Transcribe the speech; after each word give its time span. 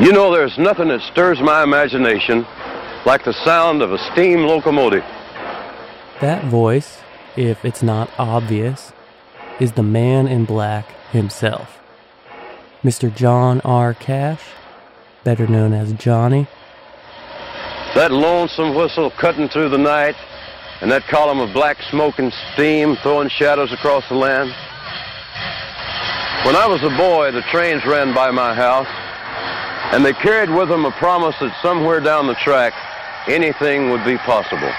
You 0.00 0.12
know, 0.12 0.32
there's 0.32 0.56
nothing 0.56 0.88
that 0.88 1.02
stirs 1.12 1.40
my 1.42 1.62
imagination 1.62 2.46
like 3.04 3.22
the 3.22 3.34
sound 3.44 3.82
of 3.82 3.92
a 3.92 3.98
steam 4.12 4.46
locomotive. 4.46 5.04
That 6.22 6.44
voice, 6.46 7.00
if 7.36 7.66
it's 7.66 7.82
not 7.82 8.10
obvious, 8.18 8.92
is 9.60 9.72
the 9.72 9.82
man 9.82 10.26
in 10.26 10.46
black 10.46 10.90
himself. 11.10 11.78
Mr. 12.82 13.14
John 13.14 13.60
R. 13.60 13.92
Cash, 13.92 14.40
better 15.22 15.46
known 15.46 15.74
as 15.74 15.92
Johnny. 15.92 16.46
That 17.94 18.10
lonesome 18.10 18.74
whistle 18.74 19.12
cutting 19.20 19.50
through 19.50 19.68
the 19.68 19.76
night, 19.76 20.16
and 20.80 20.90
that 20.90 21.06
column 21.08 21.40
of 21.40 21.52
black 21.52 21.76
smoke 21.90 22.18
and 22.18 22.32
steam 22.54 22.96
throwing 23.02 23.28
shadows 23.28 23.70
across 23.70 24.08
the 24.08 24.14
land. 24.14 24.48
When 26.46 26.56
I 26.56 26.66
was 26.66 26.82
a 26.82 26.96
boy, 26.96 27.32
the 27.32 27.42
trains 27.52 27.84
ran 27.84 28.14
by 28.14 28.30
my 28.30 28.54
house, 28.54 28.88
and 29.92 30.04
they 30.04 30.12
carried 30.12 30.50
with 30.50 30.68
them 30.68 30.84
a 30.84 30.92
promise 30.92 31.34
that 31.40 31.56
somewhere 31.62 32.00
down 32.00 32.26
the 32.26 32.34
track, 32.34 32.72
anything 33.28 33.90
would 33.90 34.04
be 34.04 34.16
possible. 34.18 34.72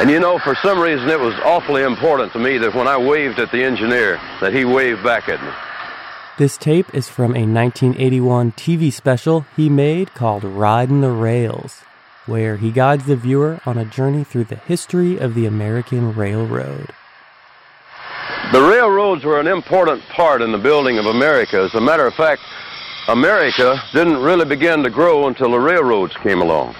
And 0.00 0.10
you 0.10 0.18
know, 0.18 0.38
for 0.38 0.54
some 0.56 0.80
reason, 0.80 1.08
it 1.08 1.20
was 1.20 1.34
awfully 1.44 1.82
important 1.82 2.32
to 2.32 2.38
me 2.38 2.58
that 2.58 2.74
when 2.74 2.88
I 2.88 2.96
waved 2.96 3.38
at 3.38 3.52
the 3.52 3.62
engineer, 3.62 4.18
that 4.40 4.52
he 4.52 4.64
waved 4.64 5.04
back 5.04 5.28
at 5.28 5.42
me. 5.42 5.52
This 6.38 6.56
tape 6.56 6.92
is 6.94 7.08
from 7.08 7.36
a 7.36 7.46
1981 7.46 8.52
TV 8.52 8.90
special 8.90 9.44
he 9.54 9.68
made 9.68 10.14
called 10.14 10.42
Riding 10.42 11.02
the 11.02 11.10
Rails, 11.10 11.82
where 12.24 12.56
he 12.56 12.72
guides 12.72 13.04
the 13.04 13.16
viewer 13.16 13.60
on 13.66 13.76
a 13.76 13.84
journey 13.84 14.24
through 14.24 14.44
the 14.44 14.56
history 14.56 15.18
of 15.18 15.34
the 15.34 15.44
American 15.44 16.14
Railroad. 16.14 16.88
The 18.52 18.60
railroads 18.60 19.24
were 19.24 19.40
an 19.40 19.46
important 19.46 20.02
part 20.10 20.42
in 20.42 20.52
the 20.52 20.58
building 20.58 20.98
of 20.98 21.06
America. 21.06 21.56
As 21.56 21.72
a 21.74 21.80
matter 21.80 22.06
of 22.06 22.12
fact, 22.12 22.42
America 23.08 23.82
didn't 23.94 24.18
really 24.18 24.44
begin 24.44 24.82
to 24.82 24.90
grow 24.90 25.26
until 25.26 25.52
the 25.52 25.58
railroads 25.58 26.14
came 26.18 26.42
along. 26.42 26.74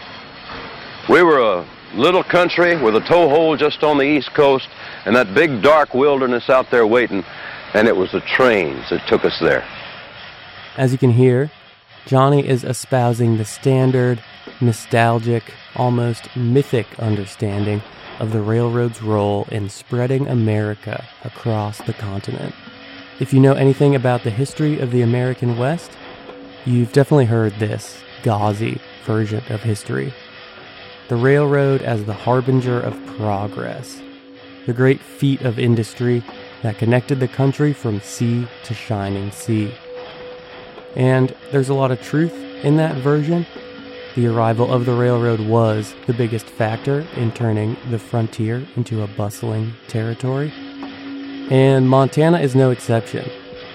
We 1.09 1.23
were 1.23 1.41
a 1.41 1.67
little 1.95 2.23
country 2.23 2.77
with 2.77 2.95
a 2.95 3.01
tow 3.01 3.31
hole 3.31 3.57
just 3.57 3.83
on 3.83 3.97
the 3.97 4.05
east 4.05 4.35
coast 4.35 4.69
and 5.07 5.17
that 5.17 5.33
big 5.33 5.63
dark 5.63 5.95
wilderness 5.95 6.51
out 6.51 6.71
there 6.71 6.87
waiting, 6.87 7.25
and 7.73 7.89
it 7.89 7.97
was 7.97 8.13
the 8.13 8.21
trains 8.21 8.91
that 8.91 9.09
took 9.09 9.25
us 9.25 9.39
there. 9.41 9.67
As 10.77 10.93
you 10.93 10.99
can 10.99 11.13
hear, 11.13 11.51
Johnny 12.05 12.47
is 12.47 12.65
espousing 12.65 13.39
the 13.39 13.47
standard, 13.47 14.23
nostalgic, 14.61 15.55
almost 15.75 16.37
mythic 16.37 16.99
understanding 16.99 17.81
of 18.23 18.31
the 18.33 18.41
railroad's 18.41 19.03
role 19.03 19.47
in 19.51 19.69
spreading 19.69 20.29
America 20.29 21.05
across 21.25 21.79
the 21.79 21.93
continent. 21.93 22.55
If 23.19 23.35
you 23.35 23.41
know 23.41 23.55
anything 23.55 23.97
about 23.97 24.23
the 24.23 24.31
history 24.31 24.79
of 24.79 24.93
the 24.93 25.03
American 25.03 25.59
West, 25.59 25.91
you've 26.65 26.93
definitely 26.93 27.25
heard 27.27 27.53
this 27.59 27.99
gauzy 28.23 28.81
version 29.05 29.43
of 29.51 29.63
history 29.63 30.15
the 31.09 31.17
railroad 31.17 31.83
as 31.83 32.05
the 32.05 32.15
harbinger 32.15 32.81
of 32.81 32.95
progress, 33.19 34.01
the 34.65 34.73
great 34.73 35.01
feat 35.01 35.43
of 35.43 35.59
industry 35.59 36.25
that 36.63 36.79
connected 36.79 37.21
the 37.21 37.29
country 37.29 37.73
from 37.73 38.01
sea 38.01 38.47
to 38.63 38.73
shining 38.73 39.31
sea. 39.31 39.75
And 40.97 41.35
there's 41.51 41.69
a 41.69 41.75
lot 41.75 41.91
of 41.91 42.01
truth 42.01 42.33
in 42.65 42.77
that 42.77 42.95
version. 42.97 43.45
The 44.15 44.27
arrival 44.27 44.71
of 44.71 44.85
the 44.85 44.93
railroad 44.93 45.41
was 45.41 45.95
the 46.07 46.13
biggest 46.13 46.47
factor 46.47 47.07
in 47.17 47.33
turning 47.33 47.79
the 47.91 47.99
frontier 47.99 48.67
into 48.77 49.03
a 49.03 49.07
bustling 49.07 49.73
territory. 49.89 50.53
And 51.51 51.89
Montana 51.89 52.41
is 52.41 52.55
no 52.55 52.71
exception. 52.71 53.31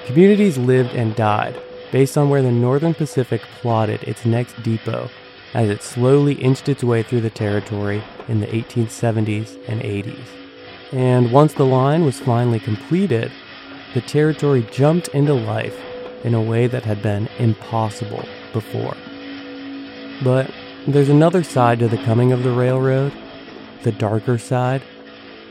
Communities 0.06 0.60
lived 0.60 0.94
and 0.94 1.16
died 1.16 1.60
based 1.92 2.20
on 2.20 2.30
where 2.30 2.44
the 2.44 2.52
Northern 2.52 2.94
Pacific 2.94 3.42
plotted 3.62 4.04
its 4.04 4.26
next 4.26 4.62
depot 4.62 5.10
as 5.56 5.70
it 5.70 5.82
slowly 5.82 6.36
inched 6.36 6.70
its 6.70 6.84
way 6.84 7.02
through 7.02 7.22
the 7.22 7.32
territory 7.32 8.04
in 8.28 8.40
the 8.40 8.48
1870s 8.48 9.58
and 9.68 9.82
80s. 9.82 10.28
And 10.92 11.32
once 11.32 11.54
the 11.54 11.66
line 11.66 12.06
was 12.06 12.20
finally 12.20 12.60
completed, 12.60 13.32
the 13.96 14.02
territory 14.02 14.68
jumped 14.72 15.08
into 15.10 15.34
life 15.34 15.80
in 16.24 16.36
a 16.36 16.42
way 16.42 16.68
that 16.68 16.84
had 16.84 17.02
been 17.02 17.28
impossible 17.40 18.24
before. 18.54 18.96
But 20.24 20.52
there's 20.88 21.10
another 21.10 21.44
side 21.44 21.80
to 21.80 21.88
the 21.88 21.98
coming 21.98 22.32
of 22.32 22.44
the 22.44 22.52
railroad, 22.52 23.14
the 23.84 23.92
darker 23.92 24.38
side, 24.38 24.82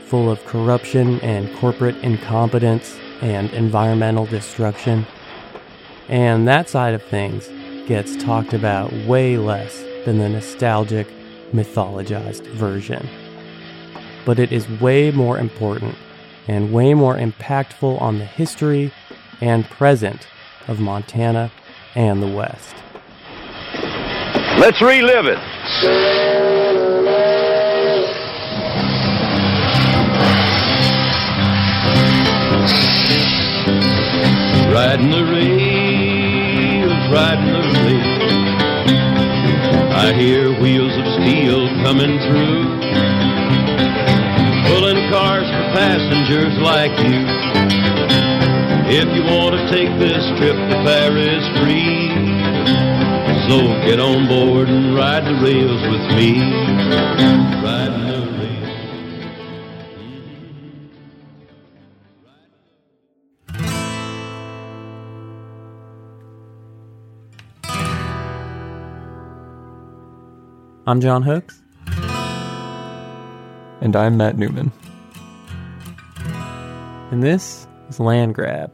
full 0.05 0.31
of 0.31 0.43
corruption 0.45 1.19
and 1.21 1.53
corporate 1.57 1.95
incompetence 1.97 2.97
and 3.21 3.49
environmental 3.51 4.25
destruction. 4.25 5.05
And 6.09 6.47
that 6.47 6.69
side 6.69 6.93
of 6.93 7.03
things 7.03 7.49
gets 7.87 8.15
talked 8.15 8.53
about 8.53 8.91
way 9.05 9.37
less 9.37 9.83
than 10.05 10.17
the 10.17 10.29
nostalgic, 10.29 11.07
mythologized 11.53 12.45
version. 12.47 13.07
But 14.25 14.39
it 14.39 14.51
is 14.51 14.67
way 14.81 15.11
more 15.11 15.37
important 15.37 15.95
and 16.47 16.73
way 16.73 16.93
more 16.93 17.15
impactful 17.15 18.01
on 18.01 18.19
the 18.19 18.25
history 18.25 18.93
and 19.41 19.69
present 19.69 20.27
of 20.67 20.79
Montana 20.79 21.51
and 21.95 22.21
the 22.21 22.27
West. 22.27 22.75
Let's 24.59 24.81
relive 24.81 25.27
it. 25.27 25.37
Riding 34.73 35.11
the 35.11 35.23
rails, 35.31 36.91
riding 37.13 37.53
the 37.53 37.61
rails. 37.85 38.17
I 39.93 40.13
hear 40.13 40.49
wheels 40.59 40.97
of 40.97 41.05
steel 41.21 41.69
coming 41.85 42.17
through, 42.25 42.65
pulling 44.65 45.09
cars 45.11 45.45
for 45.45 45.65
passengers 45.77 46.57
like 46.57 46.97
you. 47.05 47.25
If 48.89 49.07
you 49.15 49.23
want 49.23 49.53
to 49.53 49.69
take 49.69 49.89
this 49.99 50.25
trip 50.39 50.55
to 50.55 50.75
Paris 50.83 51.45
free, 51.61 52.36
so 53.47 53.59
get 53.85 53.99
on 53.99 54.27
board 54.27 54.67
and 54.67 54.93
ride 54.93 55.23
the 55.23 55.33
rails 55.41 55.81
with 55.87 56.01
me. 56.17 56.39
Riding 57.63 58.07
the 58.07 58.27
I'm 70.85 71.01
John 71.01 71.21
Hooks. 71.21 71.61
And 73.81 73.95
I'm 73.95 74.17
Matt 74.17 74.37
Newman. 74.37 74.71
And 77.11 77.23
this 77.23 77.67
is 77.89 77.99
Land 77.99 78.35
Grab. 78.35 78.71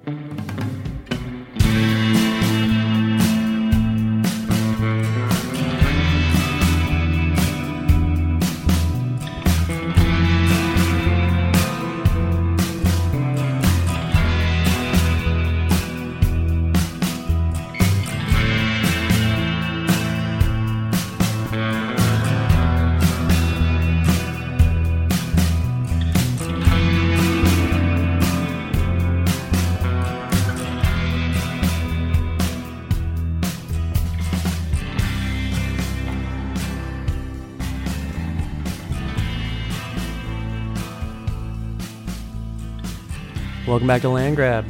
Welcome 43.83 43.95
back 43.95 44.01
to 44.03 44.09
Land 44.11 44.37
Grab. 44.37 44.65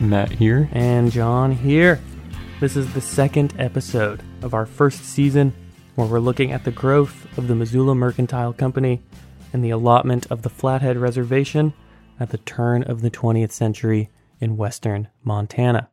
Matt 0.00 0.32
here. 0.32 0.70
And 0.72 1.12
John 1.12 1.52
here. 1.52 2.00
This 2.60 2.76
is 2.76 2.90
the 2.94 3.00
second 3.02 3.52
episode 3.58 4.22
of 4.40 4.54
our 4.54 4.64
first 4.64 5.04
season 5.04 5.52
where 5.96 6.06
we're 6.06 6.18
looking 6.18 6.50
at 6.50 6.64
the 6.64 6.70
growth 6.70 7.26
of 7.36 7.46
the 7.46 7.54
Missoula 7.54 7.94
Mercantile 7.94 8.54
Company 8.54 9.02
and 9.52 9.62
the 9.62 9.68
allotment 9.68 10.26
of 10.30 10.40
the 10.40 10.48
Flathead 10.48 10.96
Reservation 10.96 11.74
at 12.18 12.30
the 12.30 12.38
turn 12.38 12.82
of 12.84 13.02
the 13.02 13.10
20th 13.10 13.52
century 13.52 14.08
in 14.40 14.56
western 14.56 15.08
Montana. 15.22 15.90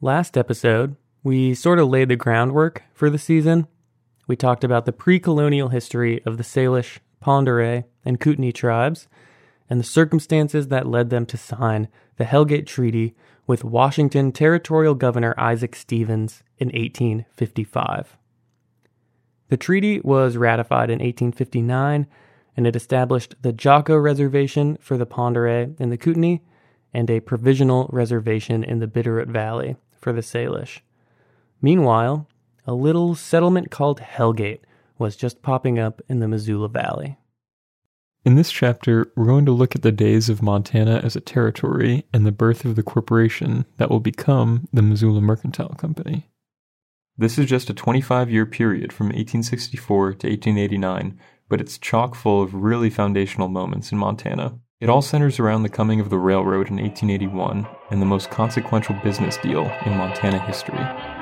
Last 0.00 0.38
episode, 0.38 0.94
we 1.24 1.54
sort 1.54 1.80
of 1.80 1.88
laid 1.88 2.10
the 2.10 2.14
groundwork 2.14 2.84
for 2.94 3.10
the 3.10 3.18
season. 3.18 3.66
We 4.28 4.36
talked 4.36 4.62
about 4.62 4.86
the 4.86 4.92
pre 4.92 5.18
colonial 5.18 5.70
history 5.70 6.24
of 6.24 6.36
the 6.36 6.44
Salish, 6.44 7.00
Oreille, 7.26 7.82
and 8.04 8.20
Kootenai 8.20 8.52
tribes 8.52 9.08
and 9.72 9.80
the 9.80 9.84
circumstances 9.84 10.68
that 10.68 10.86
led 10.86 11.08
them 11.08 11.24
to 11.24 11.38
sign 11.38 11.88
the 12.18 12.24
Hellgate 12.24 12.66
Treaty 12.66 13.14
with 13.46 13.64
Washington 13.64 14.30
Territorial 14.30 14.94
Governor 14.94 15.34
Isaac 15.38 15.74
Stevens 15.74 16.42
in 16.58 16.66
1855. 16.68 18.18
The 19.48 19.56
treaty 19.56 19.98
was 20.00 20.36
ratified 20.36 20.90
in 20.90 20.98
1859 20.98 22.06
and 22.54 22.66
it 22.66 22.76
established 22.76 23.34
the 23.40 23.54
Jocko 23.54 23.96
Reservation 23.96 24.76
for 24.78 24.98
the 24.98 25.06
Oreille 25.06 25.74
in 25.78 25.88
the 25.88 25.96
Kootenai 25.96 26.40
and 26.92 27.08
a 27.08 27.20
provisional 27.20 27.88
reservation 27.90 28.62
in 28.62 28.78
the 28.78 28.86
Bitterroot 28.86 29.28
Valley 29.28 29.76
for 29.98 30.12
the 30.12 30.20
Salish. 30.20 30.80
Meanwhile, 31.62 32.28
a 32.66 32.74
little 32.74 33.14
settlement 33.14 33.70
called 33.70 34.00
Hellgate 34.00 34.64
was 34.98 35.16
just 35.16 35.40
popping 35.40 35.78
up 35.78 36.02
in 36.10 36.18
the 36.20 36.28
Missoula 36.28 36.68
Valley. 36.68 37.16
In 38.24 38.36
this 38.36 38.52
chapter, 38.52 39.12
we're 39.16 39.26
going 39.26 39.46
to 39.46 39.52
look 39.52 39.74
at 39.74 39.82
the 39.82 39.90
days 39.90 40.28
of 40.28 40.42
Montana 40.42 41.00
as 41.02 41.16
a 41.16 41.20
territory 41.20 42.04
and 42.12 42.24
the 42.24 42.30
birth 42.30 42.64
of 42.64 42.76
the 42.76 42.82
corporation 42.84 43.64
that 43.78 43.90
will 43.90 43.98
become 43.98 44.68
the 44.72 44.80
Missoula 44.80 45.20
Mercantile 45.20 45.70
Company. 45.70 46.28
This 47.18 47.36
is 47.36 47.46
just 47.46 47.68
a 47.68 47.74
25 47.74 48.30
year 48.30 48.46
period 48.46 48.92
from 48.92 49.08
1864 49.08 49.98
to 50.14 50.28
1889, 50.28 51.18
but 51.48 51.60
it's 51.60 51.78
chock 51.78 52.14
full 52.14 52.40
of 52.40 52.54
really 52.54 52.90
foundational 52.90 53.48
moments 53.48 53.90
in 53.90 53.98
Montana. 53.98 54.56
It 54.80 54.88
all 54.88 55.02
centers 55.02 55.40
around 55.40 55.64
the 55.64 55.68
coming 55.68 55.98
of 55.98 56.08
the 56.08 56.16
railroad 56.16 56.68
in 56.68 56.76
1881 56.76 57.66
and 57.90 58.00
the 58.00 58.06
most 58.06 58.30
consequential 58.30 58.94
business 59.02 59.36
deal 59.38 59.64
in 59.84 59.96
Montana 59.96 60.38
history. 60.38 61.21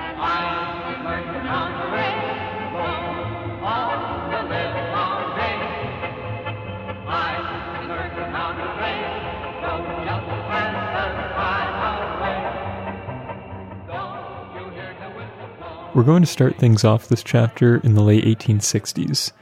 We're 16.00 16.06
going 16.06 16.22
to 16.22 16.26
start 16.26 16.56
things 16.56 16.82
off 16.82 17.08
this 17.08 17.22
chapter 17.22 17.76
in 17.76 17.92
the 17.92 18.00
late 18.00 18.24
1860s. 18.24 19.32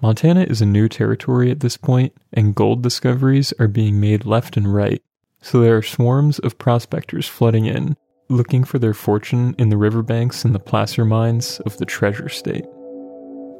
Montana 0.00 0.44
is 0.44 0.62
a 0.62 0.64
new 0.64 0.88
territory 0.88 1.50
at 1.50 1.60
this 1.60 1.76
point, 1.76 2.14
and 2.32 2.54
gold 2.54 2.82
discoveries 2.82 3.52
are 3.58 3.68
being 3.68 4.00
made 4.00 4.24
left 4.24 4.56
and 4.56 4.72
right. 4.72 5.02
So 5.42 5.60
there 5.60 5.76
are 5.76 5.82
swarms 5.82 6.38
of 6.38 6.56
prospectors 6.56 7.28
flooding 7.28 7.66
in, 7.66 7.98
looking 8.30 8.64
for 8.64 8.78
their 8.78 8.94
fortune 8.94 9.54
in 9.58 9.68
the 9.68 9.76
riverbanks 9.76 10.42
and 10.42 10.54
the 10.54 10.58
placer 10.58 11.04
mines 11.04 11.60
of 11.66 11.76
the 11.76 11.84
Treasure 11.84 12.30
State. 12.30 12.64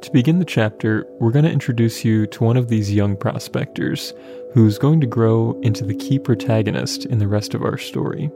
To 0.01 0.09
begin 0.11 0.39
the 0.39 0.43
chapter, 0.43 1.05
we're 1.19 1.29
going 1.29 1.45
to 1.45 1.51
introduce 1.51 2.03
you 2.03 2.25
to 2.25 2.43
one 2.43 2.57
of 2.57 2.69
these 2.69 2.91
young 2.91 3.15
prospectors 3.15 4.15
who's 4.55 4.79
going 4.79 4.99
to 5.01 5.05
grow 5.05 5.59
into 5.61 5.85
the 5.85 5.93
key 5.93 6.17
protagonist 6.17 7.05
in 7.05 7.19
the 7.19 7.27
rest 7.27 7.53
of 7.53 7.61
our 7.61 7.77
story. 7.77 8.31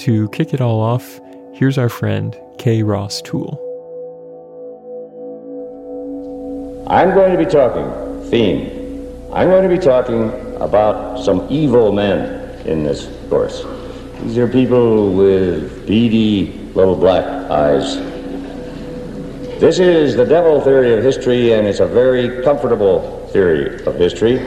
To 0.00 0.28
kick 0.34 0.52
it 0.52 0.60
all 0.60 0.80
off, 0.80 1.18
Here's 1.54 1.76
our 1.76 1.90
friend, 1.90 2.34
K. 2.56 2.82
Ross 2.82 3.20
Toole. 3.20 3.60
I'm 6.88 7.12
going 7.12 7.30
to 7.30 7.36
be 7.36 7.44
talking, 7.44 8.30
theme, 8.30 9.06
I'm 9.34 9.48
going 9.48 9.68
to 9.68 9.68
be 9.68 9.78
talking 9.78 10.30
about 10.62 11.22
some 11.22 11.46
evil 11.50 11.92
men 11.92 12.58
in 12.66 12.84
this 12.84 13.06
course. 13.28 13.66
These 14.22 14.38
are 14.38 14.48
people 14.48 15.12
with 15.12 15.86
beady 15.86 16.70
little 16.74 16.96
black 16.96 17.26
eyes. 17.50 17.96
This 19.60 19.78
is 19.78 20.16
the 20.16 20.24
devil 20.24 20.58
theory 20.62 20.94
of 20.94 21.04
history, 21.04 21.52
and 21.52 21.66
it's 21.66 21.80
a 21.80 21.86
very 21.86 22.42
comfortable 22.42 23.28
theory 23.30 23.84
of 23.84 23.96
history 23.96 24.38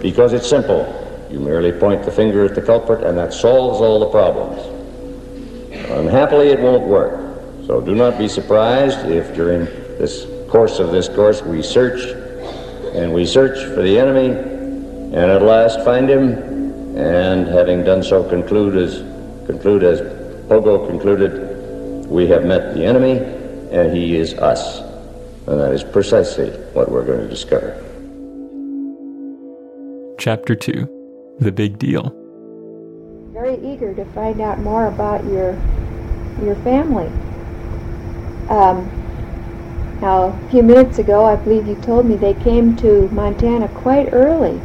because 0.00 0.34
it's 0.34 0.48
simple. 0.48 0.86
You 1.32 1.40
merely 1.40 1.72
point 1.72 2.04
the 2.04 2.12
finger 2.12 2.44
at 2.44 2.54
the 2.54 2.62
culprit, 2.62 3.02
and 3.02 3.18
that 3.18 3.34
solves 3.34 3.80
all 3.80 3.98
the 3.98 4.06
problems. 4.06 4.81
Unhappily, 5.92 6.48
it 6.48 6.58
won't 6.58 6.84
work. 6.84 7.20
So 7.66 7.80
do 7.80 7.94
not 7.94 8.18
be 8.18 8.26
surprised 8.26 9.06
if 9.10 9.34
during 9.34 9.66
this 9.98 10.26
course 10.48 10.78
of 10.78 10.90
this 10.90 11.08
course 11.08 11.42
we 11.42 11.62
search 11.62 12.02
and 12.94 13.12
we 13.12 13.26
search 13.26 13.58
for 13.74 13.82
the 13.82 13.98
enemy 13.98 14.28
and 14.28 15.16
at 15.16 15.42
last 15.42 15.80
find 15.84 16.08
him 16.08 16.96
and 16.96 17.46
having 17.46 17.84
done 17.84 18.02
so 18.02 18.26
conclude 18.28 18.76
as 18.76 18.98
conclude 19.46 19.82
as 19.82 20.00
Pogo 20.48 20.86
concluded 20.86 22.06
we 22.06 22.26
have 22.26 22.44
met 22.44 22.74
the 22.74 22.84
enemy 22.84 23.18
and 23.70 23.94
he 23.94 24.16
is 24.16 24.34
us. 24.34 24.80
And 25.46 25.60
that 25.60 25.72
is 25.72 25.84
precisely 25.84 26.50
what 26.72 26.90
we're 26.90 27.04
going 27.04 27.20
to 27.20 27.28
discover. 27.28 27.76
Chapter 30.18 30.54
2 30.54 31.36
The 31.40 31.52
Big 31.52 31.78
Deal 31.78 32.16
very 33.32 33.56
eager 33.66 33.92
to 33.92 34.04
find 34.12 34.40
out 34.40 34.58
more 34.60 34.86
about 34.86 35.24
your 35.24 35.58
your 36.42 36.56
family. 36.56 37.10
Um, 38.48 38.90
now, 40.00 40.24
a 40.24 40.50
few 40.50 40.62
minutes 40.62 40.98
ago, 40.98 41.24
I 41.24 41.36
believe 41.36 41.66
you 41.66 41.76
told 41.76 42.06
me 42.06 42.16
they 42.16 42.34
came 42.34 42.74
to 42.76 43.08
Montana 43.12 43.68
quite 43.68 44.08
early. 44.12 44.60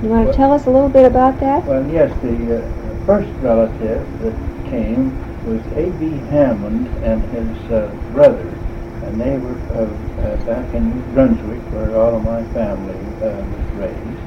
You 0.00 0.08
want 0.08 0.22
to 0.22 0.26
well, 0.28 0.36
tell 0.36 0.52
us 0.52 0.66
a 0.66 0.70
little 0.70 0.88
bit 0.88 1.04
about 1.04 1.38
that? 1.40 1.66
Well, 1.66 1.86
yes. 1.90 2.10
The 2.22 2.64
uh, 2.64 3.04
first 3.04 3.30
relative 3.40 4.06
that 4.20 4.34
came 4.70 5.20
was 5.44 5.60
A.B. 5.76 6.24
Hammond 6.30 6.88
and 7.02 7.22
his 7.26 7.70
uh, 7.70 7.94
brother, 8.10 8.54
and 9.02 9.20
they 9.20 9.36
were 9.36 9.58
uh, 9.74 10.22
uh 10.22 10.36
back 10.44 10.72
in 10.74 10.88
New 10.90 11.02
Brunswick, 11.12 11.60
where 11.72 11.96
all 11.96 12.16
of 12.16 12.22
my 12.22 12.44
family 12.54 12.96
uh, 13.22 13.42
was 13.52 13.64
raised. 13.74 14.17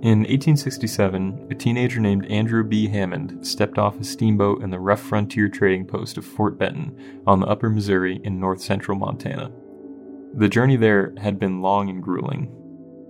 In 0.00 0.20
1867, 0.20 1.48
a 1.50 1.54
teenager 1.56 1.98
named 1.98 2.24
Andrew 2.26 2.62
B. 2.62 2.86
Hammond 2.86 3.44
stepped 3.44 3.78
off 3.78 3.98
a 3.98 4.04
steamboat 4.04 4.62
in 4.62 4.70
the 4.70 4.78
rough 4.78 5.00
frontier 5.00 5.48
trading 5.48 5.86
post 5.86 6.16
of 6.16 6.24
Fort 6.24 6.56
Benton 6.56 6.96
on 7.26 7.40
the 7.40 7.48
upper 7.48 7.68
Missouri 7.68 8.20
in 8.22 8.38
north 8.38 8.60
central 8.60 8.96
Montana. 8.96 9.50
The 10.34 10.48
journey 10.48 10.76
there 10.76 11.14
had 11.18 11.40
been 11.40 11.62
long 11.62 11.90
and 11.90 12.00
grueling. 12.00 12.48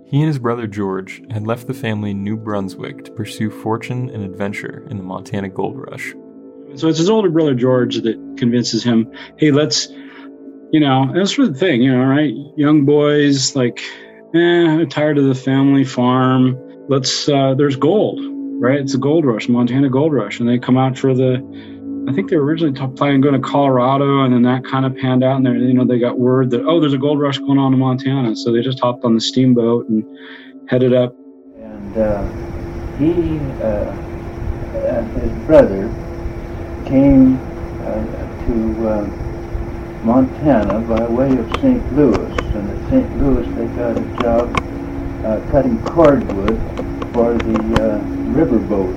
He 0.06 0.20
and 0.20 0.29
his 0.29 0.38
brother 0.38 0.67
George 0.67 1.20
had 1.31 1.46
left 1.46 1.67
the 1.67 1.75
family 1.75 2.12
in 2.12 2.25
New 2.25 2.38
Brunswick 2.38 3.05
to 3.05 3.12
pursue 3.12 3.50
fortune 3.50 4.08
and 4.08 4.25
adventure 4.25 4.87
in 4.88 4.96
the 4.96 5.02
Montana 5.02 5.50
gold 5.50 5.76
rush. 5.76 6.14
So 6.76 6.88
it's 6.88 6.99
his 6.99 7.11
older 7.11 7.29
brother 7.29 7.55
George 7.55 7.96
that 7.96 8.37
convinces 8.38 8.82
him, 8.82 9.12
hey, 9.37 9.50
let's, 9.50 9.88
you 10.73 10.81
know, 10.81 11.12
that's 11.14 11.37
the 11.37 11.52
thing, 11.52 11.82
you 11.82 11.93
know, 11.94 12.05
right? 12.05 12.32
Young 12.56 12.87
boys, 12.87 13.55
like, 13.55 13.82
eh, 14.35 14.87
tired 14.87 15.18
of 15.18 15.26
the 15.26 15.35
family 15.35 15.85
farm 15.85 16.59
let's 16.88 17.28
uh, 17.28 17.54
there's 17.54 17.76
gold, 17.76 18.21
right? 18.61 18.80
It's 18.80 18.95
a 18.95 18.99
gold 18.99 19.25
rush, 19.25 19.49
Montana 19.49 19.88
gold 19.88 20.12
rush, 20.12 20.40
and 20.40 20.49
they 20.49 20.59
come 20.59 20.76
out 20.76 20.99
for 20.99 21.14
the. 21.14 21.37
I 22.09 22.12
think 22.12 22.30
they 22.30 22.37
were 22.37 22.45
originally 22.45 22.73
planning 22.97 23.21
going 23.21 23.40
to 23.40 23.47
Colorado, 23.47 24.25
and 24.25 24.33
then 24.33 24.42
that 24.42 24.64
kind 24.64 24.87
of 24.87 24.97
panned 24.97 25.23
out. 25.23 25.37
And 25.37 25.47
they, 25.47 25.50
you 25.50 25.75
know, 25.75 25.85
they 25.85 25.99
got 25.99 26.18
word 26.18 26.50
that 26.50 26.64
oh, 26.64 26.80
there's 26.80 26.95
a 26.95 26.99
gold 26.99 27.21
rush 27.21 27.38
going 27.38 27.59
on 27.59 27.73
in 27.73 27.78
Montana, 27.78 28.35
so 28.35 28.50
they 28.50 28.62
just 28.62 28.80
hopped 28.80 29.04
on 29.04 29.14
the 29.14 29.21
steamboat 29.21 29.88
and 29.88 30.04
headed 30.68 30.95
up. 30.95 31.14
And 31.59 31.99
uh, 31.99 32.23
he 32.97 33.38
uh, 33.62 33.92
and 34.88 35.21
his 35.21 35.47
brother 35.47 35.88
came 36.87 37.37
uh, 37.85 38.47
to 38.47 38.88
uh, 38.88 39.07
Montana 40.04 40.80
by 40.80 41.07
way 41.07 41.37
of 41.37 41.50
St. 41.61 41.92
Louis, 41.95 42.16
and 42.16 42.71
at 42.71 42.90
St. 42.90 43.23
Louis 43.23 43.47
they 43.54 43.66
got 43.76 43.99
a 43.99 44.23
job 44.23 44.77
uh, 45.25 45.40
cutting 45.50 45.82
cordwood 45.84 46.56
for 47.12 47.34
the 47.34 47.58
uh, 47.82 47.98
riverboat 48.34 48.96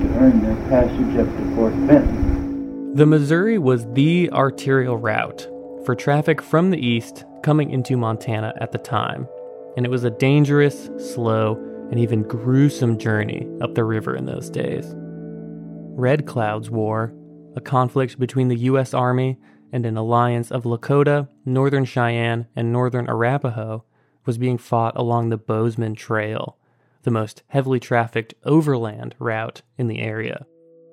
to 0.00 0.18
earn 0.18 0.42
their 0.42 0.56
passage 0.68 1.16
up 1.16 1.26
to 1.36 1.54
Fort 1.54 1.72
Benton. 1.86 2.94
The 2.94 3.06
Missouri 3.06 3.58
was 3.58 3.86
the 3.92 4.30
arterial 4.32 4.96
route 4.96 5.46
for 5.84 5.94
traffic 5.94 6.40
from 6.40 6.70
the 6.70 6.84
east 6.84 7.24
coming 7.42 7.70
into 7.70 7.96
Montana 7.96 8.54
at 8.60 8.72
the 8.72 8.78
time, 8.78 9.28
and 9.76 9.84
it 9.86 9.90
was 9.90 10.04
a 10.04 10.10
dangerous, 10.10 10.90
slow, 10.98 11.56
and 11.90 11.98
even 11.98 12.22
gruesome 12.22 12.98
journey 12.98 13.46
up 13.60 13.74
the 13.74 13.84
river 13.84 14.14
in 14.16 14.26
those 14.26 14.50
days. 14.50 14.92
Red 14.96 16.26
Cloud's 16.26 16.70
War, 16.70 17.12
a 17.56 17.60
conflict 17.60 18.18
between 18.18 18.48
the 18.48 18.56
U.S. 18.56 18.94
Army 18.94 19.38
and 19.72 19.84
an 19.84 19.96
alliance 19.96 20.50
of 20.50 20.64
Lakota, 20.64 21.28
Northern 21.44 21.84
Cheyenne, 21.84 22.46
and 22.56 22.72
Northern 22.72 23.08
Arapaho, 23.08 23.84
was 24.28 24.36
being 24.36 24.58
fought 24.58 24.94
along 24.94 25.30
the 25.30 25.38
Bozeman 25.38 25.94
Trail, 25.94 26.58
the 27.02 27.10
most 27.10 27.42
heavily 27.46 27.80
trafficked 27.80 28.34
overland 28.44 29.14
route 29.18 29.62
in 29.78 29.88
the 29.88 30.00
area. 30.00 30.44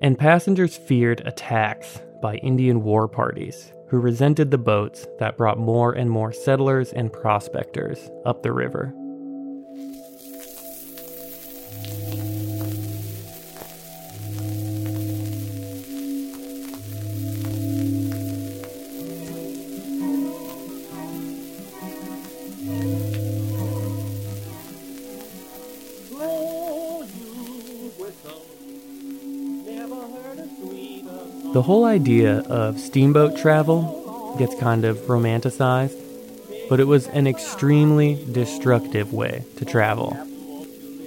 And 0.01 0.17
passengers 0.17 0.77
feared 0.77 1.19
attacks 1.25 1.99
by 2.21 2.37
Indian 2.37 2.81
war 2.81 3.09
parties 3.09 3.73
who 3.89 3.99
resented 3.99 4.51
the 4.51 4.57
boats 4.57 5.05
that 5.19 5.37
brought 5.37 5.59
more 5.59 5.91
and 5.91 6.09
more 6.09 6.31
settlers 6.31 6.93
and 6.93 7.11
prospectors 7.11 8.09
up 8.25 8.41
the 8.41 8.53
river. 8.53 8.93
The 31.55 31.61
whole 31.61 31.85
idea 31.85 32.39
of 32.49 32.81
steamboat 32.81 33.37
travel 33.37 34.35
gets 34.37 34.59
kind 34.59 34.83
of 34.83 34.97
romanticized, 35.07 35.97
but 36.67 36.81
it 36.81 36.83
was 36.83 37.07
an 37.07 37.27
extremely 37.27 38.21
destructive 38.29 39.13
way 39.13 39.45
to 39.55 39.63
travel. 39.63 40.17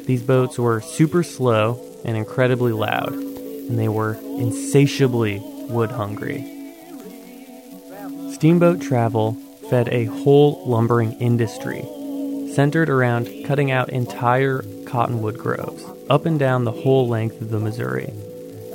These 0.07 0.23
boats 0.23 0.59
were 0.59 0.81
super 0.81 1.23
slow 1.23 1.79
and 2.03 2.17
incredibly 2.17 2.73
loud, 2.73 3.13
and 3.13 3.79
they 3.79 3.91
were 3.91 4.15
insatiably 4.15 5.43
wood 5.69 5.91
hungry. 5.91 6.41
Steamboat 8.33 8.81
travel 8.81 9.35
fed 9.69 9.91
a 9.91 10.07
whole 10.07 10.63
lumbering 10.65 11.13
industry 11.21 11.85
centered 12.55 12.89
around 12.89 13.29
cutting 13.45 13.71
out 13.71 13.91
entire 13.91 14.65
cottonwood 14.87 15.37
groves 15.37 15.85
up 16.09 16.25
and 16.25 16.39
down 16.39 16.65
the 16.65 16.73
whole 16.73 17.07
length 17.07 17.43
of 17.43 17.51
the 17.51 17.61
Missouri, 17.61 18.15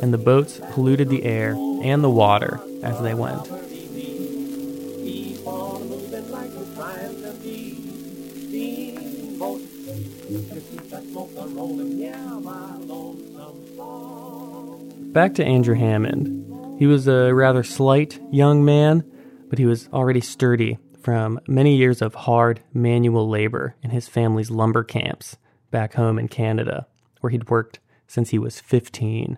and 0.04 0.14
the 0.14 0.18
boats 0.18 0.60
polluted 0.74 1.08
the 1.08 1.24
air 1.24 1.56
and 1.82 2.04
the 2.04 2.10
water 2.10 2.60
as 2.84 3.00
they 3.02 3.14
went. 3.14 3.42
Back 15.14 15.36
to 15.36 15.46
Andrew 15.46 15.76
Hammond. 15.76 16.80
He 16.80 16.86
was 16.86 17.08
a 17.08 17.34
rather 17.34 17.64
slight 17.64 18.20
young 18.30 18.66
man, 18.66 19.10
but 19.50 19.58
he 19.58 19.66
was 19.66 19.88
already 19.94 20.20
sturdy 20.20 20.80
from 21.02 21.40
many 21.48 21.78
years 21.78 22.02
of 22.02 22.14
hard 22.14 22.60
manual 22.74 23.30
labor 23.30 23.78
in 23.82 23.92
his 23.92 24.10
family's 24.10 24.52
lumber 24.52 24.84
camps 24.84 25.38
back 25.72 25.94
home 25.94 26.20
in 26.20 26.28
Canada, 26.28 26.88
where 27.22 27.32
he'd 27.32 27.50
worked 27.50 27.80
since 28.06 28.32
he 28.32 28.38
was 28.38 28.60
15. 28.60 29.38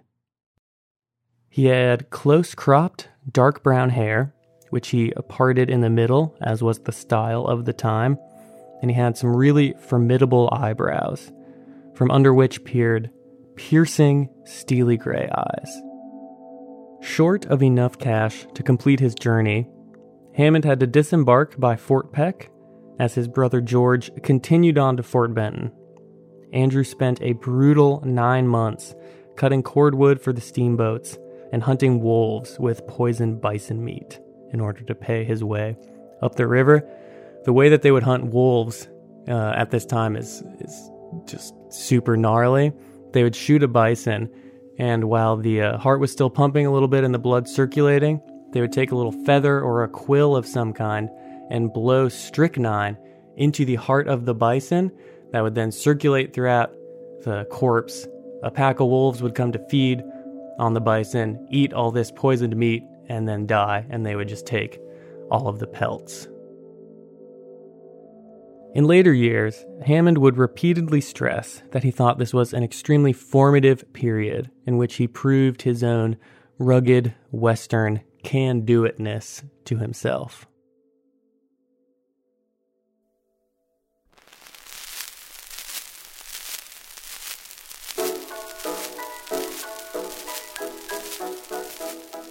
He 1.56 1.68
had 1.68 2.10
close 2.10 2.54
cropped, 2.54 3.08
dark 3.32 3.64
brown 3.64 3.90
hair, 3.90 4.34
which 4.72 4.90
he 4.90 5.14
parted 5.30 5.70
in 5.70 5.80
the 5.80 5.90
middle, 5.90 6.36
as 6.42 6.62
was 6.62 6.80
the 6.80 6.92
style 6.92 7.46
of 7.46 7.64
the 7.64 7.72
time, 7.72 8.18
and 8.82 8.92
he 8.92 8.98
had 8.98 9.16
some 9.16 9.34
really 9.34 9.74
formidable 9.88 10.50
eyebrows, 10.52 11.32
from 11.94 12.12
under 12.12 12.34
which 12.34 12.66
peered 12.66 13.10
piercing, 13.56 14.28
steely 14.44 14.98
gray 14.98 15.30
eyes. 15.34 15.82
Short 17.00 17.46
of 17.46 17.64
enough 17.64 17.98
cash 17.98 18.46
to 18.54 18.62
complete 18.62 19.00
his 19.00 19.16
journey, 19.16 19.66
Hammond 20.34 20.66
had 20.66 20.82
to 20.82 20.88
disembark 20.88 21.58
by 21.58 21.78
Fort 21.78 22.12
Peck 22.12 22.52
as 23.00 23.16
his 23.16 23.30
brother 23.30 23.62
George 23.62 24.12
continued 24.24 24.78
on 24.78 24.98
to 24.98 25.04
Fort 25.04 25.34
Benton. 25.34 25.72
Andrew 26.52 26.84
spent 26.84 27.22
a 27.22 27.32
brutal 27.32 28.04
nine 28.06 28.46
months 28.46 28.94
cutting 29.38 29.64
cordwood 29.64 30.20
for 30.20 30.34
the 30.34 30.42
steamboats 30.42 31.18
and 31.52 31.64
hunting 31.64 32.02
wolves 32.02 32.60
with 32.60 32.86
poisoned 32.88 33.42
bison 33.42 33.84
meat 33.84 34.20
in 34.52 34.60
order 34.60 34.82
to 34.82 34.96
pay 34.96 35.24
his 35.24 35.44
way 35.44 35.78
up 36.22 36.36
the 36.36 36.48
river. 36.48 36.88
The 37.46 37.54
way 37.54 37.70
that 37.70 37.82
they 37.82 37.92
would 37.92 38.04
hunt 38.04 38.34
wolves 38.34 38.88
uh, 39.28 39.54
at 39.56 39.72
this 39.72 39.86
time 39.86 40.16
is, 40.16 40.44
is 40.60 40.92
just 41.26 41.54
super 41.70 42.18
gnarly 42.18 42.74
they 43.16 43.24
would 43.24 43.36
shoot 43.36 43.64
a 43.64 43.70
bison, 43.70 44.30
and 44.78 45.06
while 45.06 45.38
the 45.38 45.62
uh, 45.62 45.78
heart 45.78 46.02
was 46.02 46.12
still 46.12 46.30
pumping 46.30 46.66
a 46.66 46.72
little 46.72 46.90
bit 46.90 47.06
and 47.06 47.14
the 47.14 47.18
blood 47.18 47.48
circulating, 47.48 48.22
they 48.52 48.60
would 48.60 48.74
take 48.74 48.92
a 48.92 48.96
little 48.96 49.14
feather 49.24 49.62
or 49.62 49.84
a 49.84 49.88
quill 49.88 50.36
of 50.36 50.46
some 50.46 50.74
kind 50.74 51.10
and 51.50 51.72
blow 51.72 52.10
strychnine 52.10 52.98
into 53.38 53.64
the 53.64 53.76
heart 53.76 54.10
of 54.10 54.26
the 54.26 54.34
bison 54.34 54.92
that 55.32 55.42
would 55.42 55.56
then 55.56 55.72
circulate 55.72 56.34
throughout 56.34 56.74
the 57.24 57.48
corpse. 57.50 58.06
A 58.44 58.52
pack 58.52 58.82
of 58.82 58.88
wolves 58.88 59.22
would 59.22 59.34
come 59.34 59.54
to 59.54 59.66
feed 59.70 60.04
on 60.60 60.74
the 60.74 60.82
bison, 60.82 61.48
eat 61.50 61.74
all 61.74 61.92
this 61.92 62.12
poisoned 62.12 62.56
meat, 62.56 62.84
and 63.08 63.28
then 63.28 63.46
die, 63.46 63.86
and 63.90 64.06
they 64.06 64.16
would 64.16 64.28
just 64.28 64.46
take 64.46 64.80
all 65.30 65.48
of 65.48 65.60
the 65.60 65.68
pelts. 65.68 66.28
In 68.74 68.86
later 68.86 69.14
years, 69.14 69.66
Hammond 69.86 70.18
would 70.18 70.38
repeatedly 70.38 71.00
stress 71.00 71.64
that 71.72 71.84
he 71.84 71.92
thought 71.92 72.18
this 72.18 72.34
was 72.34 72.54
an 72.54 72.64
extremely 72.64 73.14
formative 73.14 73.94
period 73.94 74.52
in 74.66 74.78
which 74.78 74.96
he 74.96 75.08
proved 75.08 75.62
his 75.62 75.82
own 75.82 76.18
rugged 76.60 77.14
Western 77.32 78.02
can 78.24 78.66
do 78.66 78.82
itness 78.82 79.44
to 79.64 79.78
himself. 79.78 80.46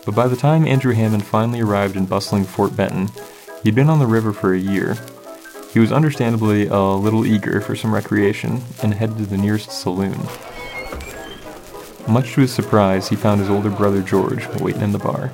But 0.05 0.15
by 0.15 0.29
the 0.29 0.37
time 0.37 0.67
Andrew 0.67 0.93
Hammond 0.93 1.25
finally 1.25 1.61
arrived 1.61 1.97
in 1.97 2.07
bustling 2.07 2.45
Fort 2.45 2.77
Benton, 2.77 3.11
he'd 3.63 3.75
been 3.75 3.91
on 3.91 3.99
the 3.99 4.07
river 4.07 4.33
for 4.33 4.53
a 4.53 4.59
year 4.59 4.97
he 5.75 5.81
was 5.81 5.91
understandably 5.91 6.69
a 6.69 6.79
little 6.79 7.27
eager 7.27 7.61
for 7.61 7.75
some 7.75 7.93
recreation 7.93 8.63
and 8.81 8.95
headed 8.95 9.19
to 9.19 9.27
the 9.27 9.37
nearest 9.37 9.73
saloon. 9.73 10.17
Much 12.07 12.35
to 12.35 12.43
his 12.43 12.55
surprise, 12.55 13.09
he 13.09 13.17
found 13.17 13.41
his 13.41 13.51
older 13.51 13.71
brother 13.71 14.01
George 14.01 14.47
waiting 14.61 14.83
in 14.83 14.93
the 14.93 15.01
bar. 15.01 15.33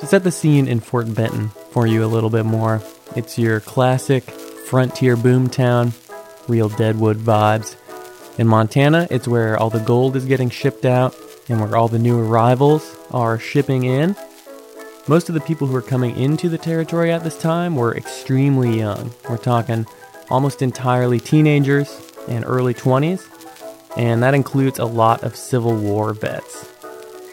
To 0.00 0.06
set 0.06 0.24
the 0.24 0.30
scene 0.30 0.66
in 0.66 0.80
Fort 0.80 1.14
Benton 1.14 1.48
for 1.72 1.86
you 1.86 2.02
a 2.02 2.06
little 2.06 2.30
bit 2.30 2.46
more, 2.46 2.80
it's 3.14 3.38
your 3.38 3.60
classic 3.60 4.24
frontier 4.24 5.14
boomtown, 5.14 5.92
real 6.48 6.70
Deadwood 6.70 7.18
vibes. 7.18 7.76
In 8.38 8.48
Montana, 8.48 9.06
it's 9.10 9.28
where 9.28 9.58
all 9.58 9.68
the 9.68 9.78
gold 9.80 10.16
is 10.16 10.24
getting 10.24 10.48
shipped 10.48 10.86
out 10.86 11.14
and 11.48 11.60
where 11.60 11.76
all 11.76 11.88
the 11.88 11.98
new 11.98 12.18
arrivals 12.18 12.96
are 13.10 13.38
shipping 13.38 13.84
in. 13.84 14.16
Most 15.08 15.28
of 15.28 15.34
the 15.34 15.40
people 15.40 15.66
who 15.66 15.72
were 15.72 15.82
coming 15.82 16.16
into 16.16 16.48
the 16.48 16.58
territory 16.58 17.10
at 17.10 17.24
this 17.24 17.36
time 17.36 17.74
were 17.74 17.96
extremely 17.96 18.78
young. 18.78 19.12
We're 19.28 19.36
talking 19.36 19.86
almost 20.30 20.62
entirely 20.62 21.18
teenagers 21.18 22.00
and 22.28 22.44
early 22.46 22.72
20s, 22.72 23.26
and 23.96 24.22
that 24.22 24.34
includes 24.34 24.78
a 24.78 24.84
lot 24.84 25.24
of 25.24 25.34
Civil 25.34 25.76
War 25.76 26.14
vets. 26.14 26.68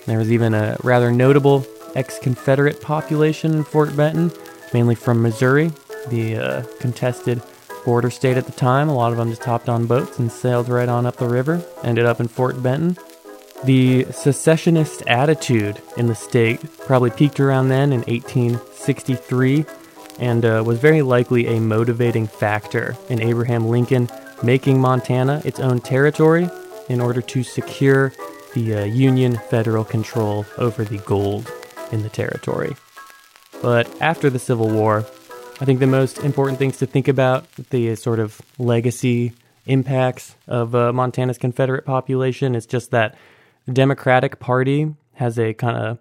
There 0.05 0.17
was 0.17 0.31
even 0.31 0.53
a 0.53 0.77
rather 0.83 1.11
notable 1.11 1.65
ex 1.95 2.17
Confederate 2.19 2.81
population 2.81 3.53
in 3.53 3.63
Fort 3.63 3.95
Benton, 3.95 4.31
mainly 4.73 4.95
from 4.95 5.21
Missouri, 5.21 5.71
the 6.07 6.37
uh, 6.37 6.63
contested 6.79 7.41
border 7.85 8.09
state 8.09 8.37
at 8.37 8.45
the 8.45 8.51
time. 8.51 8.89
A 8.89 8.95
lot 8.95 9.11
of 9.11 9.17
them 9.17 9.29
just 9.29 9.43
hopped 9.43 9.69
on 9.69 9.85
boats 9.85 10.19
and 10.19 10.31
sailed 10.31 10.69
right 10.69 10.89
on 10.89 11.05
up 11.05 11.17
the 11.17 11.27
river, 11.27 11.63
ended 11.83 12.05
up 12.05 12.19
in 12.19 12.27
Fort 12.27 12.61
Benton. 12.61 12.97
The 13.65 14.05
secessionist 14.11 15.03
attitude 15.07 15.81
in 15.97 16.07
the 16.07 16.15
state 16.15 16.61
probably 16.79 17.09
peaked 17.09 17.39
around 17.39 17.67
then 17.67 17.91
in 17.91 17.99
1863 18.01 19.65
and 20.19 20.45
uh, 20.45 20.63
was 20.65 20.79
very 20.79 21.01
likely 21.01 21.47
a 21.47 21.59
motivating 21.59 22.27
factor 22.27 22.95
in 23.09 23.21
Abraham 23.21 23.67
Lincoln 23.67 24.09
making 24.41 24.79
Montana 24.79 25.41
its 25.43 25.59
own 25.59 25.81
territory 25.81 26.49
in 26.87 27.01
order 27.01 27.21
to 27.21 27.43
secure 27.43 28.13
the 28.53 28.75
uh, 28.75 28.83
Union 28.85 29.37
federal 29.49 29.83
control 29.83 30.45
over 30.57 30.83
the 30.85 30.97
gold 30.99 31.51
in 31.91 32.01
the 32.01 32.09
territory. 32.09 32.75
But 33.61 33.89
after 34.01 34.29
the 34.29 34.39
Civil 34.39 34.69
War, 34.69 35.05
I 35.59 35.65
think 35.65 35.79
the 35.79 35.87
most 35.87 36.19
important 36.19 36.57
things 36.57 36.77
to 36.77 36.85
think 36.85 37.09
about 37.09 37.51
the 37.71 37.95
sort 37.95 38.19
of 38.19 38.41
legacy 38.57 39.33
impacts 39.65 40.35
of 40.47 40.73
uh, 40.73 40.93
Montana's 40.93 41.37
Confederate 41.37 41.85
population 41.85 42.55
is 42.55 42.65
just 42.65 42.91
that 42.91 43.17
Democratic 43.69 44.39
Party 44.39 44.95
has 45.13 45.37
a 45.37 45.53
kind 45.53 45.77
of 45.77 45.99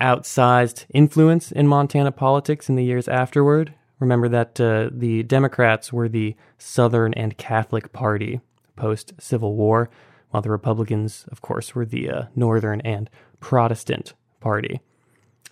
outsized 0.00 0.86
influence 0.92 1.52
in 1.52 1.68
Montana 1.68 2.12
politics 2.12 2.68
in 2.68 2.76
the 2.76 2.84
years 2.84 3.08
afterward. 3.08 3.74
Remember 4.00 4.28
that 4.28 4.60
uh, 4.60 4.90
the 4.92 5.22
Democrats 5.22 5.92
were 5.92 6.08
the 6.08 6.34
Southern 6.58 7.14
and 7.14 7.38
Catholic 7.38 7.92
Party 7.92 8.40
post 8.76 9.14
Civil 9.18 9.54
War, 9.54 9.88
while 10.30 10.42
the 10.42 10.50
Republicans, 10.50 11.26
of 11.30 11.40
course, 11.40 11.74
were 11.74 11.86
the 11.86 12.10
uh, 12.10 12.22
Northern 12.34 12.80
and 12.80 13.08
Protestant 13.40 14.14
Party. 14.40 14.80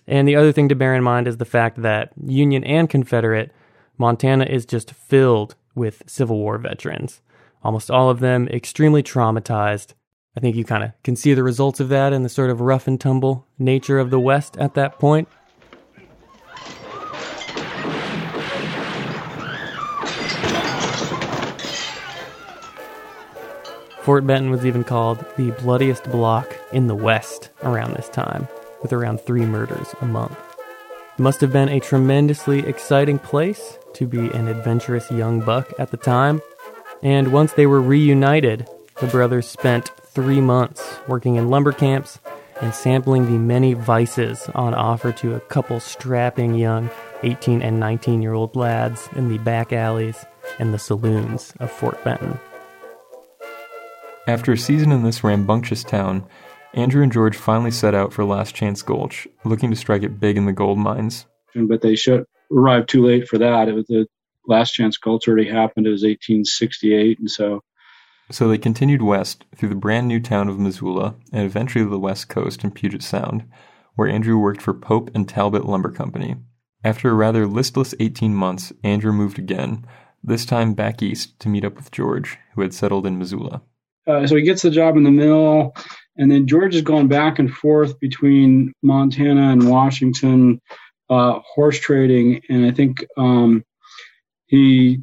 And 0.05 0.27
the 0.27 0.35
other 0.35 0.51
thing 0.51 0.67
to 0.69 0.75
bear 0.75 0.93
in 0.93 1.03
mind 1.03 1.27
is 1.27 1.37
the 1.37 1.45
fact 1.45 1.81
that 1.81 2.11
Union 2.21 2.63
and 2.65 2.89
Confederate, 2.89 3.51
Montana 3.97 4.43
is 4.43 4.65
just 4.65 4.91
filled 4.91 5.55
with 5.73 6.03
Civil 6.05 6.37
War 6.37 6.57
veterans. 6.57 7.21
Almost 7.63 7.89
all 7.89 8.09
of 8.09 8.19
them 8.19 8.47
extremely 8.49 9.01
traumatized 9.01 9.93
I 10.35 10.39
think 10.39 10.55
you 10.55 10.65
kind 10.65 10.83
of 10.83 10.91
can 11.03 11.15
see 11.15 11.35
the 11.35 11.43
results 11.43 11.79
of 11.79 11.89
that 11.89 12.11
in 12.11 12.23
the 12.23 12.29
sort 12.29 12.49
of 12.49 12.59
rough 12.59 12.87
and 12.87 12.99
tumble 12.99 13.45
nature 13.59 13.99
of 13.99 14.09
the 14.09 14.19
West 14.19 14.57
at 14.57 14.73
that 14.73 14.97
point. 14.97 15.27
Fort 24.01 24.27
Benton 24.27 24.49
was 24.49 24.65
even 24.65 24.83
called 24.83 25.23
the 25.37 25.51
bloodiest 25.51 26.11
block 26.11 26.53
in 26.73 26.87
the 26.87 26.95
West 26.95 27.51
around 27.61 27.93
this 27.93 28.09
time, 28.09 28.49
with 28.81 28.91
around 28.91 29.21
three 29.21 29.45
murders 29.45 29.95
a 30.01 30.05
month. 30.05 30.37
It 31.17 31.21
must 31.21 31.39
have 31.41 31.53
been 31.53 31.69
a 31.69 31.79
tremendously 31.79 32.67
exciting 32.67 33.19
place 33.19 33.77
to 33.93 34.07
be 34.07 34.27
an 34.31 34.47
adventurous 34.47 35.09
young 35.11 35.39
buck 35.41 35.71
at 35.79 35.91
the 35.91 35.97
time, 35.97 36.41
and 37.01 37.31
once 37.31 37.53
they 37.53 37.67
were 37.67 37.81
reunited, 37.81 38.67
the 38.99 39.07
brothers 39.07 39.47
spent 39.47 39.91
three 40.13 40.41
months 40.41 40.99
working 41.07 41.35
in 41.35 41.49
lumber 41.49 41.71
camps 41.71 42.19
and 42.61 42.73
sampling 42.73 43.25
the 43.25 43.37
many 43.37 43.73
vices 43.73 44.47
on 44.53 44.73
offer 44.73 45.11
to 45.11 45.33
a 45.33 45.39
couple 45.39 45.79
strapping 45.79 46.53
young 46.53 46.89
18 47.23 47.61
and 47.61 47.79
19 47.79 48.21
year 48.21 48.33
old 48.33 48.55
lads 48.55 49.09
in 49.15 49.29
the 49.29 49.39
back 49.39 49.73
alleys 49.73 50.23
and 50.59 50.73
the 50.73 50.79
saloons 50.79 51.53
of 51.59 51.71
Fort 51.71 52.03
Benton. 52.03 52.39
After 54.27 54.53
a 54.53 54.57
season 54.57 54.91
in 54.91 55.03
this 55.03 55.23
rambunctious 55.23 55.83
town, 55.83 56.25
Andrew 56.73 57.03
and 57.03 57.11
George 57.11 57.35
finally 57.35 57.71
set 57.71 57.95
out 57.95 58.13
for 58.13 58.23
Last 58.23 58.55
Chance 58.55 58.81
Gulch, 58.83 59.27
looking 59.43 59.69
to 59.71 59.75
strike 59.75 60.03
it 60.03 60.19
big 60.19 60.37
in 60.37 60.45
the 60.45 60.53
gold 60.53 60.77
mines. 60.77 61.25
But 61.55 61.81
they 61.81 61.95
should 61.95 62.25
arrive 62.51 62.87
too 62.87 63.05
late 63.05 63.27
for 63.27 63.37
that. 63.39 63.67
It 63.67 63.73
was 63.73 63.87
the 63.87 64.07
Last 64.47 64.71
Chance 64.71 64.97
Gulch 64.97 65.27
already 65.27 65.49
happened. 65.49 65.87
It 65.87 65.91
was 65.91 66.03
1868, 66.03 67.19
and 67.19 67.31
so. 67.31 67.61
So 68.31 68.47
they 68.47 68.57
continued 68.57 69.01
west 69.01 69.45
through 69.55 69.69
the 69.69 69.75
brand 69.75 70.07
new 70.07 70.19
town 70.19 70.47
of 70.49 70.59
Missoula 70.59 71.15
and 71.31 71.45
eventually 71.45 71.85
the 71.85 71.99
west 71.99 72.29
coast 72.29 72.63
and 72.63 72.73
Puget 72.73 73.03
Sound, 73.03 73.45
where 73.95 74.07
Andrew 74.07 74.37
worked 74.37 74.61
for 74.61 74.73
Pope 74.73 75.11
and 75.13 75.27
Talbot 75.27 75.65
Lumber 75.65 75.91
Company. 75.91 76.35
After 76.83 77.09
a 77.09 77.13
rather 77.13 77.47
listless 77.47 77.93
18 77.99 78.33
months, 78.33 78.73
Andrew 78.83 79.13
moved 79.13 79.39
again, 79.39 79.85
this 80.23 80.45
time 80.45 80.73
back 80.73 81.01
east 81.01 81.39
to 81.39 81.49
meet 81.49 81.65
up 81.65 81.75
with 81.75 81.91
George, 81.91 82.37
who 82.55 82.61
had 82.61 82.73
settled 82.73 83.05
in 83.05 83.19
Missoula. 83.19 83.61
Uh, 84.07 84.25
so 84.27 84.35
he 84.35 84.41
gets 84.41 84.61
the 84.61 84.69
job 84.69 84.97
in 84.97 85.03
the 85.03 85.11
mill, 85.11 85.73
and 86.17 86.31
then 86.31 86.47
George 86.47 86.73
has 86.73 86.81
gone 86.81 87.07
back 87.07 87.39
and 87.39 87.53
forth 87.53 87.99
between 87.99 88.73
Montana 88.81 89.51
and 89.51 89.69
Washington, 89.69 90.61
uh, 91.09 91.39
horse 91.39 91.79
trading, 91.79 92.41
and 92.49 92.65
I 92.65 92.71
think 92.71 93.05
um, 93.17 93.63
he, 94.47 95.01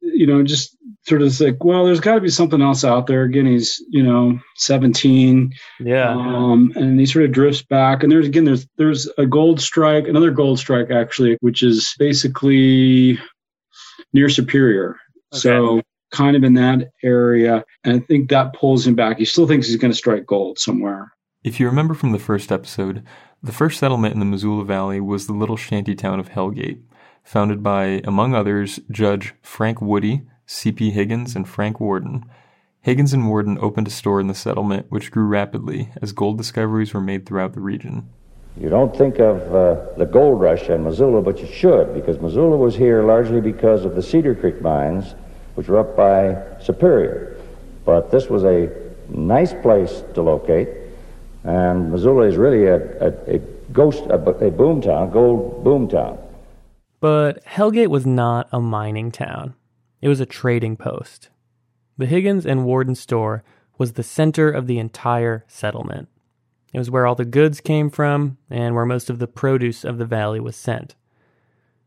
you 0.00 0.26
know, 0.26 0.42
just 0.42 0.76
sort 1.10 1.22
of 1.22 1.40
like, 1.40 1.62
well, 1.62 1.84
there's 1.84 2.00
got 2.00 2.14
to 2.14 2.20
be 2.20 2.30
something 2.30 2.62
else 2.62 2.84
out 2.84 3.06
there. 3.06 3.24
Again, 3.24 3.46
he's 3.46 3.84
you 3.90 4.02
know 4.02 4.38
17, 4.56 5.52
yeah, 5.80 6.10
um, 6.10 6.72
and 6.76 6.98
he 6.98 7.04
sort 7.04 7.24
of 7.24 7.32
drifts 7.32 7.62
back. 7.62 8.02
And 8.02 8.10
there's 8.10 8.26
again, 8.26 8.44
there's 8.44 8.66
there's 8.78 9.08
a 9.18 9.26
gold 9.26 9.60
strike, 9.60 10.08
another 10.08 10.30
gold 10.30 10.58
strike 10.58 10.90
actually, 10.90 11.36
which 11.40 11.62
is 11.62 11.94
basically 11.98 13.18
near 14.12 14.28
Superior. 14.28 14.96
Okay. 15.32 15.40
So 15.40 15.82
kind 16.10 16.36
of 16.36 16.44
in 16.44 16.54
that 16.54 16.90
area. 17.02 17.64
And 17.84 17.96
I 17.96 17.98
think 18.00 18.30
that 18.30 18.54
pulls 18.54 18.86
him 18.86 18.94
back. 18.94 19.18
He 19.18 19.24
still 19.24 19.46
thinks 19.46 19.66
he's 19.66 19.76
going 19.76 19.92
to 19.92 19.96
strike 19.96 20.26
gold 20.26 20.58
somewhere. 20.58 21.12
If 21.42 21.58
you 21.58 21.66
remember 21.66 21.94
from 21.94 22.12
the 22.12 22.18
first 22.18 22.52
episode, 22.52 23.04
the 23.42 23.52
first 23.52 23.78
settlement 23.78 24.14
in 24.14 24.20
the 24.20 24.26
Missoula 24.26 24.64
Valley 24.64 25.00
was 25.00 25.26
the 25.26 25.32
little 25.32 25.56
shanty 25.56 25.94
town 25.94 26.20
of 26.20 26.30
Hellgate, 26.30 26.82
founded 27.24 27.62
by, 27.62 28.02
among 28.04 28.34
others, 28.34 28.80
Judge 28.90 29.34
Frank 29.40 29.80
Woody, 29.80 30.22
C.P. 30.50 30.90
Higgins, 30.90 31.36
and 31.36 31.48
Frank 31.48 31.78
Warden. 31.78 32.24
Higgins 32.80 33.12
and 33.12 33.28
Warden 33.28 33.56
opened 33.60 33.86
a 33.86 33.90
store 33.90 34.20
in 34.20 34.26
the 34.26 34.34
settlement, 34.34 34.86
which 34.88 35.12
grew 35.12 35.26
rapidly 35.26 35.92
as 36.02 36.12
gold 36.12 36.38
discoveries 36.38 36.92
were 36.92 37.00
made 37.00 37.24
throughout 37.24 37.52
the 37.52 37.60
region. 37.60 38.08
You 38.56 38.68
don't 38.68 38.94
think 38.94 39.20
of 39.20 39.54
uh, 39.54 39.96
the 39.96 40.06
gold 40.06 40.40
rush 40.40 40.68
in 40.68 40.82
Missoula, 40.82 41.22
but 41.22 41.38
you 41.38 41.46
should, 41.46 41.94
because 41.94 42.18
Missoula 42.18 42.56
was 42.56 42.74
here 42.74 43.04
largely 43.04 43.40
because 43.40 43.84
of 43.84 43.94
the 43.94 44.02
Cedar 44.02 44.34
Creek 44.34 44.60
mines 44.60 45.14
which 45.54 45.68
were 45.68 45.78
up 45.78 45.96
by 45.96 46.36
Superior. 46.60 47.36
But 47.84 48.10
this 48.10 48.28
was 48.28 48.44
a 48.44 48.70
nice 49.08 49.54
place 49.54 50.02
to 50.14 50.22
locate, 50.22 50.68
and 51.44 51.92
Missoula 51.92 52.26
is 52.26 52.36
really 52.36 52.66
a, 52.66 52.76
a, 53.00 53.36
a 53.36 53.38
ghost, 53.72 54.02
a, 54.06 54.14
a 54.14 54.50
boom 54.50 54.80
town, 54.80 55.10
gold 55.10 55.62
boom 55.62 55.88
town. 55.88 56.18
But 56.98 57.44
Hellgate 57.44 57.88
was 57.88 58.04
not 58.04 58.48
a 58.52 58.60
mining 58.60 59.12
town. 59.12 59.54
It 60.00 60.08
was 60.08 60.20
a 60.20 60.26
trading 60.26 60.76
post. 60.76 61.28
The 61.98 62.06
Higgins 62.06 62.46
and 62.46 62.64
Warden 62.64 62.94
store 62.94 63.44
was 63.76 63.92
the 63.92 64.02
center 64.02 64.50
of 64.50 64.66
the 64.66 64.78
entire 64.78 65.44
settlement. 65.48 66.08
It 66.72 66.78
was 66.78 66.90
where 66.90 67.06
all 67.06 67.14
the 67.14 67.24
goods 67.24 67.60
came 67.60 67.90
from 67.90 68.38
and 68.48 68.74
where 68.74 68.86
most 68.86 69.10
of 69.10 69.18
the 69.18 69.26
produce 69.26 69.84
of 69.84 69.98
the 69.98 70.06
valley 70.06 70.40
was 70.40 70.56
sent. 70.56 70.94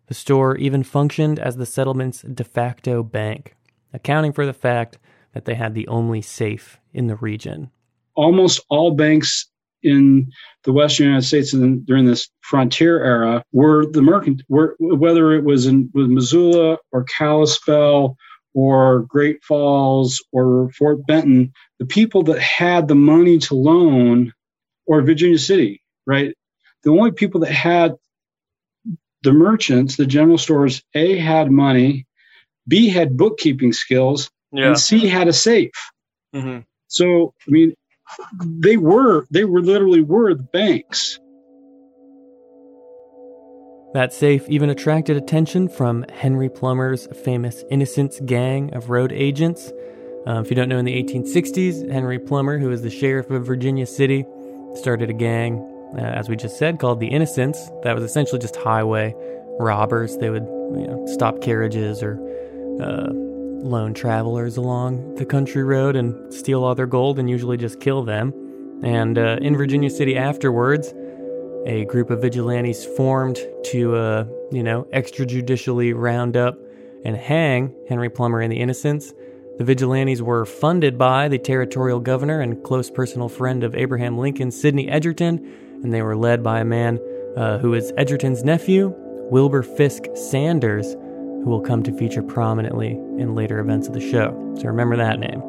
The 0.08 0.14
store 0.14 0.58
even 0.58 0.84
functioned 0.84 1.40
as 1.40 1.56
the 1.56 1.66
settlement's 1.66 2.22
de 2.22 2.44
facto 2.44 3.04
bank 3.04 3.56
accounting 3.94 4.34
for 4.34 4.46
the 4.46 4.54
fact 4.54 4.98
that 5.34 5.46
they 5.46 5.56
had 5.56 5.74
the 5.74 5.88
only 5.88 6.22
safe 6.22 6.80
in 6.94 7.08
the 7.08 7.16
region. 7.16 7.72
Almost 8.16 8.62
all 8.70 8.92
banks 8.92 9.48
in 9.84 10.32
the 10.64 10.74
Western 10.74 11.08
United 11.08 11.26
States 11.26 11.54
in, 11.54 11.84
during 11.84 12.06
this 12.06 12.30
frontier 12.42 13.04
era 13.04 13.44
were 13.52 13.86
the 13.86 14.02
mercant, 14.02 14.42
were, 14.50 14.76
whether 14.80 15.34
it 15.34 15.44
was 15.44 15.66
in 15.66 15.90
with 15.94 16.08
Missoula 16.08 16.78
or 16.92 17.04
Kalispell 17.04 18.18
or 18.54 19.02
Great 19.10 19.44
Falls 19.44 20.24
or 20.32 20.70
Fort 20.72 21.06
Benton, 21.06 21.52
the 21.80 21.86
people 21.86 22.24
that 22.24 22.40
had 22.40 22.88
the 22.88 22.96
money 22.96 23.40
to 23.40 23.56
loan, 23.56 24.32
or 24.86 25.02
Virginia 25.02 25.40
City, 25.40 25.82
right? 26.06 26.36
The 26.84 26.92
only 26.92 27.12
people 27.12 27.42
that 27.42 27.52
had 27.52 27.96
the 29.24 29.34
merchants, 29.34 29.96
the 29.96 30.06
general 30.06 30.38
stores, 30.38 30.84
A, 30.94 31.18
had 31.18 31.50
money, 31.50 32.06
B 32.68 32.90
had 32.90 33.18
bookkeeping 33.18 33.74
skills, 33.74 34.30
yeah. 34.52 34.68
and 34.68 34.80
C 34.80 35.08
had 35.08 35.28
a 35.28 35.34
safe. 35.34 35.72
Mm-hmm. 36.36 36.60
So, 36.88 37.34
I 37.48 37.52
mean, 37.52 37.74
they 38.42 38.78
were 38.78 39.26
they 39.32 39.46
were 39.46 39.62
literally 39.62 40.02
were 40.02 40.34
the 40.34 40.44
banks. 40.44 41.20
That 43.94 44.12
safe 44.12 44.50
even 44.50 44.72
attracted 44.72 45.18
attention 45.18 45.70
from 45.70 46.04
Henry 46.12 46.50
Plummer's 46.50 47.08
famous 47.24 47.64
Innocents 47.70 48.20
Gang 48.22 48.74
of 48.74 48.90
road 48.90 49.12
agents. 49.12 49.72
Uh, 50.26 50.42
if 50.42 50.50
you 50.50 50.56
don't 50.56 50.68
know, 50.68 50.80
in 50.80 50.86
the 50.86 51.04
1860s, 51.04 51.92
Henry 51.92 52.18
Plummer, 52.18 52.58
who 52.58 52.70
was 52.70 52.82
the 52.82 52.90
sheriff 52.90 53.30
of 53.30 53.46
Virginia 53.46 53.86
City, 53.86 54.26
started 54.74 55.12
a 55.12 55.14
gang, 55.14 55.60
uh, 55.96 56.02
as 56.02 56.28
we 56.28 56.36
just 56.36 56.58
said, 56.58 56.80
called 56.80 57.00
the 57.02 57.08
Innocents. 57.08 57.70
That 57.84 57.94
was 57.94 58.04
essentially 58.04 58.40
just 58.40 58.56
highway 58.56 59.14
robbers. 59.60 60.18
They 60.18 60.32
would 60.32 60.44
you 60.44 60.88
know, 60.88 61.06
stop 61.08 61.42
carriages 61.42 62.02
or 62.02 62.14
uh, 62.82 63.12
lone 63.64 63.94
travelers 63.94 64.58
along 64.58 65.16
the 65.16 65.26
country 65.26 65.64
road 65.64 65.96
and 65.96 66.34
steal 66.34 66.64
all 66.64 66.76
their 66.76 66.86
gold 66.86 67.18
and 67.18 67.30
usually 67.30 67.58
just 67.58 67.80
kill 67.80 68.04
them. 68.04 68.34
And 68.84 69.18
uh, 69.18 69.38
in 69.42 69.56
Virginia 69.56 69.90
City 69.90 70.18
afterwards, 70.18 70.94
a 71.66 71.86
group 71.86 72.10
of 72.10 72.22
vigilantes 72.22 72.86
formed 72.86 73.40
to, 73.66 73.96
uh, 73.96 74.26
you 74.52 74.62
know, 74.62 74.84
extrajudicially 74.94 75.94
round 75.96 76.36
up 76.36 76.58
and 77.06 77.16
hang 77.16 77.74
Henry 77.88 78.10
Plummer 78.10 78.42
and 78.42 78.52
the 78.52 78.60
Innocents. 78.60 79.14
The 79.58 79.64
vigilantes 79.64 80.22
were 80.22 80.46
funded 80.46 80.98
by 80.98 81.28
the 81.28 81.38
territorial 81.38 82.00
governor 82.00 82.42
and 82.42 82.62
close 82.64 82.90
personal 82.90 83.30
friend 83.30 83.64
of 83.64 83.76
Abraham 83.76 84.18
Lincoln, 84.18 84.52
Sidney 84.52 84.90
Edgerton, 84.90 85.38
and 85.84 85.94
they 85.94 86.02
were 86.02 86.18
led 86.18 86.44
by 86.44 86.60
a 86.60 86.66
man 86.66 87.00
uh, 87.38 87.60
who 87.60 87.74
is 87.74 87.94
Edgerton's 87.98 88.44
nephew, 88.44 88.94
Wilbur 89.30 89.64
Fisk 89.64 90.04
Sanders, 90.16 90.96
who 91.44 91.50
will 91.50 91.62
come 91.62 91.84
to 91.84 91.98
feature 91.98 92.24
prominently 92.24 92.92
in 92.92 93.36
later 93.36 93.60
events 93.60 93.88
of 93.88 93.94
the 93.94 94.12
show. 94.12 94.32
So 94.58 94.68
remember 94.68 94.96
that 94.98 95.20
name. 95.20 95.42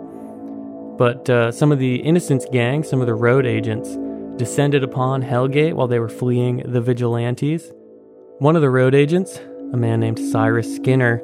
But 0.97 1.29
uh, 1.29 1.53
some 1.53 1.73
of 1.73 1.79
the 1.79 1.97
Innocents 1.97 2.47
gang, 2.53 2.85
some 2.85 3.01
of 3.01 3.07
the 3.07 3.15
road 3.15 3.47
agents, 3.47 3.97
descended 4.37 4.83
upon 4.83 5.23
Hellgate 5.23 5.75
while 5.75 5.89
they 5.89 5.99
were 5.99 6.09
fleeing 6.09 6.59
the 6.71 6.81
vigilantes. 6.81 7.73
One 8.39 8.57
of 8.57 8.63
the 8.63 8.71
road 8.71 8.95
agents, 8.95 9.39
a 9.73 9.77
man 9.77 10.01
named 10.01 10.19
Cyrus 10.19 10.75
Skinner, 10.75 11.23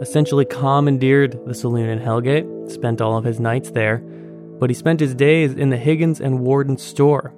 essentially 0.00 0.44
commandeered 0.44 1.38
the 1.46 1.54
saloon 1.54 1.88
in 1.88 1.98
Hellgate, 1.98 2.70
spent 2.70 3.00
all 3.00 3.16
of 3.16 3.24
his 3.24 3.40
nights 3.40 3.70
there, 3.70 3.98
but 3.98 4.70
he 4.70 4.74
spent 4.74 5.00
his 5.00 5.14
days 5.14 5.54
in 5.54 5.70
the 5.70 5.76
Higgins 5.76 6.20
and 6.20 6.40
Warden 6.40 6.78
store, 6.78 7.34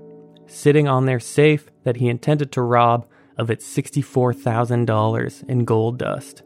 sitting 0.47 0.89
on 0.89 1.07
their 1.07 1.21
safe 1.21 1.71
that 1.85 1.97
he 1.97 2.09
intended 2.09 2.53
to 2.53 2.63
rob 2.63 3.07
of 3.39 3.51
its 3.51 3.67
$64,000 3.75 5.49
in 5.49 5.65
gold 5.65 5.99
dust. 5.99 6.43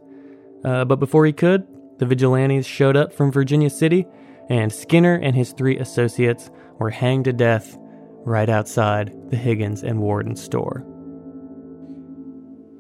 Uh, 0.65 0.85
but 0.85 0.97
before 0.97 1.27
he 1.27 1.33
could, 1.33 1.67
the 1.99 2.07
vigilantes 2.07 2.67
showed 2.67 2.97
up 2.97 3.13
from 3.13 3.31
Virginia 3.31 3.71
City, 3.71 4.07
and 4.49 4.73
Skinner 4.73 5.15
and 5.15 5.37
his 5.37 5.53
three 5.53 5.79
associates 5.79 6.51
were 6.79 6.91
hanged 6.91 7.27
to 7.27 7.33
death 7.33 7.77
right 8.25 8.49
outside 8.49 9.13
the 9.31 9.37
Higgins 9.37 9.83
and 9.83 10.01
Warden 10.01 10.37
store. 10.37 10.85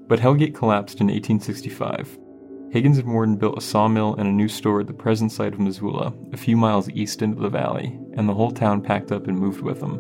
But 0.09 0.19
Hellgate 0.19 0.55
collapsed 0.55 1.01
in 1.01 1.07
1865. 1.07 2.19
Higgins 2.71 2.99
and 2.99 3.13
Warden 3.13 3.37
built 3.37 3.59
a 3.59 3.61
sawmill 3.61 4.17
and 4.17 4.29
a 4.29 4.33
new 4.33 4.49
store 4.49 4.81
at 4.81 4.87
the 4.87 4.93
present 4.95 5.31
site 5.31 5.53
of 5.53 5.61
Missoula, 5.61 6.13
a 6.33 6.37
few 6.37 6.57
miles 6.57 6.91
east 6.91 7.23
into 7.23 7.41
the 7.41 7.49
valley, 7.49 7.99
and 8.15 8.29
the 8.29 8.35
whole 8.35 8.51
town 8.51 8.83
packed 8.83 9.13
up 9.13 9.27
and 9.27 9.39
moved 9.39 9.61
with 9.61 9.81
them. 9.81 9.95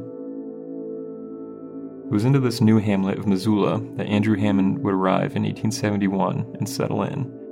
It 2.06 2.12
was 2.12 2.24
into 2.24 2.40
this 2.40 2.60
new 2.60 2.78
hamlet 2.78 3.18
of 3.18 3.26
Missoula 3.26 3.80
that 3.96 4.06
Andrew 4.06 4.36
Hammond 4.36 4.82
would 4.82 4.92
arrive 4.92 5.36
in 5.36 5.44
1871 5.44 6.56
and 6.58 6.68
settle 6.68 7.02
in 7.02 7.43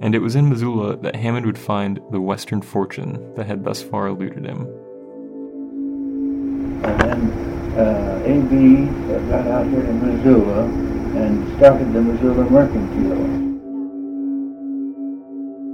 and 0.00 0.14
it 0.14 0.20
was 0.20 0.34
in 0.36 0.48
Missoula 0.48 0.96
that 0.98 1.16
Hammond 1.16 1.46
would 1.46 1.58
find 1.58 2.00
the 2.10 2.20
Western 2.20 2.62
fortune 2.62 3.34
that 3.34 3.46
had 3.46 3.64
thus 3.64 3.82
far 3.82 4.08
eluded 4.08 4.44
him. 4.44 4.66
And 6.84 7.00
then 7.00 7.30
uh, 7.78 8.22
A.B. 8.26 8.86
got 9.30 9.46
out 9.46 9.66
here 9.68 9.82
to 9.82 9.92
Missoula 9.92 10.64
and 10.64 11.56
started 11.56 11.92
the 11.92 12.02
Missoula 12.02 12.50
Mercantile. 12.50 13.42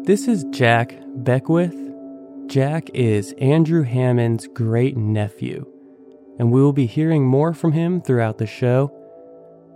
This 0.05 0.29
is 0.29 0.45
Jack 0.51 0.97
Beckwith. 1.17 1.77
Jack 2.47 2.91
is 2.95 3.33
Andrew 3.39 3.83
Hammond's 3.83 4.49
great 4.49 4.97
nephew. 4.97 5.67
and 6.39 6.51
we 6.51 6.63
will 6.63 6.73
be 6.73 6.87
hearing 6.87 7.25
more 7.27 7.53
from 7.53 7.73
him 7.73 8.01
throughout 8.01 8.39
the 8.39 8.47
show. 8.47 8.91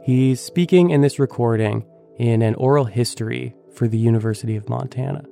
He's 0.03 0.41
speaking 0.41 0.91
in 0.91 1.03
this 1.03 1.19
recording 1.19 1.85
in 2.19 2.41
an 2.43 2.55
oral 2.55 2.87
history 2.87 3.55
for 3.75 3.89
the 3.89 3.99
University 3.99 4.57
of 4.57 4.69
Montana. 4.69 5.25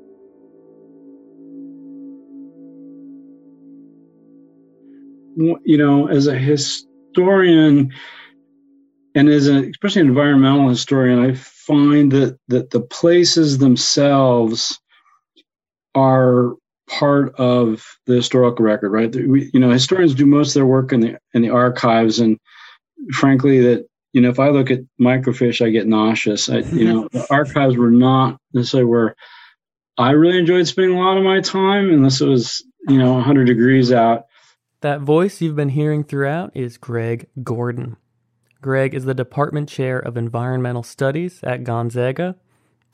You 5.65 5.79
know, 5.79 6.09
as 6.09 6.27
a 6.27 6.35
historian 6.35 7.93
and 9.15 9.29
as 9.29 9.49
an 9.49 9.71
especially 9.71 10.03
an 10.03 10.09
environmental 10.09 10.69
historian, 10.69 11.19
I 11.19 11.35
find 11.35 12.13
that 12.13 12.39
that 12.49 12.71
the 12.71 12.81
places 12.81 13.59
themselves 13.59 14.79
are 15.95 16.55
part 16.89 17.35
of 17.37 17.85
the 18.07 18.15
historical 18.15 18.65
record, 18.65 18.91
right? 18.91 19.15
We, 19.15 19.51
you 19.53 19.61
know, 19.61 19.71
historians 19.71 20.15
do 20.15 20.27
most 20.27 20.49
of 20.49 20.55
their 20.55 20.67
work 20.67 20.93
in 20.93 21.01
the 21.01 21.19
in 21.35 21.43
the 21.43 21.51
archives, 21.51 22.19
and 22.19 22.39
frankly, 23.13 23.61
that 23.61 23.87
you 24.13 24.21
know, 24.21 24.31
if 24.31 24.39
I 24.39 24.51
look 24.51 24.71
at 24.71 24.81
microfiche, 25.01 25.65
I 25.65 25.71
get 25.71 25.87
nauseous. 25.87 26.49
I, 26.49 26.59
you 26.59 26.85
know, 26.85 27.09
the 27.11 27.27
archives 27.31 27.77
were 27.77 27.91
not 27.91 28.39
necessarily 28.53 28.89
where 28.89 29.17
I 29.99 30.13
really 30.13 30.39
enjoyed 30.39 30.67
spending 30.67 30.97
a 30.97 31.01
lot 31.01 31.19
of 31.19 31.25
my 31.25 31.41
time, 31.41 31.91
unless 31.91 32.21
it 32.21 32.27
was 32.27 32.65
you 32.89 32.99
know 32.99 33.15
100 33.15 33.47
degrees 33.47 33.93
out. 33.93 34.27
That 34.81 35.01
voice 35.01 35.41
you've 35.41 35.57
been 35.57 35.71
hearing 35.71 36.03
throughout 36.03 36.57
is 36.57 36.77
Greg 36.77 37.29
Gordon. 37.43 37.97
Greg 38.61 38.95
is 38.95 39.05
the 39.05 39.15
department 39.15 39.69
chair 39.69 39.99
of 39.99 40.17
environmental 40.17 40.83
studies 40.83 41.41
at 41.43 41.65
Gonzaga, 41.65 42.37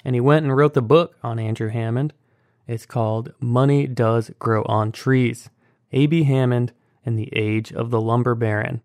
and 0.05 0.15
he 0.15 0.21
went 0.21 0.45
and 0.45 0.57
wrote 0.57 0.75
the 0.75 0.83
book 0.83 1.17
on 1.23 1.39
Andrew 1.39 1.69
Hammond. 1.69 2.15
It's 2.67 2.87
called 2.87 3.33
Money 3.41 3.87
Does 3.87 4.31
Grow 4.39 4.63
on 4.65 4.93
Trees 4.93 5.51
A.B. 5.93 6.25
Hammond 6.25 6.73
and 7.05 7.19
the 7.19 7.31
Age 7.35 7.73
of 7.73 7.91
the 7.91 8.01
Lumber 8.01 8.35
Baron. 8.35 8.83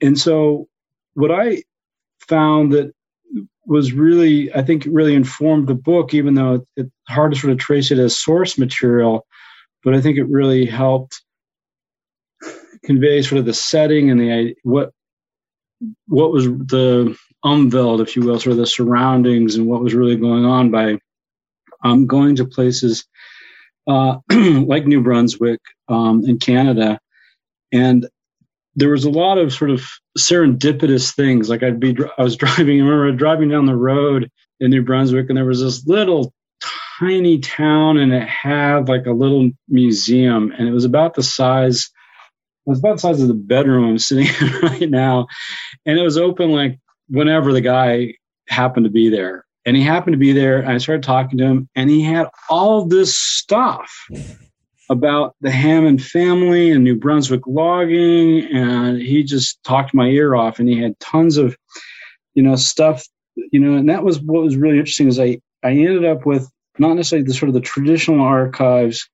And 0.00 0.18
so, 0.18 0.68
what 1.14 1.30
I 1.30 1.62
found 2.28 2.72
that 2.72 2.92
was 3.66 3.92
really, 3.92 4.52
I 4.54 4.62
think, 4.62 4.86
really 4.86 5.14
informed 5.14 5.68
the 5.68 5.74
book, 5.74 6.14
even 6.14 6.34
though 6.34 6.66
it's 6.76 6.90
hard 7.08 7.32
to 7.32 7.38
sort 7.38 7.52
of 7.52 7.58
trace 7.58 7.90
it 7.90 7.98
as 7.98 8.16
source 8.16 8.58
material, 8.58 9.26
but 9.84 9.94
I 9.94 10.00
think 10.00 10.18
it 10.18 10.24
really 10.24 10.66
helped 10.66 11.22
convey 12.84 13.22
sort 13.22 13.38
of 13.38 13.46
the 13.46 13.54
setting 13.54 14.10
and 14.10 14.20
the 14.20 14.54
what 14.64 14.92
what 16.06 16.32
was 16.32 16.44
the 16.44 17.16
Umwelt, 17.44 18.00
if 18.00 18.14
you 18.14 18.22
will, 18.22 18.38
sort 18.38 18.52
of 18.52 18.58
the 18.58 18.66
surroundings 18.66 19.56
and 19.56 19.66
what 19.66 19.82
was 19.82 19.94
really 19.94 20.16
going 20.16 20.44
on 20.44 20.70
by 20.70 20.98
um, 21.84 22.06
going 22.06 22.36
to 22.36 22.44
places 22.44 23.04
uh, 23.88 24.18
like 24.30 24.86
New 24.86 25.02
Brunswick 25.02 25.60
um, 25.88 26.24
in 26.24 26.38
Canada, 26.38 27.00
and 27.72 28.08
there 28.74 28.90
was 28.90 29.04
a 29.04 29.10
lot 29.10 29.38
of 29.38 29.52
sort 29.52 29.70
of 29.70 29.84
serendipitous 30.18 31.14
things. 31.14 31.48
Like 31.48 31.62
I'd 31.62 31.80
be, 31.80 31.96
I 32.18 32.22
was 32.22 32.36
driving. 32.42 32.80
I 32.80 32.84
remember 32.84 33.12
driving 33.12 33.48
down 33.48 33.66
the 33.66 33.76
road 33.76 34.30
in 34.60 34.70
New 34.70 34.82
Brunswick, 34.82 35.26
and 35.28 35.36
there 35.36 35.44
was 35.44 35.60
this 35.60 35.86
little 35.86 36.32
tiny 36.98 37.38
town, 37.38 37.98
and 37.98 38.12
it 38.12 38.28
had 38.28 38.88
like 38.88 39.06
a 39.06 39.12
little 39.12 39.50
museum, 39.68 40.52
and 40.56 40.68
it 40.68 40.72
was 40.72 40.84
about 40.84 41.14
the 41.14 41.22
size. 41.22 41.90
It 42.66 42.70
was 42.70 42.78
about 42.78 42.94
the 42.94 43.00
size 43.00 43.20
of 43.20 43.28
the 43.28 43.34
bedroom 43.34 43.84
I'm 43.84 43.98
sitting 43.98 44.28
in 44.40 44.52
right 44.60 44.90
now, 44.90 45.26
and 45.84 45.98
it 45.98 46.02
was 46.02 46.16
open 46.16 46.50
like 46.50 46.78
whenever 47.08 47.52
the 47.52 47.60
guy 47.60 48.14
happened 48.48 48.84
to 48.84 48.90
be 48.90 49.08
there 49.08 49.44
and 49.64 49.76
he 49.76 49.82
happened 49.82 50.14
to 50.14 50.18
be 50.18 50.32
there 50.32 50.58
and 50.58 50.72
i 50.72 50.78
started 50.78 51.02
talking 51.02 51.38
to 51.38 51.44
him 51.44 51.68
and 51.74 51.90
he 51.90 52.02
had 52.02 52.26
all 52.48 52.86
this 52.86 53.16
stuff 53.16 54.06
about 54.90 55.34
the 55.40 55.50
hammond 55.50 56.02
family 56.02 56.70
and 56.70 56.84
new 56.84 56.96
brunswick 56.96 57.46
logging 57.46 58.44
and 58.52 59.00
he 59.00 59.22
just 59.22 59.62
talked 59.64 59.94
my 59.94 60.06
ear 60.06 60.34
off 60.34 60.58
and 60.58 60.68
he 60.68 60.80
had 60.80 60.98
tons 60.98 61.36
of 61.36 61.56
you 62.34 62.42
know 62.42 62.56
stuff 62.56 63.04
you 63.36 63.60
know 63.60 63.74
and 63.74 63.88
that 63.88 64.04
was 64.04 64.20
what 64.20 64.42
was 64.42 64.56
really 64.56 64.78
interesting 64.78 65.08
is 65.08 65.18
i 65.18 65.38
i 65.62 65.70
ended 65.70 66.04
up 66.04 66.26
with 66.26 66.48
not 66.78 66.94
necessarily 66.94 67.26
the 67.26 67.34
sort 67.34 67.48
of 67.48 67.54
the 67.54 67.60
traditional 67.60 68.20
archives 68.20 69.08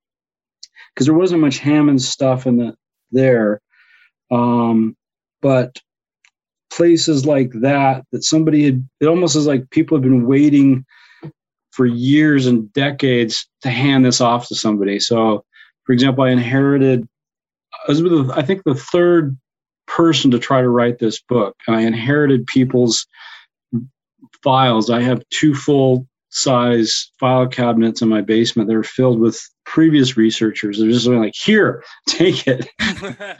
because 0.93 1.05
there 1.05 1.17
wasn't 1.17 1.39
much 1.39 1.59
hammond 1.59 2.01
stuff 2.01 2.47
in 2.47 2.57
the 2.57 2.75
there 3.11 3.61
um, 4.31 4.95
but 5.41 5.79
places 6.71 7.25
like 7.25 7.51
that 7.61 8.05
that 8.11 8.23
somebody 8.23 8.65
had 8.65 8.87
it 8.99 9.07
almost 9.07 9.35
is 9.35 9.47
like 9.47 9.69
people 9.69 9.97
have 9.97 10.03
been 10.03 10.27
waiting 10.27 10.85
for 11.71 11.85
years 11.85 12.45
and 12.45 12.71
decades 12.73 13.47
to 13.61 13.69
hand 13.69 14.05
this 14.05 14.21
off 14.21 14.47
to 14.47 14.55
somebody. 14.55 14.99
So 14.99 15.45
for 15.89 15.93
example 15.93 16.23
i 16.23 16.29
inherited 16.29 17.07
i 17.73 17.91
was 17.91 17.99
the, 17.99 18.31
i 18.35 18.43
think 18.43 18.61
the 18.63 18.75
third 18.75 19.35
person 19.87 20.29
to 20.29 20.37
try 20.37 20.61
to 20.61 20.69
write 20.69 20.99
this 20.99 21.19
book 21.19 21.55
and 21.65 21.75
i 21.75 21.81
inherited 21.81 22.45
people's 22.45 23.07
files 24.43 24.91
i 24.91 25.01
have 25.01 25.23
two 25.31 25.55
full 25.55 26.07
size 26.29 27.11
file 27.19 27.47
cabinets 27.47 28.03
in 28.03 28.07
my 28.07 28.21
basement 28.21 28.69
that 28.69 28.75
are 28.75 28.83
filled 28.83 29.19
with 29.19 29.41
previous 29.65 30.15
researchers 30.15 30.77
they're 30.77 30.91
just 30.91 31.07
like 31.07 31.33
here 31.35 31.83
take 32.07 32.45
it 32.45 32.69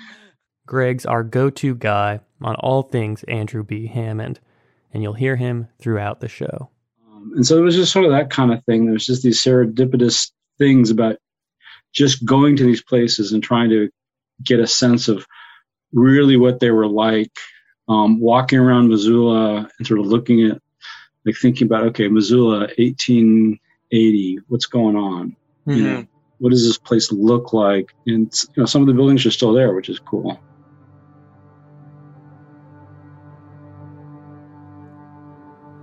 Greg's 0.66 1.06
our 1.06 1.24
go 1.24 1.52
to 1.52 1.76
guy 1.76 2.20
on 2.44 2.54
all 2.58 2.84
things 2.84 3.24
Andrew 3.24 3.64
B. 3.64 3.88
Hammond, 3.88 4.40
and 4.94 5.02
you'll 5.02 5.14
hear 5.14 5.36
him 5.36 5.68
throughout 5.80 6.20
the 6.20 6.28
show. 6.28 6.70
Um, 7.12 7.32
and 7.38 7.48
so 7.48 7.58
it 7.58 7.62
was 7.62 7.76
just 7.76 7.92
sort 7.92 8.06
of 8.06 8.12
that 8.12 8.30
kind 8.30 8.54
of 8.54 8.64
thing. 8.66 8.86
There's 8.86 9.08
just 9.08 9.24
these 9.24 9.44
serendipitous 9.44 10.30
things 10.60 10.92
about 10.92 11.16
just 11.94 12.26
going 12.26 12.56
to 12.58 12.64
these 12.64 12.84
places 12.84 13.32
and 13.32 13.44
trying 13.44 13.70
to 13.70 13.90
get 14.44 14.60
a 14.60 14.68
sense 14.68 15.08
of 15.08 15.26
really 15.92 16.38
what 16.38 16.60
they 16.60 16.72
were 16.72 16.88
like. 16.88 17.32
Um, 17.88 18.20
walking 18.20 18.60
around 18.60 18.90
Missoula 18.90 19.68
and 19.78 19.88
sort 19.88 20.00
of 20.00 20.06
looking 20.06 20.46
at, 20.46 20.62
like 21.26 21.36
thinking 21.36 21.66
about, 21.66 21.86
okay, 21.86 22.08
Missoula, 22.08 22.60
1880, 22.78 24.40
what's 24.48 24.68
going 24.68 24.96
on? 24.96 25.36
Mm-hmm. 25.68 25.72
You 25.72 25.84
know, 25.84 26.08
what 26.38 26.52
does 26.52 26.66
this 26.66 26.78
place 26.78 27.12
look 27.12 27.52
like? 27.52 27.94
And 28.06 28.32
you 28.56 28.62
know, 28.62 28.66
some 28.66 28.82
of 28.82 28.88
the 28.88 28.94
buildings 28.94 29.26
are 29.26 29.32
still 29.32 29.54
there, 29.54 29.74
which 29.74 29.90
is 29.90 30.00
cool. 30.00 30.40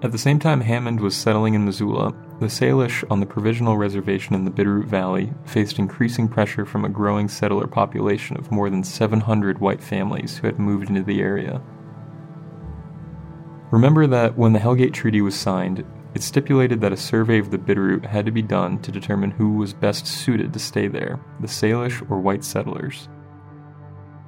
At 0.03 0.13
the 0.13 0.19
same 0.19 0.39
time 0.39 0.61
Hammond 0.61 1.01
was 1.01 1.17
settling 1.17 1.55
in 1.55 1.65
Missoula, 1.65 2.15
the 2.39 2.47
Salish 2.47 3.03
on 3.11 3.21
the 3.21 3.27
provisional 3.27 3.79
reservation 3.79 4.35
in 4.35 4.45
the 4.45 4.51
Bitterroot 4.51 4.85
Valley 4.85 5.33
faced 5.47 5.79
increasing 5.79 6.29
pressure 6.29 6.67
from 6.67 6.85
a 6.85 6.91
growing 6.91 7.29
settler 7.29 7.67
population 7.67 8.37
of 8.37 8.53
more 8.53 8.69
than 8.69 8.85
700 8.85 9.59
white 9.59 9.83
families 9.83 10.37
who 10.37 10.47
had 10.47 10.59
moved 10.59 10.91
into 10.91 11.03
the 11.03 11.23
area. 11.23 11.63
Remember 13.71 14.07
that 14.07 14.37
when 14.37 14.53
the 14.53 14.59
Hellgate 14.59 14.93
Treaty 14.93 15.23
was 15.23 15.35
signed, 15.35 15.85
it 16.15 16.23
stipulated 16.23 16.81
that 16.83 16.93
a 16.93 16.97
survey 16.97 17.39
of 17.39 17.51
the 17.51 17.59
Bitterroot 17.59 18.05
had 18.05 18.27
to 18.27 18.33
be 18.33 18.43
done 18.43 18.81
to 18.83 18.93
determine 18.93 19.31
who 19.31 19.55
was 19.55 19.73
best 19.73 20.07
suited 20.07 20.53
to 20.53 20.59
stay 20.59 20.89
there, 20.89 21.19
the 21.41 21.47
Salish 21.47 22.03
or 22.11 22.21
white 22.21 22.45
settlers. 22.45 23.09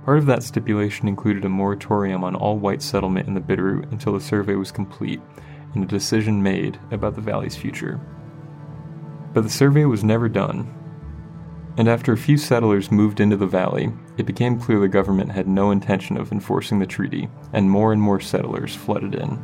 Part 0.05 0.19
of 0.19 0.27
that 0.27 0.43
stipulation 0.43 1.09
included 1.09 1.45
a 1.45 1.51
moratorium 1.51 2.25
on 2.25 2.35
all 2.35 2.59
white 2.59 2.81
settlement 2.81 3.29
in 3.29 3.35
the 3.35 3.41
Bitterroot 3.41 3.93
until 3.93 4.15
the 4.15 4.21
survey 4.21 4.55
was 4.55 4.73
complete 4.73 5.21
and 5.75 5.85
a 5.85 5.87
decision 5.87 6.43
made 6.43 6.79
about 6.91 7.15
the 7.15 7.21
valley's 7.21 7.57
future. 7.57 8.01
But 9.33 9.43
the 9.43 9.51
survey 9.51 9.85
was 9.85 10.03
never 10.03 10.29
done, 10.29 10.75
and 11.79 11.87
after 11.87 12.13
a 12.13 12.19
few 12.19 12.37
settlers 12.37 12.91
moved 12.91 13.21
into 13.21 13.37
the 13.37 13.47
valley, 13.47 13.93
it 14.17 14.27
became 14.27 14.59
clear 14.59 14.81
the 14.81 14.89
government 14.89 15.31
had 15.31 15.47
no 15.47 15.71
intention 15.71 16.17
of 16.17 16.33
enforcing 16.33 16.81
the 16.81 16.87
treaty, 16.87 17.29
and 17.53 17.71
more 17.71 17.93
and 17.93 18.03
more 18.03 18.19
settlers 18.19 18.75
flooded 18.75 19.15
in. 19.15 19.41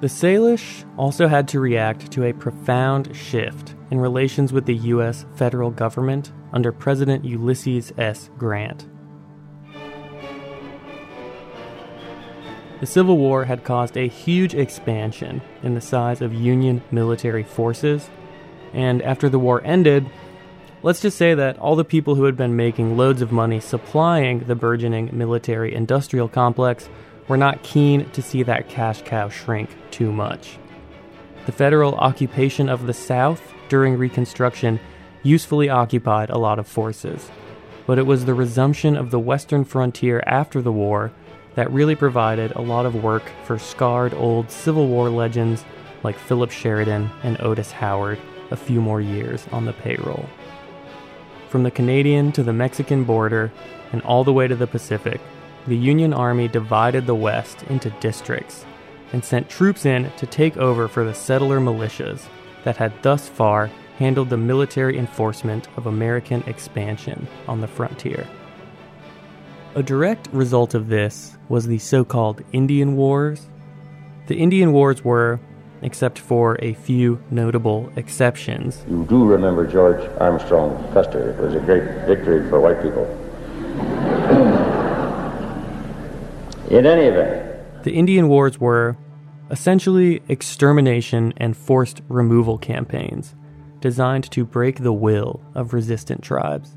The 0.00 0.08
Salish 0.08 0.84
also 0.96 1.28
had 1.28 1.46
to 1.48 1.60
react 1.60 2.10
to 2.12 2.24
a 2.24 2.32
profound 2.32 3.14
shift 3.14 3.74
in 3.90 4.00
relations 4.00 4.52
with 4.52 4.64
the 4.64 4.76
U.S. 4.76 5.26
federal 5.36 5.70
government 5.70 6.32
under 6.54 6.72
President 6.72 7.24
Ulysses 7.24 7.92
S. 7.98 8.30
Grant. 8.38 8.88
The 12.82 12.88
Civil 12.88 13.16
War 13.16 13.44
had 13.44 13.62
caused 13.62 13.96
a 13.96 14.08
huge 14.08 14.56
expansion 14.56 15.40
in 15.62 15.74
the 15.74 15.80
size 15.80 16.20
of 16.20 16.34
Union 16.34 16.82
military 16.90 17.44
forces, 17.44 18.10
and 18.72 19.00
after 19.02 19.28
the 19.28 19.38
war 19.38 19.62
ended, 19.64 20.10
let's 20.82 21.00
just 21.00 21.16
say 21.16 21.32
that 21.32 21.56
all 21.60 21.76
the 21.76 21.84
people 21.84 22.16
who 22.16 22.24
had 22.24 22.36
been 22.36 22.56
making 22.56 22.96
loads 22.96 23.22
of 23.22 23.30
money 23.30 23.60
supplying 23.60 24.40
the 24.40 24.56
burgeoning 24.56 25.10
military 25.16 25.72
industrial 25.72 26.26
complex 26.26 26.88
were 27.28 27.36
not 27.36 27.62
keen 27.62 28.10
to 28.10 28.20
see 28.20 28.42
that 28.42 28.68
cash 28.68 29.00
cow 29.02 29.28
shrink 29.28 29.70
too 29.92 30.10
much. 30.10 30.58
The 31.46 31.52
federal 31.52 31.94
occupation 31.94 32.68
of 32.68 32.88
the 32.88 32.94
South 32.94 33.54
during 33.68 33.96
Reconstruction 33.96 34.80
usefully 35.22 35.68
occupied 35.68 36.30
a 36.30 36.38
lot 36.38 36.58
of 36.58 36.66
forces, 36.66 37.30
but 37.86 38.00
it 38.00 38.06
was 38.06 38.24
the 38.24 38.34
resumption 38.34 38.96
of 38.96 39.12
the 39.12 39.20
western 39.20 39.64
frontier 39.64 40.20
after 40.26 40.60
the 40.60 40.72
war 40.72 41.12
that 41.54 41.70
really 41.70 41.94
provided 41.94 42.52
a 42.52 42.62
lot 42.62 42.86
of 42.86 43.02
work 43.02 43.24
for 43.44 43.58
scarred 43.58 44.14
old 44.14 44.50
Civil 44.50 44.88
War 44.88 45.10
legends 45.10 45.64
like 46.02 46.18
Philip 46.18 46.50
Sheridan 46.50 47.10
and 47.22 47.40
Otis 47.40 47.72
Howard 47.72 48.18
a 48.50 48.56
few 48.56 48.80
more 48.80 49.00
years 49.00 49.46
on 49.52 49.64
the 49.64 49.72
payroll. 49.72 50.28
From 51.48 51.62
the 51.62 51.70
Canadian 51.70 52.32
to 52.32 52.42
the 52.42 52.52
Mexican 52.52 53.04
border 53.04 53.52
and 53.92 54.02
all 54.02 54.24
the 54.24 54.32
way 54.32 54.48
to 54.48 54.56
the 54.56 54.66
Pacific, 54.66 55.20
the 55.66 55.76
Union 55.76 56.12
Army 56.12 56.48
divided 56.48 57.06
the 57.06 57.14
West 57.14 57.62
into 57.64 57.90
districts 58.00 58.64
and 59.12 59.24
sent 59.24 59.48
troops 59.48 59.84
in 59.84 60.10
to 60.16 60.26
take 60.26 60.56
over 60.56 60.88
for 60.88 61.04
the 61.04 61.14
settler 61.14 61.60
militias 61.60 62.26
that 62.64 62.78
had 62.78 62.92
thus 63.02 63.28
far 63.28 63.70
handled 63.98 64.30
the 64.30 64.36
military 64.36 64.98
enforcement 64.98 65.68
of 65.76 65.86
American 65.86 66.42
expansion 66.46 67.28
on 67.46 67.60
the 67.60 67.68
frontier. 67.68 68.26
A 69.74 69.82
direct 69.82 70.28
result 70.34 70.74
of 70.74 70.88
this 70.88 71.38
was 71.48 71.66
the 71.66 71.78
so 71.78 72.04
called 72.04 72.42
Indian 72.52 72.94
Wars. 72.94 73.48
The 74.26 74.36
Indian 74.36 74.70
Wars 74.72 75.02
were, 75.02 75.40
except 75.80 76.18
for 76.18 76.58
a 76.60 76.74
few 76.74 77.18
notable 77.30 77.90
exceptions, 77.96 78.84
You 78.86 79.06
do 79.06 79.24
remember 79.24 79.66
George 79.66 80.06
Armstrong 80.20 80.76
Custer. 80.92 81.30
It 81.30 81.40
was 81.40 81.54
a 81.54 81.60
great 81.60 81.84
victory 82.06 82.46
for 82.50 82.60
white 82.60 82.82
people. 82.82 83.04
In 86.70 86.84
any 86.84 87.06
event, 87.06 87.82
the 87.82 87.92
Indian 87.94 88.28
Wars 88.28 88.60
were 88.60 88.98
essentially 89.50 90.20
extermination 90.28 91.32
and 91.38 91.56
forced 91.56 92.02
removal 92.08 92.58
campaigns 92.58 93.34
designed 93.80 94.30
to 94.32 94.44
break 94.44 94.82
the 94.82 94.92
will 94.92 95.42
of 95.54 95.72
resistant 95.72 96.22
tribes. 96.22 96.76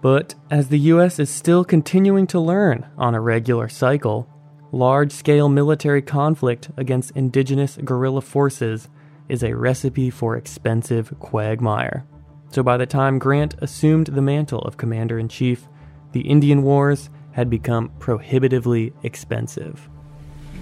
But 0.00 0.34
as 0.50 0.68
the 0.68 0.78
US 0.78 1.18
is 1.18 1.30
still 1.30 1.64
continuing 1.64 2.26
to 2.28 2.40
learn 2.40 2.86
on 2.96 3.14
a 3.14 3.20
regular 3.20 3.68
cycle, 3.68 4.28
large 4.70 5.12
scale 5.12 5.48
military 5.48 6.02
conflict 6.02 6.70
against 6.76 7.10
indigenous 7.12 7.76
guerrilla 7.84 8.20
forces 8.20 8.88
is 9.28 9.42
a 9.42 9.56
recipe 9.56 10.10
for 10.10 10.36
expensive 10.36 11.12
quagmire. 11.18 12.06
So 12.50 12.62
by 12.62 12.76
the 12.76 12.86
time 12.86 13.18
Grant 13.18 13.54
assumed 13.60 14.06
the 14.06 14.22
mantle 14.22 14.60
of 14.60 14.76
Commander 14.76 15.18
in 15.18 15.28
Chief, 15.28 15.68
the 16.12 16.22
Indian 16.22 16.62
Wars 16.62 17.10
had 17.32 17.50
become 17.50 17.90
prohibitively 17.98 18.92
expensive. 19.02 19.88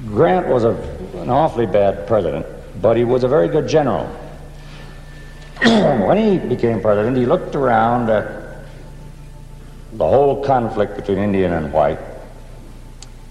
Grant 0.06 0.48
was 0.48 0.64
a, 0.64 0.72
an 1.16 1.30
awfully 1.30 1.66
bad 1.66 2.06
president, 2.06 2.44
but 2.82 2.96
he 2.96 3.04
was 3.04 3.22
a 3.22 3.28
very 3.28 3.48
good 3.48 3.68
general. 3.68 4.04
when 5.62 6.18
he 6.18 6.38
became 6.38 6.80
president, 6.80 7.16
he 7.16 7.24
looked 7.24 7.54
around 7.54 8.10
at 8.10 8.45
the 9.96 10.06
whole 10.06 10.44
conflict 10.44 10.94
between 10.96 11.18
Indian 11.18 11.52
and 11.54 11.72
white 11.72 11.98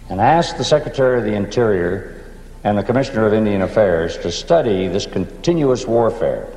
and 0.10 0.20
asked 0.20 0.58
the 0.58 0.64
Secretary 0.64 1.20
of 1.20 1.26
the 1.26 1.34
Interior 1.34 2.24
and 2.64 2.78
the 2.78 2.84
Commissioner 2.84 3.28
of 3.28 3.34
Indian 3.34 3.62
Affairs 3.62 4.18
to 4.18 4.32
study 4.32 4.88
this 4.88 5.06
continuous 5.06 5.86
warfare. 5.86 6.48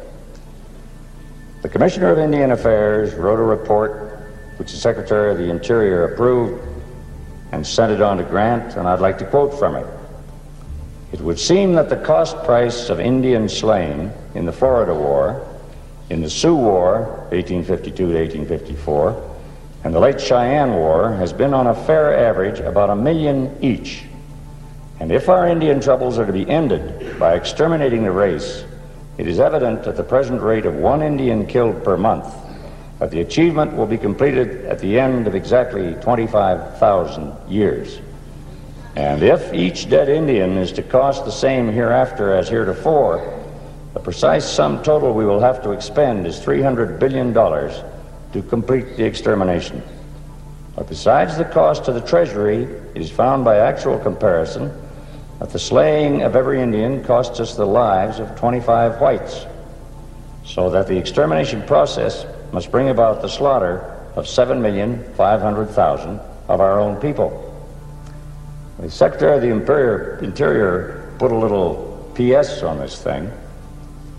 The 1.60 1.68
Commissioner 1.68 2.10
of 2.10 2.18
Indian 2.18 2.52
Affairs 2.52 3.14
wrote 3.14 3.38
a 3.38 3.42
report 3.42 4.18
which 4.56 4.72
the 4.72 4.78
Secretary 4.78 5.30
of 5.30 5.38
the 5.38 5.50
Interior 5.50 6.04
approved 6.04 6.62
and 7.52 7.66
sent 7.66 7.92
it 7.92 8.00
on 8.00 8.16
to 8.16 8.24
Grant, 8.24 8.76
and 8.76 8.88
I'd 8.88 9.00
like 9.00 9.18
to 9.18 9.26
quote 9.26 9.58
from 9.58 9.76
it. 9.76 9.86
It 11.12 11.20
would 11.20 11.38
seem 11.38 11.74
that 11.74 11.88
the 11.88 11.96
cost 11.96 12.36
price 12.44 12.88
of 12.88 13.00
Indian 13.00 13.48
slain 13.48 14.12
in 14.34 14.46
the 14.46 14.52
Florida 14.52 14.94
War, 14.94 15.46
in 16.10 16.22
the 16.22 16.30
Sioux 16.30 16.54
War, 16.54 17.26
1852 17.30 17.96
to 17.96 18.04
1854, 18.04 19.27
and 19.88 19.94
the 19.94 20.00
late 20.00 20.20
Cheyenne 20.20 20.74
War 20.74 21.14
has 21.14 21.32
been 21.32 21.54
on 21.54 21.68
a 21.68 21.74
fair 21.86 22.14
average 22.14 22.60
about 22.60 22.90
a 22.90 22.94
million 22.94 23.56
each. 23.62 24.04
And 25.00 25.10
if 25.10 25.30
our 25.30 25.48
Indian 25.48 25.80
troubles 25.80 26.18
are 26.18 26.26
to 26.26 26.32
be 26.34 26.46
ended 26.46 27.18
by 27.18 27.36
exterminating 27.36 28.02
the 28.02 28.10
race, 28.10 28.64
it 29.16 29.26
is 29.26 29.40
evident 29.40 29.84
that 29.84 29.96
the 29.96 30.02
present 30.02 30.42
rate 30.42 30.66
of 30.66 30.74
one 30.74 31.00
Indian 31.00 31.46
killed 31.46 31.82
per 31.84 31.96
month 31.96 32.26
that 32.98 33.10
the 33.10 33.22
achievement 33.22 33.74
will 33.78 33.86
be 33.86 33.96
completed 33.96 34.66
at 34.66 34.78
the 34.78 35.00
end 35.00 35.26
of 35.26 35.34
exactly 35.34 35.94
25,000 36.02 37.32
years. 37.50 37.98
And 38.94 39.22
if 39.22 39.54
each 39.54 39.88
dead 39.88 40.10
Indian 40.10 40.58
is 40.58 40.70
to 40.72 40.82
cost 40.82 41.24
the 41.24 41.32
same 41.32 41.72
hereafter 41.72 42.34
as 42.34 42.50
heretofore, 42.50 43.42
the 43.94 44.00
precise 44.00 44.44
sum 44.44 44.82
total 44.82 45.14
we 45.14 45.24
will 45.24 45.40
have 45.40 45.62
to 45.62 45.70
expend 45.70 46.26
is 46.26 46.38
$300 46.40 46.98
billion 46.98 47.32
to 48.32 48.42
complete 48.42 48.96
the 48.96 49.04
extermination. 49.04 49.82
But 50.76 50.88
besides 50.88 51.36
the 51.36 51.44
cost 51.44 51.84
to 51.86 51.92
the 51.92 52.00
Treasury, 52.00 52.62
it 52.94 53.02
is 53.02 53.10
found 53.10 53.44
by 53.44 53.56
actual 53.56 53.98
comparison 53.98 54.72
that 55.40 55.50
the 55.50 55.58
slaying 55.58 56.22
of 56.22 56.36
every 56.36 56.60
Indian 56.60 57.02
costs 57.04 57.40
us 57.40 57.56
the 57.56 57.66
lives 57.66 58.18
of 58.18 58.36
25 58.36 59.00
whites, 59.00 59.46
so 60.44 60.70
that 60.70 60.86
the 60.86 60.96
extermination 60.96 61.62
process 61.62 62.26
must 62.52 62.70
bring 62.70 62.90
about 62.90 63.22
the 63.22 63.28
slaughter 63.28 63.94
of 64.16 64.26
7,500,000 64.26 66.20
of 66.48 66.60
our 66.60 66.80
own 66.80 66.96
people. 67.00 67.44
The 68.78 68.90
Secretary 68.90 69.36
of 69.36 69.42
the 69.42 69.48
Interior, 69.48 70.18
Interior 70.22 71.12
put 71.18 71.32
a 71.32 71.36
little 71.36 72.12
PS 72.14 72.62
on 72.62 72.78
this 72.78 73.02
thing 73.02 73.30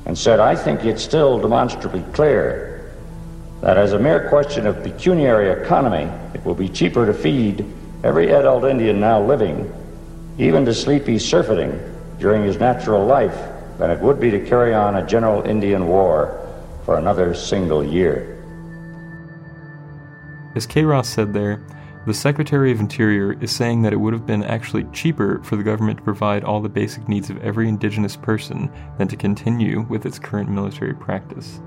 and 0.06 0.18
said, 0.18 0.40
I 0.40 0.56
think 0.56 0.84
it's 0.84 1.02
still 1.02 1.40
demonstrably 1.40 2.04
clear 2.14 2.69
that 3.62 3.78
as 3.78 3.94
a 3.94 4.00
mere 4.00 4.30
question 4.30 4.66
of 4.66 4.84
pecuniary 4.84 5.50
economy, 5.50 6.10
it 6.34 6.44
will 6.46 6.56
be 6.56 6.70
cheaper 6.70 7.06
to 7.06 7.14
feed 7.14 7.66
every 8.04 8.32
adult 8.32 8.64
Indian 8.64 9.00
now 9.00 9.22
living, 9.22 9.72
even 10.38 10.66
to 10.66 10.74
sleepy 10.74 11.20
surfeiting 11.20 11.78
during 12.20 12.44
his 12.44 12.58
natural 12.58 13.06
life, 13.06 13.38
than 13.78 13.92
it 13.92 14.00
would 14.00 14.20
be 14.20 14.32
to 14.32 14.46
carry 14.46 14.74
on 14.74 14.96
a 14.96 15.06
general 15.06 15.42
Indian 15.44 15.88
war 15.88 16.36
for 16.86 16.98
another 16.98 17.34
single 17.34 17.84
year. 17.84 18.36
As 20.56 20.66
K. 20.66 20.84
Ross 20.84 21.08
said 21.08 21.34
there, 21.34 21.62
the 22.06 22.14
Secretary 22.14 22.72
of 22.72 22.80
Interior 22.80 23.34
is 23.42 23.52
saying 23.52 23.82
that 23.82 23.94
it 23.94 23.98
would 23.98 24.14
have 24.14 24.26
been 24.26 24.44
actually 24.44 24.86
cheaper 24.94 25.44
for 25.44 25.58
the 25.58 25.64
government 25.64 26.00
to 26.00 26.04
provide 26.04 26.44
all 26.44 26.62
the 26.62 26.70
basic 26.70 27.08
needs 27.08 27.30
of 27.30 27.42
every 27.44 27.68
indigenous 27.68 28.16
person 28.16 28.72
than 28.98 29.08
to 29.10 29.18
continue 29.18 29.82
with 29.82 30.06
its 30.06 30.18
current 30.18 30.50
military 30.50 30.94
practice. 30.96 31.60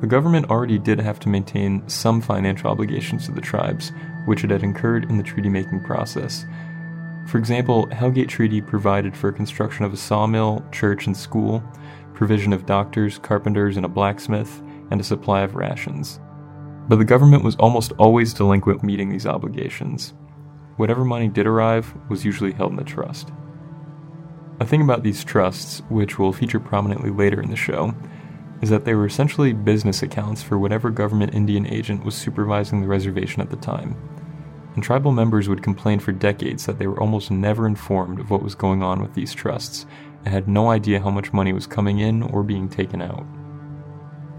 The 0.00 0.06
government 0.06 0.50
already 0.50 0.78
did 0.78 1.00
have 1.00 1.18
to 1.20 1.28
maintain 1.28 1.88
some 1.88 2.20
financial 2.20 2.70
obligations 2.70 3.26
to 3.26 3.32
the 3.32 3.40
tribes, 3.40 3.92
which 4.26 4.44
it 4.44 4.50
had 4.50 4.62
incurred 4.62 5.08
in 5.08 5.16
the 5.16 5.22
treaty 5.22 5.48
making 5.48 5.84
process. 5.84 6.44
For 7.26 7.38
example, 7.38 7.86
Hellgate 7.88 8.28
Treaty 8.28 8.60
provided 8.60 9.16
for 9.16 9.32
construction 9.32 9.84
of 9.84 9.92
a 9.92 9.96
sawmill, 9.96 10.64
church, 10.70 11.06
and 11.06 11.16
school, 11.16 11.62
provision 12.14 12.52
of 12.52 12.66
doctors, 12.66 13.18
carpenters, 13.18 13.76
and 13.76 13.86
a 13.86 13.88
blacksmith, 13.88 14.62
and 14.90 15.00
a 15.00 15.04
supply 15.04 15.40
of 15.40 15.54
rations. 15.54 16.20
But 16.88 16.96
the 16.96 17.04
government 17.04 17.42
was 17.42 17.56
almost 17.56 17.92
always 17.98 18.34
delinquent 18.34 18.82
meeting 18.82 19.08
these 19.08 19.26
obligations. 19.26 20.14
Whatever 20.76 21.04
money 21.04 21.28
did 21.28 21.46
arrive 21.46 21.92
was 22.08 22.24
usually 22.24 22.52
held 22.52 22.72
in 22.72 22.78
a 22.78 22.84
trust. 22.84 23.32
A 24.60 24.66
thing 24.66 24.82
about 24.82 25.02
these 25.02 25.24
trusts, 25.24 25.82
which 25.88 26.18
will 26.18 26.32
feature 26.32 26.60
prominently 26.60 27.10
later 27.10 27.40
in 27.40 27.50
the 27.50 27.56
show, 27.56 27.94
is 28.62 28.70
that 28.70 28.84
they 28.84 28.94
were 28.94 29.06
essentially 29.06 29.52
business 29.52 30.02
accounts 30.02 30.42
for 30.42 30.58
whatever 30.58 30.90
government 30.90 31.34
Indian 31.34 31.66
agent 31.66 32.04
was 32.04 32.14
supervising 32.14 32.80
the 32.80 32.88
reservation 32.88 33.42
at 33.42 33.50
the 33.50 33.56
time. 33.56 33.96
And 34.74 34.82
tribal 34.82 35.12
members 35.12 35.48
would 35.48 35.62
complain 35.62 36.00
for 36.00 36.12
decades 36.12 36.66
that 36.66 36.78
they 36.78 36.86
were 36.86 37.00
almost 37.00 37.30
never 37.30 37.66
informed 37.66 38.20
of 38.20 38.30
what 38.30 38.42
was 38.42 38.54
going 38.54 38.82
on 38.82 39.00
with 39.00 39.14
these 39.14 39.34
trusts 39.34 39.86
and 40.24 40.34
had 40.34 40.48
no 40.48 40.70
idea 40.70 41.00
how 41.00 41.10
much 41.10 41.32
money 41.32 41.52
was 41.52 41.66
coming 41.66 41.98
in 41.98 42.22
or 42.22 42.42
being 42.42 42.68
taken 42.68 43.00
out. 43.00 43.24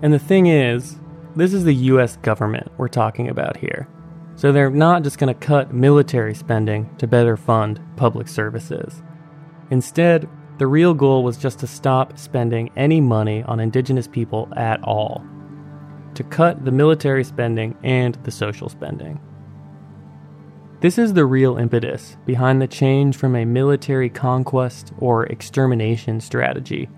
And 0.02 0.14
the 0.14 0.20
thing 0.20 0.48
is, 0.48 0.98
this 1.36 1.54
is 1.54 1.64
the 1.64 1.74
US 1.74 2.18
government 2.18 2.72
we're 2.78 2.88
talking 2.88 3.30
about 3.30 3.58
here. 3.58 3.88
So 4.36 4.52
they're 4.52 4.70
not 4.70 5.02
just 5.04 5.18
going 5.18 5.34
to 5.34 5.40
cut 5.40 5.74
military 5.74 6.36
spending 6.36 6.96
to 6.98 7.08
better 7.08 7.36
fund 7.36 7.80
public 7.96 8.28
services. 8.28 9.02
Instead, 9.72 10.30
the 10.58 10.68
real 10.68 10.94
goal 10.94 11.24
was 11.24 11.38
just 11.38 11.60
to 11.60 11.68
stop 11.68 12.18
spending 12.18 12.72
any 12.76 13.00
money 13.00 13.44
on 13.44 13.60
indigenous 13.60 14.08
people 14.08 14.50
at 14.56 14.84
all. 14.84 15.24
To 16.16 16.24
cut 16.24 16.66
the 16.66 16.72
military 16.72 17.24
spending 17.24 17.78
and 17.84 18.16
the 18.24 18.32
social 18.32 18.70
spending. 18.70 19.20
This 20.80 20.98
is 20.98 21.14
the 21.14 21.26
real 21.26 21.58
impetus 21.58 22.18
behind 22.26 22.62
the 22.62 22.68
change 22.68 23.18
from 23.18 23.36
a 23.36 23.46
military 23.46 24.10
conquest 24.10 24.94
or 25.00 25.26
extermination 25.26 26.20
strategy 26.20 26.90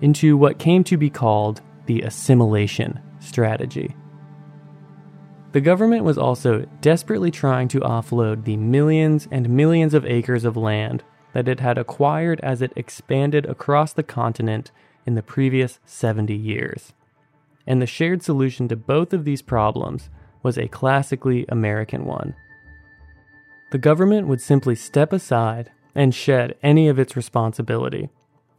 into 0.00 0.36
what 0.36 0.58
came 0.58 0.84
to 0.84 0.96
be 0.96 1.10
called 1.10 1.60
the 1.86 2.02
assimilation 2.02 3.00
strategy. 3.20 3.96
The 5.52 5.60
government 5.60 6.04
was 6.04 6.18
also 6.18 6.66
desperately 6.80 7.30
trying 7.30 7.68
to 7.68 7.80
offload 7.80 8.44
the 8.44 8.56
millions 8.56 9.26
and 9.30 9.48
millions 9.48 9.94
of 9.94 10.04
acres 10.04 10.44
of 10.44 10.56
land 10.56 11.02
that 11.32 11.48
it 11.48 11.60
had 11.60 11.78
acquired 11.78 12.40
as 12.40 12.62
it 12.62 12.72
expanded 12.76 13.46
across 13.46 13.92
the 13.92 14.02
continent 14.02 14.70
in 15.06 15.14
the 15.14 15.22
previous 15.22 15.78
70 15.84 16.34
years. 16.34 16.92
And 17.66 17.82
the 17.82 17.86
shared 17.86 18.22
solution 18.22 18.68
to 18.68 18.76
both 18.76 19.12
of 19.12 19.24
these 19.24 19.42
problems 19.42 20.08
was 20.42 20.56
a 20.56 20.68
classically 20.68 21.44
American 21.48 22.04
one. 22.04 22.34
The 23.70 23.78
government 23.78 24.26
would 24.28 24.40
simply 24.40 24.74
step 24.74 25.12
aside 25.12 25.70
and 25.94 26.14
shed 26.14 26.54
any 26.62 26.88
of 26.88 26.98
its 26.98 27.16
responsibility, 27.16 28.08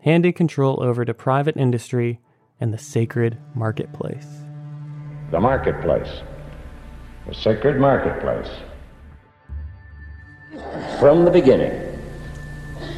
handing 0.02 0.34
control 0.34 0.84
over 0.84 1.06
to 1.06 1.14
private 1.14 1.58
industry 1.58 2.20
and 2.60 2.74
the 2.74 2.78
sacred 2.78 3.38
marketplace. 3.56 4.28
the 5.32 5.40
marketplace, 5.40 6.22
the 7.28 7.34
sacred 7.34 7.80
marketplace. 7.80 8.50
From 11.00 11.24
the 11.24 11.32
beginning, 11.32 11.89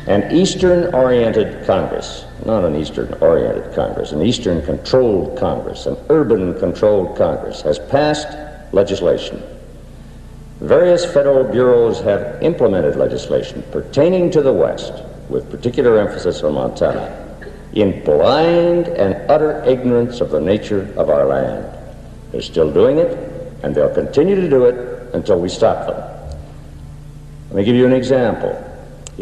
an 0.07 0.31
Eastern 0.31 0.93
oriented 0.93 1.65
Congress, 1.65 2.25
not 2.45 2.63
an 2.63 2.75
Eastern 2.75 3.13
oriented 3.21 3.73
Congress, 3.75 4.11
an 4.11 4.21
Eastern 4.21 4.61
controlled 4.65 5.37
Congress, 5.37 5.85
an 5.85 5.97
urban 6.09 6.57
controlled 6.59 7.15
Congress, 7.17 7.61
has 7.61 7.77
passed 7.77 8.27
legislation. 8.73 9.41
Various 10.59 11.05
federal 11.05 11.43
bureaus 11.43 11.99
have 12.01 12.41
implemented 12.41 12.95
legislation 12.95 13.63
pertaining 13.71 14.31
to 14.31 14.41
the 14.41 14.53
West, 14.53 14.93
with 15.29 15.49
particular 15.49 15.97
emphasis 15.99 16.43
on 16.43 16.53
Montana, 16.53 17.37
in 17.73 18.03
blind 18.03 18.87
and 18.87 19.15
utter 19.29 19.63
ignorance 19.63 20.21
of 20.21 20.29
the 20.29 20.41
nature 20.41 20.93
of 20.97 21.09
our 21.09 21.25
land. 21.25 21.65
They're 22.31 22.41
still 22.41 22.71
doing 22.71 22.97
it, 22.97 23.17
and 23.63 23.73
they'll 23.73 23.93
continue 23.93 24.35
to 24.35 24.49
do 24.49 24.65
it 24.65 25.13
until 25.13 25.39
we 25.39 25.49
stop 25.49 25.87
them. 25.87 26.11
Let 27.49 27.57
me 27.57 27.63
give 27.63 27.75
you 27.75 27.85
an 27.85 27.93
example. 27.93 28.70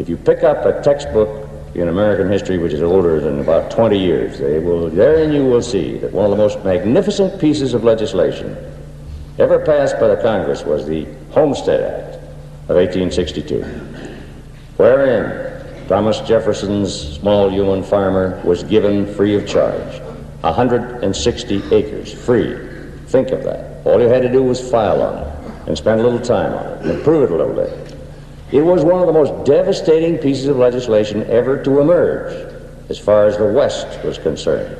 If 0.00 0.08
you 0.08 0.16
pick 0.16 0.44
up 0.44 0.64
a 0.64 0.80
textbook 0.80 1.46
in 1.74 1.88
American 1.88 2.30
history 2.30 2.56
which 2.56 2.72
is 2.72 2.80
older 2.80 3.20
than 3.20 3.38
about 3.38 3.70
20 3.70 3.98
years, 3.98 4.38
they 4.38 4.58
will, 4.58 4.88
therein 4.88 5.30
you 5.30 5.44
will 5.44 5.60
see 5.60 5.98
that 5.98 6.10
one 6.10 6.24
of 6.24 6.30
the 6.30 6.38
most 6.38 6.64
magnificent 6.64 7.38
pieces 7.38 7.74
of 7.74 7.84
legislation 7.84 8.56
ever 9.38 9.58
passed 9.58 10.00
by 10.00 10.08
the 10.08 10.16
Congress 10.16 10.64
was 10.64 10.86
the 10.86 11.06
Homestead 11.32 11.82
Act 11.82 12.14
of 12.70 12.76
1862, 12.76 13.62
wherein 14.78 15.86
Thomas 15.86 16.20
Jefferson's 16.20 17.18
small 17.18 17.52
yeoman 17.52 17.82
farmer 17.82 18.40
was 18.42 18.62
given 18.62 19.06
free 19.16 19.34
of 19.36 19.46
charge 19.46 20.00
160 20.40 21.74
acres 21.74 22.10
free. 22.24 22.56
Think 23.08 23.32
of 23.32 23.44
that. 23.44 23.86
All 23.86 24.00
you 24.00 24.08
had 24.08 24.22
to 24.22 24.32
do 24.32 24.42
was 24.42 24.66
file 24.70 25.02
on 25.02 25.18
it 25.18 25.68
and 25.68 25.76
spend 25.76 26.00
a 26.00 26.02
little 26.02 26.18
time 26.18 26.54
on 26.54 26.64
it 26.64 26.80
and 26.80 26.90
improve 26.92 27.30
it 27.30 27.34
a 27.34 27.36
little 27.36 27.54
bit. 27.54 27.99
It 28.52 28.62
was 28.62 28.84
one 28.84 29.00
of 29.00 29.06
the 29.06 29.12
most 29.12 29.46
devastating 29.46 30.18
pieces 30.18 30.48
of 30.48 30.56
legislation 30.56 31.22
ever 31.30 31.62
to 31.62 31.80
emerge 31.80 32.52
as 32.88 32.98
far 32.98 33.26
as 33.26 33.36
the 33.36 33.46
West 33.46 34.02
was 34.04 34.18
concerned. 34.18 34.76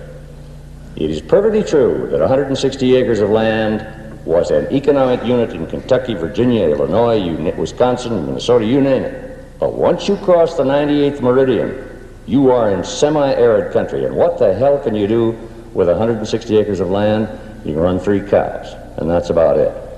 It 0.97 1.09
is 1.09 1.21
perfectly 1.21 1.63
true 1.63 2.09
that 2.11 2.19
160 2.19 2.97
acres 2.97 3.21
of 3.21 3.31
land 3.31 3.87
was 4.27 4.51
an 4.51 4.71
economic 4.73 5.25
unit 5.25 5.51
in 5.53 5.67
Kentucky, 5.69 6.15
Virginia, 6.15 6.69
Illinois, 6.69 7.53
Wisconsin, 7.57 8.27
Minnesota, 8.27 8.65
you 8.65 8.81
name 8.81 9.05
it. 9.05 9.59
But 9.61 9.75
once 9.75 10.09
you 10.09 10.17
cross 10.17 10.57
the 10.57 10.65
98th 10.65 11.21
meridian, 11.21 11.87
you 12.27 12.51
are 12.51 12.73
in 12.73 12.83
semi-arid 12.83 13.73
country. 13.73 14.05
And 14.05 14.17
what 14.17 14.39
the 14.39 14.53
hell 14.53 14.79
can 14.79 14.95
you 14.97 15.07
do 15.07 15.31
with 15.75 15.89
160 15.89 16.57
acres 16.57 16.81
of 16.81 16.91
land? 16.91 17.29
You 17.65 17.75
can 17.75 17.83
run 17.83 18.01
three 18.01 18.21
cows, 18.21 18.75
and 18.97 19.09
that's 19.09 19.31
about 19.31 19.59
it. 19.59 19.90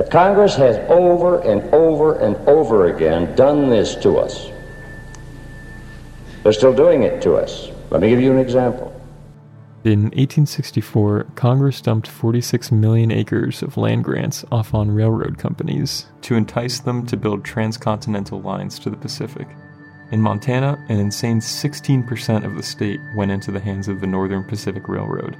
The 0.00 0.08
Congress 0.08 0.56
has 0.56 0.78
over 0.88 1.42
and 1.42 1.60
over 1.74 2.18
and 2.20 2.34
over 2.48 2.86
again 2.86 3.34
done 3.34 3.68
this 3.68 3.94
to 3.96 4.16
us. 4.16 4.48
They're 6.42 6.54
still 6.54 6.72
doing 6.72 7.02
it 7.02 7.20
to 7.20 7.34
us. 7.34 7.68
Let 7.90 8.00
me 8.00 8.08
give 8.08 8.18
you 8.18 8.32
an 8.32 8.38
example. 8.38 8.98
In 9.84 10.04
1864, 10.04 11.26
Congress 11.34 11.82
dumped 11.82 12.08
46 12.08 12.72
million 12.72 13.10
acres 13.10 13.62
of 13.62 13.76
land 13.76 14.04
grants 14.04 14.42
off 14.50 14.72
on 14.72 14.90
railroad 14.90 15.36
companies 15.36 16.06
to 16.22 16.34
entice 16.34 16.80
them 16.80 17.04
to 17.04 17.18
build 17.18 17.44
transcontinental 17.44 18.40
lines 18.40 18.78
to 18.78 18.88
the 18.88 18.96
Pacific. 18.96 19.48
In 20.12 20.22
Montana, 20.22 20.82
an 20.88 20.98
insane 20.98 21.40
16% 21.40 22.46
of 22.46 22.56
the 22.56 22.62
state 22.62 23.00
went 23.14 23.32
into 23.32 23.52
the 23.52 23.60
hands 23.60 23.86
of 23.86 24.00
the 24.00 24.06
Northern 24.06 24.44
Pacific 24.44 24.88
Railroad, 24.88 25.36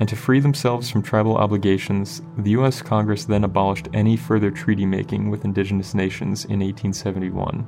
and 0.00 0.08
to 0.08 0.16
free 0.16 0.40
themselves 0.40 0.90
from 0.90 1.02
tribal 1.02 1.36
obligations, 1.36 2.22
the 2.38 2.52
U.S. 2.52 2.82
Congress 2.82 3.24
then 3.24 3.44
abolished 3.44 3.88
any 3.92 4.16
further 4.16 4.50
treaty 4.50 4.86
making 4.86 5.30
with 5.30 5.44
indigenous 5.44 5.94
nations 5.94 6.44
in 6.44 6.60
1871. 6.60 7.66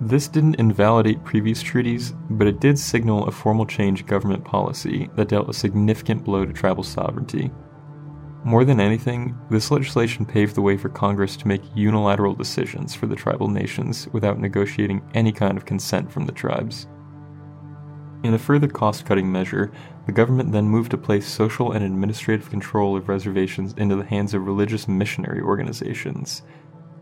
This 0.00 0.26
didn't 0.26 0.56
invalidate 0.56 1.22
previous 1.22 1.62
treaties, 1.62 2.12
but 2.30 2.46
it 2.46 2.60
did 2.60 2.78
signal 2.78 3.26
a 3.26 3.30
formal 3.30 3.66
change 3.66 4.00
in 4.00 4.06
government 4.06 4.44
policy 4.44 5.08
that 5.14 5.28
dealt 5.28 5.48
a 5.48 5.54
significant 5.54 6.24
blow 6.24 6.44
to 6.44 6.52
tribal 6.52 6.82
sovereignty. 6.82 7.52
More 8.44 8.64
than 8.64 8.80
anything, 8.80 9.38
this 9.48 9.70
legislation 9.70 10.26
paved 10.26 10.56
the 10.56 10.62
way 10.62 10.76
for 10.76 10.88
Congress 10.88 11.36
to 11.36 11.46
make 11.46 11.62
unilateral 11.76 12.34
decisions 12.34 12.92
for 12.92 13.06
the 13.06 13.14
tribal 13.14 13.46
nations 13.46 14.08
without 14.08 14.40
negotiating 14.40 15.08
any 15.14 15.30
kind 15.30 15.56
of 15.56 15.64
consent 15.64 16.10
from 16.10 16.26
the 16.26 16.32
tribes. 16.32 16.88
In 18.24 18.34
a 18.34 18.38
further 18.38 18.66
cost 18.66 19.06
cutting 19.06 19.30
measure, 19.30 19.70
the 20.06 20.12
government 20.12 20.52
then 20.52 20.64
moved 20.64 20.90
to 20.90 20.98
place 20.98 21.26
social 21.26 21.72
and 21.72 21.84
administrative 21.84 22.50
control 22.50 22.96
of 22.96 23.08
reservations 23.08 23.74
into 23.76 23.96
the 23.96 24.04
hands 24.04 24.34
of 24.34 24.46
religious 24.46 24.88
missionary 24.88 25.40
organizations. 25.40 26.42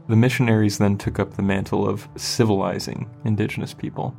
The 0.09 0.17
missionaries 0.17 0.79
then 0.79 0.99
took 0.99 1.19
up 1.19 1.35
the 1.35 1.43
mantle 1.43 1.89
of 1.89 2.09
civilizing 2.17 3.09
indigenous 3.25 3.73
people. 3.73 4.15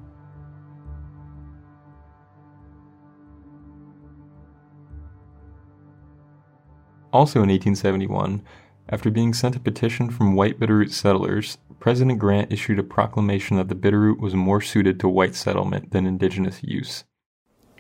Also 7.13 7.39
in 7.39 7.49
1871, 7.49 8.41
after 8.89 9.11
being 9.11 9.33
sent 9.33 9.55
a 9.55 9.59
petition 9.59 10.09
from 10.09 10.35
white 10.35 10.59
Bitterroot 10.59 10.91
settlers, 10.91 11.57
President 11.79 12.19
Grant 12.19 12.51
issued 12.53 12.79
a 12.79 12.83
proclamation 12.83 13.57
that 13.57 13.67
the 13.67 13.75
Bitterroot 13.75 14.19
was 14.19 14.33
more 14.33 14.61
suited 14.61 14.99
to 14.99 15.09
white 15.09 15.35
settlement 15.35 15.91
than 15.91 16.05
indigenous 16.05 16.63
use. 16.63 17.03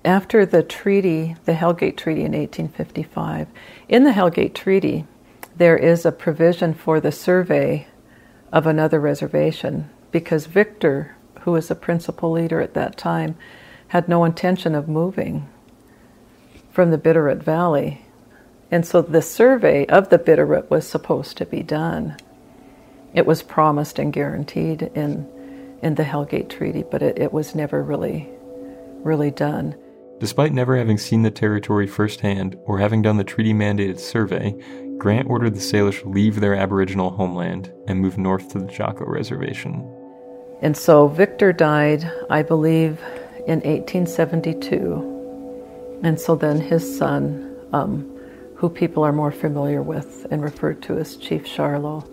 After 0.03 0.47
the 0.47 0.63
treaty, 0.63 1.35
the 1.45 1.53
Hellgate 1.53 1.95
Treaty 1.95 2.21
in 2.21 2.31
1855, 2.31 3.47
in 3.87 4.03
the 4.03 4.11
Hellgate 4.11 4.55
Treaty, 4.55 5.05
there 5.55 5.77
is 5.77 6.05
a 6.05 6.11
provision 6.11 6.73
for 6.73 6.99
the 6.99 7.11
survey 7.11 7.85
of 8.51 8.65
another 8.65 8.99
reservation 8.99 9.91
because 10.11 10.47
Victor, 10.47 11.15
who 11.41 11.51
was 11.51 11.67
the 11.67 11.75
principal 11.75 12.31
leader 12.31 12.61
at 12.61 12.73
that 12.73 12.97
time, 12.97 13.35
had 13.89 14.09
no 14.09 14.25
intention 14.25 14.73
of 14.73 14.87
moving 14.87 15.47
from 16.71 16.89
the 16.89 16.97
Bitterroot 16.97 17.43
Valley. 17.43 18.01
And 18.71 18.85
so 18.87 19.03
the 19.03 19.21
survey 19.21 19.85
of 19.85 20.09
the 20.09 20.17
Bitterroot 20.17 20.67
was 20.71 20.87
supposed 20.87 21.37
to 21.37 21.45
be 21.45 21.61
done. 21.61 22.17
It 23.13 23.27
was 23.27 23.43
promised 23.43 23.99
and 23.99 24.11
guaranteed 24.11 24.81
in, 24.95 25.29
in 25.83 25.93
the 25.93 26.03
Hellgate 26.03 26.49
Treaty, 26.49 26.83
but 26.89 27.03
it, 27.03 27.19
it 27.19 27.31
was 27.31 27.53
never 27.53 27.83
really, 27.83 28.29
really 29.03 29.29
done. 29.29 29.75
Despite 30.21 30.53
never 30.53 30.77
having 30.77 30.97
seen 30.99 31.23
the 31.23 31.31
territory 31.31 31.87
firsthand 31.87 32.55
or 32.65 32.77
having 32.77 33.01
done 33.01 33.17
the 33.17 33.23
treaty 33.23 33.55
mandated 33.55 33.99
survey, 33.99 34.55
Grant 34.99 35.27
ordered 35.27 35.55
the 35.55 35.59
Salish 35.59 36.05
leave 36.05 36.39
their 36.39 36.53
Aboriginal 36.53 37.09
homeland 37.09 37.73
and 37.87 37.99
move 37.99 38.19
north 38.19 38.49
to 38.49 38.59
the 38.59 38.67
Jocko 38.67 39.05
Reservation. 39.05 39.83
And 40.61 40.77
so 40.77 41.07
Victor 41.07 41.51
died, 41.51 42.07
I 42.29 42.43
believe, 42.43 43.01
in 43.47 43.61
1872. 43.61 45.99
And 46.03 46.19
so 46.19 46.35
then 46.35 46.61
his 46.61 46.99
son, 46.99 47.57
um, 47.73 48.07
who 48.53 48.69
people 48.69 49.03
are 49.03 49.11
more 49.11 49.31
familiar 49.31 49.81
with 49.81 50.27
and 50.29 50.43
referred 50.43 50.83
to 50.83 50.99
as 50.99 51.17
Chief 51.17 51.45
Charlo, 51.45 52.07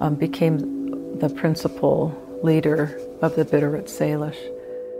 um, 0.00 0.14
became 0.14 1.18
the 1.18 1.28
principal 1.28 2.40
leader 2.42 2.98
of 3.20 3.36
the 3.36 3.44
Bitterroot 3.44 3.84
Salish. 3.84 4.38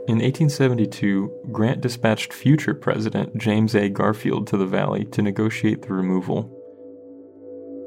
In 0.07 0.17
1872, 0.17 1.49
Grant 1.51 1.81
dispatched 1.81 2.35
future 2.35 2.75
President 2.75 3.38
James 3.38 3.75
A. 3.75 3.88
Garfield 3.88 4.47
to 4.49 4.59
the 4.59 4.67
valley 4.67 5.07
to 5.07 5.23
negotiate 5.23 5.81
the 5.81 5.95
removal. 5.95 6.51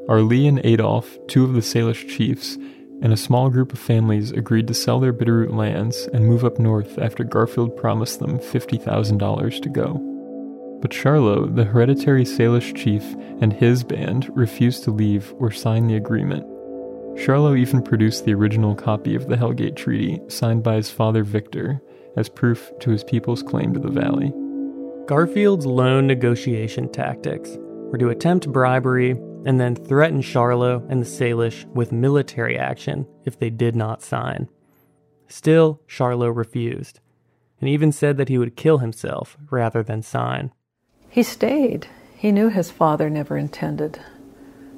Arlee 0.09 0.47
and 0.47 0.59
Adolph, 0.65 1.15
two 1.27 1.43
of 1.43 1.53
the 1.53 1.61
Salish 1.61 2.07
chiefs, 2.07 2.55
and 3.03 3.13
a 3.13 3.17
small 3.17 3.51
group 3.51 3.71
of 3.71 3.77
families 3.77 4.31
agreed 4.31 4.67
to 4.67 4.73
sell 4.73 4.99
their 4.99 5.13
Bitterroot 5.13 5.53
lands 5.53 6.09
and 6.11 6.25
move 6.25 6.43
up 6.43 6.57
north 6.57 6.97
after 6.97 7.23
Garfield 7.23 7.77
promised 7.77 8.17
them 8.17 8.39
$50,000 8.39 9.61
to 9.61 9.69
go. 9.69 10.79
But 10.81 10.89
Charlo, 10.89 11.55
the 11.55 11.65
hereditary 11.65 12.25
Salish 12.25 12.75
chief, 12.75 13.03
and 13.41 13.53
his 13.53 13.83
band 13.83 14.35
refused 14.35 14.83
to 14.85 14.91
leave 14.91 15.35
or 15.37 15.51
sign 15.51 15.85
the 15.85 15.97
agreement. 15.97 16.47
Charlo 17.17 17.55
even 17.55 17.83
produced 17.83 18.25
the 18.25 18.33
original 18.33 18.73
copy 18.73 19.13
of 19.13 19.27
the 19.27 19.35
Hellgate 19.35 19.75
Treaty, 19.75 20.19
signed 20.29 20.63
by 20.63 20.75
his 20.75 20.89
father 20.89 21.23
Victor, 21.23 21.81
as 22.17 22.27
proof 22.27 22.71
to 22.79 22.89
his 22.89 23.03
people's 23.03 23.43
claim 23.43 23.73
to 23.73 23.79
the 23.79 23.89
valley. 23.89 24.33
Garfield's 25.05 25.65
lone 25.65 26.05
negotiation 26.05 26.91
tactics 26.91 27.57
were 27.59 27.97
to 27.97 28.09
attempt 28.09 28.51
bribery 28.51 29.11
and 29.45 29.59
then 29.59 29.75
threaten 29.75 30.21
Charlo 30.21 30.85
and 30.89 31.01
the 31.01 31.05
Salish 31.05 31.65
with 31.67 31.93
military 31.93 32.57
action 32.57 33.07
if 33.23 33.39
they 33.39 33.49
did 33.49 33.75
not 33.75 34.01
sign. 34.01 34.49
Still, 35.29 35.81
Charlo 35.87 36.35
refused, 36.35 36.99
and 37.61 37.69
even 37.69 37.91
said 37.93 38.17
that 38.17 38.29
he 38.29 38.37
would 38.37 38.57
kill 38.57 38.79
himself 38.79 39.37
rather 39.49 39.83
than 39.83 40.01
sign. 40.01 40.51
He 41.09 41.23
stayed. 41.23 41.87
He 42.17 42.31
knew 42.31 42.49
his 42.49 42.71
father 42.71 43.09
never 43.09 43.37
intended 43.37 43.99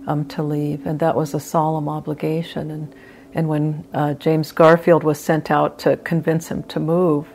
um, 0.05 0.25
to 0.25 0.43
leave, 0.43 0.85
and 0.85 0.99
that 0.99 1.15
was 1.15 1.33
a 1.33 1.39
solemn 1.39 1.89
obligation. 1.89 2.69
And 2.69 2.93
and 3.33 3.47
when 3.47 3.87
uh, 3.93 4.15
James 4.15 4.51
Garfield 4.51 5.03
was 5.03 5.19
sent 5.19 5.51
out 5.51 5.77
to 5.79 5.97
convince 5.97 6.49
him 6.49 6.63
to 6.63 6.79
move, 6.79 7.27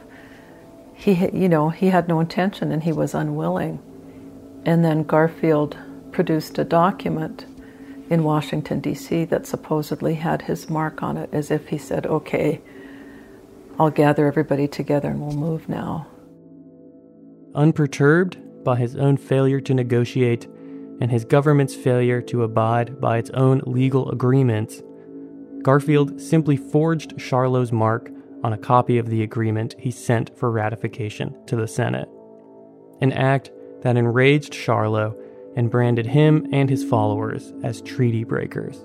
he, 0.95 1.13
you 1.33 1.49
know, 1.49 1.71
he 1.71 1.89
had 1.89 2.09
no 2.09 2.21
intention 2.21 2.73
and 2.73 2.83
he 2.83 2.93
was 2.93 3.15
unwilling. 3.15 3.81
And 4.65 4.85
then 4.85 5.05
Garfield 5.05 5.77
produced 6.11 6.59
a 6.59 6.65
document 6.65 7.47
in 8.11 8.23
Washington, 8.23 8.81
D.C., 8.81 9.25
that 9.27 9.47
supposedly 9.47 10.15
had 10.15 10.43
his 10.43 10.69
mark 10.69 11.03
on 11.03 11.17
it, 11.17 11.31
as 11.33 11.51
if 11.51 11.69
he 11.69 11.79
said, 11.79 12.07
Okay, 12.07 12.61
I'll 13.79 13.91
gather 13.91 14.27
everybody 14.27 14.69
together 14.69 15.09
and 15.09 15.21
we'll 15.21 15.37
move 15.37 15.69
now. 15.69 16.07
Unperturbed 17.55 18.65
by 18.65 18.77
his 18.77 18.97
own 18.97 19.17
failure 19.17 19.61
to 19.61 19.75
negotiate 19.75 20.47
and 21.01 21.11
his 21.11 21.25
government's 21.25 21.75
failure 21.75 22.21
to 22.23 22.43
abide 22.43 23.01
by 23.01 23.19
its 23.19 23.31
own 23.31 23.63
legal 23.67 24.11
agreements, 24.11 24.83
Garfield 25.65 26.21
simply 26.21 26.59
forged 26.59 27.19
Charlot's 27.19 27.73
mark 27.73 28.11
on 28.45 28.53
a 28.53 28.59
copy 28.59 28.99
of 28.99 29.09
the 29.09 29.23
agreement 29.23 29.75
he 29.79 29.91
sent 29.91 30.37
for 30.37 30.51
ratification 30.51 31.35
to 31.47 31.57
the 31.57 31.67
Senate. 31.67 32.09
An 33.01 33.13
act 33.13 33.51
that 33.81 33.97
enraged 33.97 34.53
Charlot 34.53 35.17
and 35.57 35.71
branded 35.71 36.07
him 36.07 36.47
and 36.53 36.69
his 36.69 36.85
followers 36.85 37.55
as 37.63 37.81
treaty 37.81 38.25
breakers. 38.25 38.85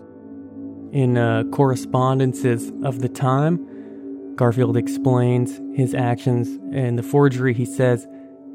In 0.93 1.17
uh, 1.17 1.43
correspondences 1.51 2.71
of 2.83 2.99
the 2.99 3.09
time, 3.09 4.35
Garfield 4.37 4.77
explains 4.77 5.59
his 5.77 5.93
actions 5.93 6.47
and 6.73 6.97
the 6.97 7.03
forgery. 7.03 7.53
He 7.53 7.65
says, 7.65 8.07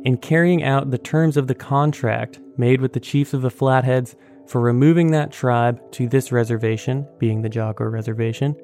In 0.05 0.17
carrying 0.17 0.63
out 0.65 0.91
the 0.91 0.99
terms 0.99 1.37
of 1.37 1.47
the 1.47 1.55
contract 1.55 2.41
made 2.57 2.81
with 2.81 2.95
the 2.95 3.01
chiefs 3.01 3.35
of 3.35 3.43
the 3.43 3.51
Flatheads 3.51 4.17
for 4.47 4.61
removing 4.61 5.11
that 5.11 5.33
tribe 5.33 5.81
to 5.93 6.09
this 6.09 6.31
reservation, 6.31 7.07
being 7.19 7.43
the 7.43 7.49
Jocko 7.49 7.85
Reservation, 7.85 8.55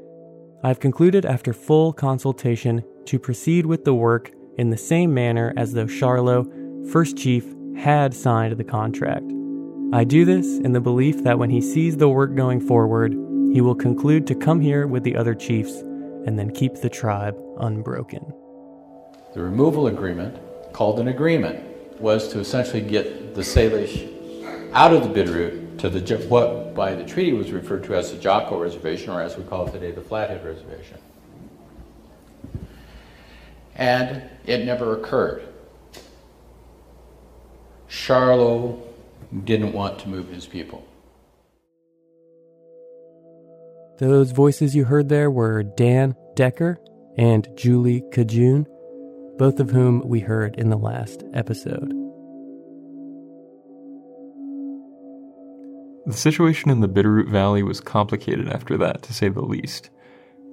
I 0.63 0.69
have 0.69 0.81
concluded 0.81 1.25
after 1.25 1.53
full 1.53 1.93
consultation 1.93 2.85
to 3.07 3.19
proceed 3.19 3.65
with 3.65 3.85
the 3.85 3.95
work 3.95 4.31
in 4.59 4.71
the 4.71 4.77
same 4.77 5.15
manner 5.15 5.55
as 5.57 5.73
though 5.73 5.87
Charlot, 5.87 6.91
first 6.91 7.17
chief, 7.17 7.47
had 7.77 8.13
signed 8.13 8.59
the 8.59 8.65
contract. 8.65 9.25
I 9.93 10.05
do 10.05 10.25
this 10.25 10.59
in 10.59 10.73
the 10.73 10.81
belief 10.81 11.25
that 11.25 11.39
when 11.39 11.51
he 11.51 11.63
sees 11.63 11.97
the 11.97 12.09
work 12.09 12.35
going 12.35 12.61
forward, 12.61 13.13
he 13.53 13.61
will 13.61 13.75
conclude 13.75 14.27
to 14.27 14.35
come 14.35 14.61
here 14.61 14.87
with 14.87 15.03
the 15.03 15.17
other 15.17 15.35
chiefs 15.35 15.73
and 16.27 16.39
then 16.39 16.51
keep 16.51 16.75
the 16.75 16.91
tribe 16.91 17.37
unbroken. 17.59 18.33
The 19.33 19.43
removal 19.43 19.87
agreement, 19.87 20.39
called 20.73 21.01
an 21.01 21.09
agreement, 21.09 21.65
was 22.01 22.29
to 22.29 22.39
essentially 22.39 22.83
get 22.83 23.35
the 23.35 23.43
Salish 23.43 24.09
out 24.73 24.93
of 24.93 25.03
the 25.03 25.09
Bitterroot 25.09 25.70
to 25.81 25.89
the 25.89 26.17
what 26.29 26.75
by 26.75 26.95
the 26.95 27.05
treaty 27.05 27.33
was 27.33 27.51
referred 27.53 27.85
to 27.85 27.95
as 27.95 28.13
the 28.13 28.19
Jocko 28.19 28.59
Reservation, 28.59 29.11
or 29.11 29.23
as 29.23 29.37
we 29.37 29.45
call 29.45 29.67
it 29.67 29.73
today, 29.73 29.91
the 29.91 30.03
Flathead 30.03 30.45
Reservation. 30.45 30.99
And 33.77 34.23
it 34.47 34.67
never 34.67 34.99
occurred. 34.99 35.43
Charlot 37.89 38.79
didn't 39.45 39.73
want 39.73 39.99
to 40.01 40.09
move 40.09 40.29
his 40.29 40.47
people. 40.47 40.87
Those 43.99 44.33
voices 44.33 44.75
you 44.75 44.85
heard 44.85 45.09
there 45.09 45.31
were 45.31 45.63
Dan 45.63 46.15
Decker 46.35 46.79
and 47.17 47.49
Julie 47.57 48.03
Cajune, 48.13 48.67
both 49.39 49.61
of 49.61 49.71
whom 49.71 50.07
we 50.07 50.21
heard 50.21 50.57
in 50.57 50.69
the 50.71 50.79
last 50.79 51.25
episode. 51.35 52.00
The 56.07 56.13
situation 56.13 56.71
in 56.71 56.81
the 56.81 56.89
Bitterroot 56.89 57.29
Valley 57.29 57.63
was 57.63 57.81
complicated 57.81 58.49
after 58.49 58.79
that, 58.79 59.03
to 59.03 59.13
say 59.13 59.29
the 59.29 59.43
least. 59.43 59.91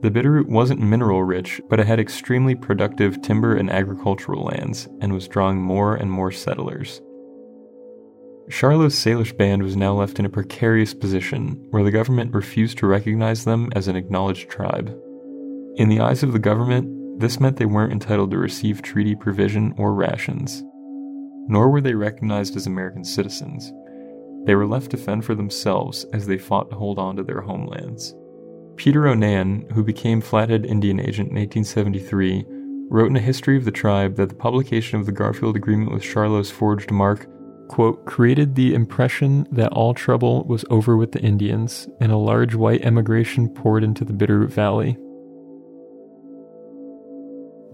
The 0.01 0.11
Bitterroot 0.11 0.47
wasn't 0.47 0.81
mineral 0.81 1.23
rich, 1.23 1.59
but 1.69 1.79
it 1.79 1.87
had 1.87 1.99
extremely 1.99 2.53
productive 2.53 3.21
timber 3.21 3.55
and 3.55 3.69
agricultural 3.69 4.43
lands, 4.43 4.87
and 5.01 5.13
was 5.13 5.27
drawing 5.27 5.61
more 5.61 5.95
and 5.95 6.11
more 6.11 6.31
settlers. 6.31 7.01
Charlot's 8.49 8.95
Salish 8.95 9.35
band 9.35 9.63
was 9.63 9.75
now 9.75 9.93
left 9.93 10.19
in 10.19 10.25
a 10.25 10.29
precarious 10.29 10.93
position 10.93 11.65
where 11.71 11.83
the 11.83 11.91
government 11.91 12.33
refused 12.33 12.77
to 12.77 12.87
recognize 12.87 13.43
them 13.43 13.69
as 13.75 13.87
an 13.87 13.95
acknowledged 13.95 14.49
tribe. 14.49 14.95
In 15.75 15.89
the 15.89 15.99
eyes 15.99 16.23
of 16.23 16.31
the 16.31 16.39
government, 16.39 17.19
this 17.19 17.39
meant 17.39 17.57
they 17.57 17.65
weren't 17.65 17.91
entitled 17.91 18.31
to 18.31 18.37
receive 18.37 18.81
treaty 18.81 19.15
provision 19.15 19.73
or 19.77 19.93
rations. 19.93 20.63
Nor 21.47 21.69
were 21.69 21.81
they 21.81 21.95
recognized 21.95 22.55
as 22.55 22.67
American 22.67 23.03
citizens. 23.03 23.73
They 24.47 24.55
were 24.55 24.65
left 24.65 24.89
to 24.91 24.97
fend 24.97 25.23
for 25.25 25.35
themselves 25.35 26.05
as 26.13 26.25
they 26.25 26.39
fought 26.39 26.71
to 26.71 26.75
hold 26.75 26.97
on 26.97 27.17
to 27.17 27.23
their 27.23 27.41
homelands. 27.41 28.15
Peter 28.77 29.01
Ronan, 29.01 29.69
who 29.73 29.83
became 29.83 30.21
Flathead 30.21 30.65
Indian 30.65 30.99
Agent 30.99 31.29
in 31.29 31.35
1873, 31.35 32.45
wrote 32.89 33.09
in 33.09 33.15
a 33.15 33.21
history 33.21 33.57
of 33.57 33.65
the 33.65 33.71
tribe 33.71 34.15
that 34.15 34.29
the 34.29 34.35
publication 34.35 34.99
of 34.99 35.05
the 35.05 35.11
Garfield 35.11 35.55
Agreement 35.55 35.91
with 35.91 36.01
Charlot's 36.01 36.49
forged 36.49 36.89
mark 36.89 37.27
quote, 37.67 38.05
created 38.05 38.55
the 38.55 38.73
impression 38.73 39.47
that 39.51 39.71
all 39.73 39.93
trouble 39.93 40.43
was 40.45 40.65
over 40.69 40.97
with 40.97 41.11
the 41.11 41.21
Indians, 41.21 41.87
and 41.99 42.11
a 42.11 42.17
large 42.17 42.55
white 42.55 42.83
emigration 42.83 43.49
poured 43.49 43.83
into 43.83 44.05
the 44.05 44.13
Bitterroot 44.13 44.49
Valley. 44.49 44.97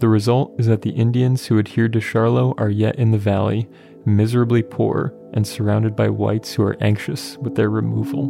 The 0.00 0.08
result 0.08 0.54
is 0.58 0.66
that 0.66 0.82
the 0.82 0.90
Indians 0.90 1.46
who 1.46 1.58
adhered 1.58 1.92
to 1.94 2.00
Charlot 2.00 2.54
are 2.58 2.70
yet 2.70 2.96
in 2.96 3.12
the 3.12 3.18
valley, 3.18 3.68
miserably 4.04 4.62
poor, 4.62 5.14
and 5.34 5.46
surrounded 5.46 5.94
by 5.94 6.08
whites 6.08 6.54
who 6.54 6.62
are 6.62 6.78
anxious 6.80 7.36
with 7.38 7.54
their 7.54 7.68
removal. 7.68 8.28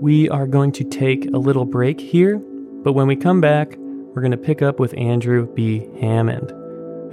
We 0.00 0.28
are 0.28 0.48
going 0.48 0.72
to 0.72 0.84
take 0.84 1.26
a 1.26 1.38
little 1.38 1.64
break 1.64 2.00
here, 2.00 2.38
but 2.82 2.94
when 2.94 3.06
we 3.06 3.14
come 3.14 3.40
back, 3.40 3.76
we're 3.78 4.22
going 4.22 4.32
to 4.32 4.36
pick 4.36 4.60
up 4.60 4.80
with 4.80 4.96
Andrew 4.98 5.46
B. 5.54 5.88
Hammond 6.00 6.52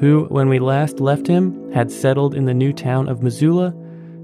who, 0.03 0.25
when 0.25 0.49
we 0.49 0.59
last 0.59 0.99
left 0.99 1.27
him, 1.27 1.71
had 1.71 1.89
settled 1.89 2.35
in 2.35 2.43
the 2.43 2.53
new 2.53 2.73
town 2.73 3.07
of 3.07 3.23
Missoula, 3.23 3.73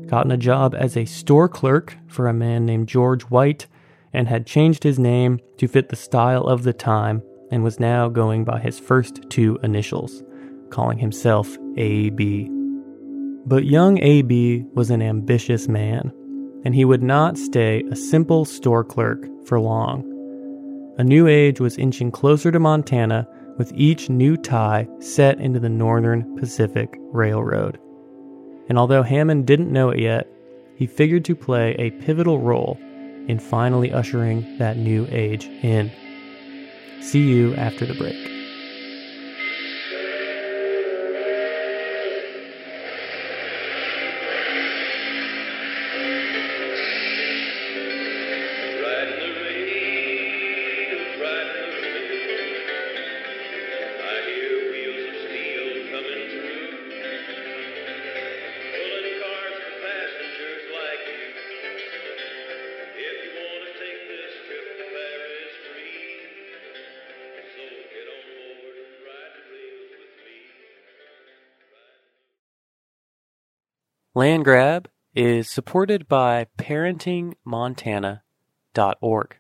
gotten 0.08 0.30
a 0.30 0.36
job 0.36 0.76
as 0.76 0.98
a 0.98 1.06
store 1.06 1.48
clerk 1.48 1.98
for 2.06 2.28
a 2.28 2.34
man 2.34 2.66
named 2.66 2.90
George 2.90 3.24
White, 3.24 3.66
and 4.12 4.28
had 4.28 4.46
changed 4.46 4.84
his 4.84 5.00
name 5.00 5.40
to 5.58 5.70
fit 5.70 5.88
the 5.88 5.96
style 5.96 6.44
of 6.44 6.64
the 6.64 6.74
time 6.74 7.22
and 7.50 7.64
was 7.64 7.80
now 7.80 8.10
going 8.10 8.44
by 8.44 8.60
his 8.60 8.78
first 8.78 9.22
two 9.30 9.58
initials, 9.64 10.22
calling 10.70 10.98
himself 10.98 11.58
A.B. 11.78 12.50
But 13.46 13.66
young 13.66 13.98
A.B. 14.00 14.66
was 14.74 14.90
an 14.90 15.02
ambitious 15.02 15.68
man, 15.68 16.12
and 16.66 16.76
he 16.76 16.86
would 16.86 17.04
not 17.04 17.38
stay 17.38 17.84
a 17.92 17.96
simple 17.96 18.46
store 18.46 18.84
clerk 18.84 19.26
for 19.46 19.60
long. 19.60 20.06
A 20.98 21.04
new 21.04 21.28
age 21.28 21.60
was 21.60 21.78
inching 21.78 22.12
closer 22.12 22.52
to 22.52 22.60
Montana 22.60 23.28
with 23.58 23.72
each 23.74 24.10
new 24.10 24.38
tie 24.38 24.88
set 25.00 25.40
into 25.40 25.60
the 25.60 25.70
Northern 25.70 26.36
Pacific 26.38 26.98
Railroad. 27.12 27.80
And 28.68 28.78
although 28.78 29.04
Hammond 29.04 29.48
didn't 29.48 29.72
know 29.72 29.90
it 29.90 30.00
yet, 30.00 30.28
he 30.76 30.88
figured 30.88 31.26
to 31.26 31.36
play 31.36 31.76
a 31.80 31.92
pivotal 31.92 32.40
role 32.40 32.78
in 33.28 33.40
finally 33.40 33.92
ushering 33.92 34.58
that 34.58 34.78
new 34.78 35.08
age 35.10 35.46
in. 35.64 35.92
See 37.02 37.28
you 37.30 37.56
after 37.56 37.86
the 37.86 37.96
break. 37.96 38.39
Land 74.20 74.44
Grab 74.44 74.90
is 75.16 75.50
supported 75.50 76.10
by 76.10 76.48
parentingmontana.org. 76.58 79.38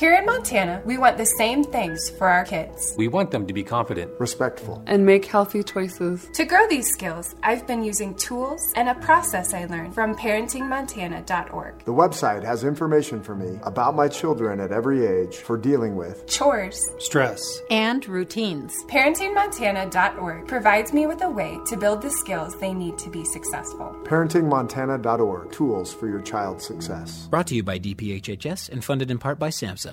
Here 0.00 0.14
in 0.14 0.24
Montana, 0.24 0.80
we 0.86 0.96
want 0.96 1.18
the 1.18 1.26
same 1.26 1.62
things 1.62 2.08
for 2.16 2.26
our 2.26 2.46
kids. 2.46 2.94
We 2.96 3.08
want 3.08 3.30
them 3.30 3.46
to 3.46 3.52
be 3.52 3.62
confident, 3.62 4.10
respectful, 4.18 4.82
and 4.86 5.04
make 5.04 5.26
healthy 5.26 5.62
choices. 5.62 6.26
To 6.32 6.46
grow 6.46 6.66
these 6.68 6.90
skills, 6.90 7.34
I've 7.42 7.66
been 7.66 7.82
using 7.82 8.14
tools 8.14 8.62
and 8.76 8.88
a 8.88 8.94
process 8.94 9.52
I 9.52 9.66
learned 9.66 9.92
from 9.92 10.14
parentingmontana.org. 10.14 11.84
The 11.84 11.92
website 11.92 12.42
has 12.44 12.64
information 12.64 13.22
for 13.22 13.34
me 13.34 13.58
about 13.62 13.94
my 13.94 14.08
children 14.08 14.58
at 14.58 14.72
every 14.72 15.04
age 15.04 15.36
for 15.36 15.58
dealing 15.58 15.96
with 15.96 16.26
chores, 16.26 16.80
stress, 16.98 17.42
and 17.70 18.08
routines. 18.08 18.72
Parentingmontana.org 18.88 20.48
provides 20.48 20.94
me 20.94 21.08
with 21.08 21.20
a 21.20 21.28
way 21.28 21.58
to 21.66 21.76
build 21.76 22.00
the 22.00 22.10
skills 22.10 22.58
they 22.58 22.72
need 22.72 22.96
to 22.96 23.10
be 23.10 23.26
successful. 23.26 23.94
Parentingmontana.org 24.04 25.52
tools 25.52 25.92
for 25.92 26.08
your 26.08 26.22
child's 26.22 26.64
success. 26.64 27.26
Brought 27.26 27.48
to 27.48 27.54
you 27.54 27.62
by 27.62 27.78
DPHHS 27.78 28.70
and 28.70 28.82
funded 28.82 29.10
in 29.10 29.18
part 29.18 29.38
by 29.38 29.50
SAMHSA. 29.50 29.89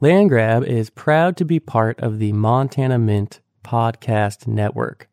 Landgrab 0.00 0.66
is 0.66 0.88
proud 0.88 1.36
to 1.36 1.44
be 1.44 1.60
part 1.60 2.00
of 2.00 2.18
the 2.18 2.32
Montana 2.32 2.98
Mint 2.98 3.40
Podcast 3.62 4.46
Network. 4.46 5.10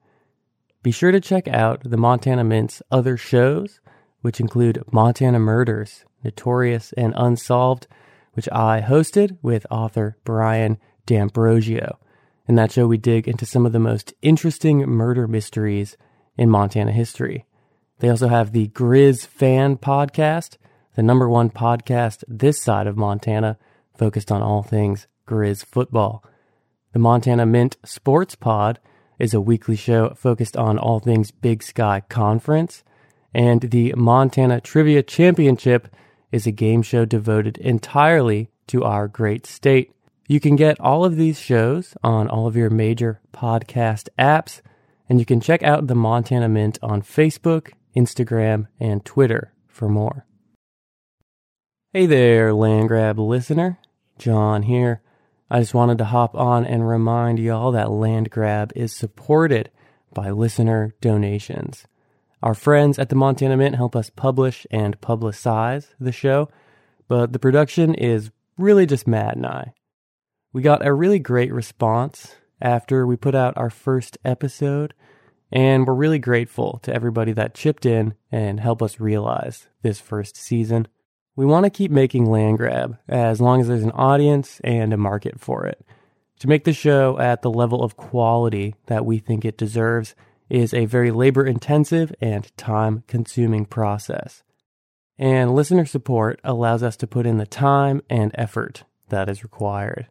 Be 0.81 0.91
sure 0.91 1.11
to 1.11 1.19
check 1.19 1.45
out 1.49 1.81
the 1.83 1.97
Montana 1.97 2.45
Mint's 2.45 2.81
other 2.89 3.17
shows, 3.17 3.81
which 4.21 4.39
include 4.39 4.81
Montana 4.89 5.39
Murders, 5.39 6.05
Notorious 6.23 6.93
and 6.93 7.13
Unsolved, 7.17 7.87
which 8.31 8.47
I 8.49 8.79
hosted 8.79 9.37
with 9.41 9.67
author 9.69 10.15
Brian 10.23 10.77
D'Ambrosio. 11.05 11.99
In 12.47 12.55
that 12.55 12.71
show, 12.71 12.87
we 12.87 12.97
dig 12.97 13.27
into 13.27 13.45
some 13.45 13.65
of 13.65 13.73
the 13.73 13.79
most 13.79 14.13
interesting 14.21 14.85
murder 14.85 15.27
mysteries 15.27 15.97
in 16.37 16.49
Montana 16.49 16.93
history. 16.93 17.45
They 17.99 18.07
also 18.07 18.29
have 18.29 18.53
the 18.53 18.69
Grizz 18.69 19.27
Fan 19.27 19.75
Podcast, 19.75 20.55
the 20.95 21.03
number 21.03 21.27
one 21.27 21.49
podcast 21.49 22.23
this 22.29 22.61
side 22.61 22.87
of 22.87 22.95
Montana, 22.95 23.57
focused 23.97 24.31
on 24.31 24.41
all 24.41 24.63
things 24.63 25.07
Grizz 25.27 25.65
football. 25.65 26.23
The 26.93 26.99
Montana 26.99 27.45
Mint 27.45 27.77
Sports 27.83 28.35
Pod 28.35 28.79
is 29.19 29.33
a 29.33 29.41
weekly 29.41 29.75
show 29.75 30.13
focused 30.15 30.55
on 30.55 30.77
all 30.77 30.99
things 30.99 31.31
Big 31.31 31.63
Sky 31.63 32.01
Conference. 32.07 32.83
And 33.33 33.61
the 33.61 33.93
Montana 33.95 34.61
Trivia 34.61 35.03
Championship 35.03 35.93
is 36.31 36.47
a 36.47 36.51
game 36.51 36.81
show 36.81 37.05
devoted 37.05 37.57
entirely 37.57 38.49
to 38.67 38.83
our 38.83 39.07
great 39.07 39.45
state. 39.45 39.91
You 40.27 40.39
can 40.39 40.55
get 40.55 40.79
all 40.79 41.05
of 41.05 41.15
these 41.15 41.39
shows 41.39 41.95
on 42.03 42.27
all 42.27 42.47
of 42.47 42.55
your 42.55 42.69
major 42.69 43.21
podcast 43.33 44.09
apps, 44.19 44.61
and 45.07 45.19
you 45.19 45.25
can 45.25 45.39
check 45.39 45.63
out 45.63 45.87
the 45.87 45.95
Montana 45.95 46.49
Mint 46.49 46.77
on 46.81 47.01
Facebook, 47.01 47.71
Instagram, 47.95 48.67
and 48.79 49.05
Twitter 49.05 49.53
for 49.67 49.87
more. 49.87 50.25
Hey 51.93 52.05
there, 52.05 52.53
Land 52.53 52.89
Grab 52.89 53.17
listener. 53.17 53.79
John 54.17 54.63
here. 54.63 55.01
I 55.49 55.59
just 55.59 55.73
wanted 55.73 55.97
to 55.99 56.05
hop 56.05 56.35
on 56.35 56.65
and 56.65 56.87
remind 56.87 57.39
y'all 57.39 57.71
that 57.71 57.91
Land 57.91 58.29
Grab 58.29 58.71
is 58.75 58.93
supported 58.93 59.71
by 60.13 60.29
listener 60.29 60.93
donations. 60.99 61.85
Our 62.43 62.53
friends 62.53 62.99
at 62.99 63.09
the 63.09 63.15
Montana 63.15 63.57
Mint 63.57 63.75
help 63.75 63.95
us 63.95 64.09
publish 64.09 64.67
and 64.69 64.99
publicize 64.99 65.87
the 65.99 66.11
show, 66.11 66.49
but 67.07 67.33
the 67.33 67.39
production 67.39 67.95
is 67.95 68.31
really 68.57 68.85
just 68.85 69.07
Matt 69.07 69.35
and 69.35 69.45
I. 69.45 69.73
We 70.53 70.61
got 70.61 70.85
a 70.85 70.93
really 70.93 71.19
great 71.19 71.53
response 71.53 72.35
after 72.61 73.05
we 73.05 73.15
put 73.15 73.35
out 73.35 73.57
our 73.57 73.69
first 73.69 74.17
episode, 74.25 74.93
and 75.51 75.87
we're 75.87 75.93
really 75.93 76.19
grateful 76.19 76.79
to 76.83 76.93
everybody 76.93 77.31
that 77.33 77.53
chipped 77.53 77.85
in 77.85 78.15
and 78.31 78.59
helped 78.59 78.81
us 78.81 78.99
realize 78.99 79.67
this 79.81 79.99
first 79.99 80.35
season. 80.35 80.87
We 81.37 81.45
want 81.45 81.65
to 81.65 81.69
keep 81.69 81.91
making 81.91 82.25
land 82.25 82.57
grab 82.57 82.97
as 83.07 83.39
long 83.39 83.61
as 83.61 83.67
there's 83.67 83.83
an 83.83 83.91
audience 83.91 84.59
and 84.63 84.91
a 84.91 84.97
market 84.97 85.39
for 85.39 85.67
it. 85.67 85.85
To 86.39 86.47
make 86.47 86.63
the 86.63 86.73
show 86.73 87.19
at 87.19 87.43
the 87.43 87.51
level 87.51 87.83
of 87.83 87.95
quality 87.95 88.73
that 88.87 89.05
we 89.05 89.19
think 89.19 89.45
it 89.45 89.55
deserves 89.55 90.15
is 90.49 90.73
a 90.73 90.85
very 90.85 91.11
labor 91.11 91.45
intensive 91.45 92.11
and 92.19 92.51
time 92.57 93.03
consuming 93.07 93.65
process. 93.65 94.41
And 95.19 95.53
listener 95.53 95.85
support 95.85 96.39
allows 96.43 96.81
us 96.81 96.97
to 96.97 97.07
put 97.07 97.27
in 97.27 97.37
the 97.37 97.45
time 97.45 98.01
and 98.09 98.31
effort 98.33 98.83
that 99.09 99.29
is 99.29 99.43
required. 99.43 100.07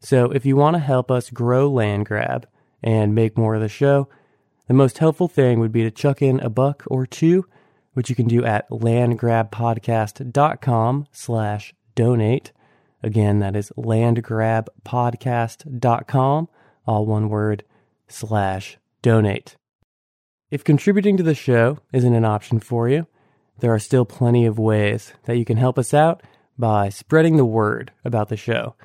So 0.00 0.32
if 0.32 0.44
you 0.44 0.56
want 0.56 0.74
to 0.74 0.80
help 0.80 1.08
us 1.08 1.30
grow 1.30 1.70
land 1.70 2.06
grab 2.06 2.48
and 2.82 3.14
make 3.14 3.38
more 3.38 3.54
of 3.54 3.60
the 3.60 3.68
show, 3.68 4.08
the 4.66 4.74
most 4.74 4.98
helpful 4.98 5.28
thing 5.28 5.60
would 5.60 5.72
be 5.72 5.84
to 5.84 5.90
chuck 5.92 6.20
in 6.20 6.40
a 6.40 6.50
buck 6.50 6.82
or 6.88 7.06
two 7.06 7.46
which 7.98 8.08
you 8.08 8.14
can 8.14 8.28
do 8.28 8.44
at 8.44 8.70
landgrabpodcast.com 8.70 11.06
slash 11.10 11.74
donate. 11.96 12.52
Again, 13.02 13.40
that 13.40 13.56
is 13.56 13.72
landgrabpodcast.com, 13.76 16.48
all 16.86 17.06
one 17.06 17.28
word, 17.28 17.64
slash 18.06 18.78
donate. 19.02 19.56
If 20.48 20.62
contributing 20.62 21.16
to 21.16 21.24
the 21.24 21.34
show 21.34 21.80
isn't 21.92 22.14
an 22.14 22.24
option 22.24 22.60
for 22.60 22.88
you, 22.88 23.08
there 23.58 23.74
are 23.74 23.80
still 23.80 24.04
plenty 24.04 24.46
of 24.46 24.60
ways 24.60 25.12
that 25.24 25.36
you 25.36 25.44
can 25.44 25.56
help 25.56 25.76
us 25.76 25.92
out 25.92 26.22
by 26.56 26.90
spreading 26.90 27.36
the 27.36 27.44
word 27.44 27.90
about 28.04 28.28
the 28.28 28.36
show. 28.36 28.76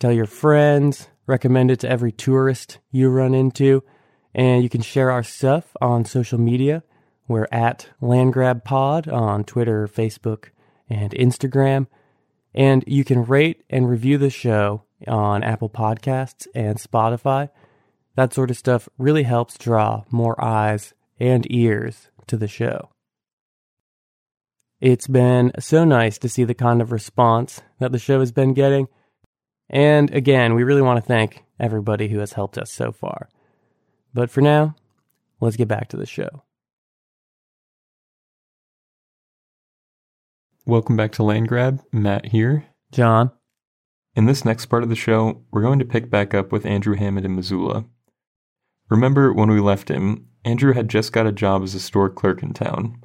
Tell 0.00 0.10
your 0.10 0.26
friends, 0.26 1.06
recommend 1.28 1.70
it 1.70 1.78
to 1.78 1.88
every 1.88 2.10
tourist 2.10 2.80
you 2.90 3.08
run 3.08 3.34
into, 3.34 3.84
and 4.34 4.64
you 4.64 4.68
can 4.68 4.82
share 4.82 5.12
our 5.12 5.22
stuff 5.22 5.76
on 5.80 6.04
social 6.04 6.40
media 6.40 6.82
we're 7.28 7.48
at 7.52 7.88
LandGrabPod 8.02 9.12
on 9.12 9.44
Twitter, 9.44 9.86
Facebook, 9.86 10.46
and 10.88 11.12
Instagram. 11.12 11.86
And 12.54 12.82
you 12.86 13.04
can 13.04 13.26
rate 13.26 13.62
and 13.68 13.88
review 13.88 14.18
the 14.18 14.30
show 14.30 14.82
on 15.06 15.44
Apple 15.44 15.68
Podcasts 15.68 16.46
and 16.54 16.78
Spotify. 16.78 17.50
That 18.16 18.32
sort 18.32 18.50
of 18.50 18.56
stuff 18.56 18.88
really 18.98 19.22
helps 19.22 19.58
draw 19.58 20.04
more 20.10 20.42
eyes 20.42 20.94
and 21.20 21.46
ears 21.52 22.08
to 22.26 22.36
the 22.36 22.48
show. 22.48 22.88
It's 24.80 25.06
been 25.06 25.52
so 25.58 25.84
nice 25.84 26.18
to 26.18 26.28
see 26.28 26.44
the 26.44 26.54
kind 26.54 26.80
of 26.80 26.92
response 26.92 27.60
that 27.78 27.92
the 27.92 27.98
show 27.98 28.20
has 28.20 28.32
been 28.32 28.54
getting. 28.54 28.88
And 29.68 30.12
again, 30.14 30.54
we 30.54 30.64
really 30.64 30.82
want 30.82 30.96
to 30.98 31.06
thank 31.06 31.44
everybody 31.60 32.08
who 32.08 32.20
has 32.20 32.32
helped 32.32 32.56
us 32.56 32.72
so 32.72 32.92
far. 32.92 33.28
But 34.14 34.30
for 34.30 34.40
now, 34.40 34.76
let's 35.40 35.56
get 35.56 35.68
back 35.68 35.88
to 35.88 35.96
the 35.96 36.06
show. 36.06 36.42
Welcome 40.68 40.98
back 40.98 41.12
to 41.12 41.22
Land 41.22 41.48
Grab. 41.48 41.80
Matt 41.92 42.26
here. 42.26 42.66
John. 42.92 43.30
In 44.14 44.26
this 44.26 44.44
next 44.44 44.66
part 44.66 44.82
of 44.82 44.90
the 44.90 44.94
show, 44.94 45.42
we're 45.50 45.62
going 45.62 45.78
to 45.78 45.84
pick 45.86 46.10
back 46.10 46.34
up 46.34 46.52
with 46.52 46.66
Andrew 46.66 46.94
Hammond 46.94 47.24
in 47.24 47.34
Missoula. 47.34 47.86
Remember 48.90 49.32
when 49.32 49.48
we 49.50 49.60
left 49.60 49.90
him, 49.90 50.26
Andrew 50.44 50.74
had 50.74 50.90
just 50.90 51.10
got 51.10 51.26
a 51.26 51.32
job 51.32 51.62
as 51.62 51.74
a 51.74 51.80
store 51.80 52.10
clerk 52.10 52.42
in 52.42 52.52
town. 52.52 53.02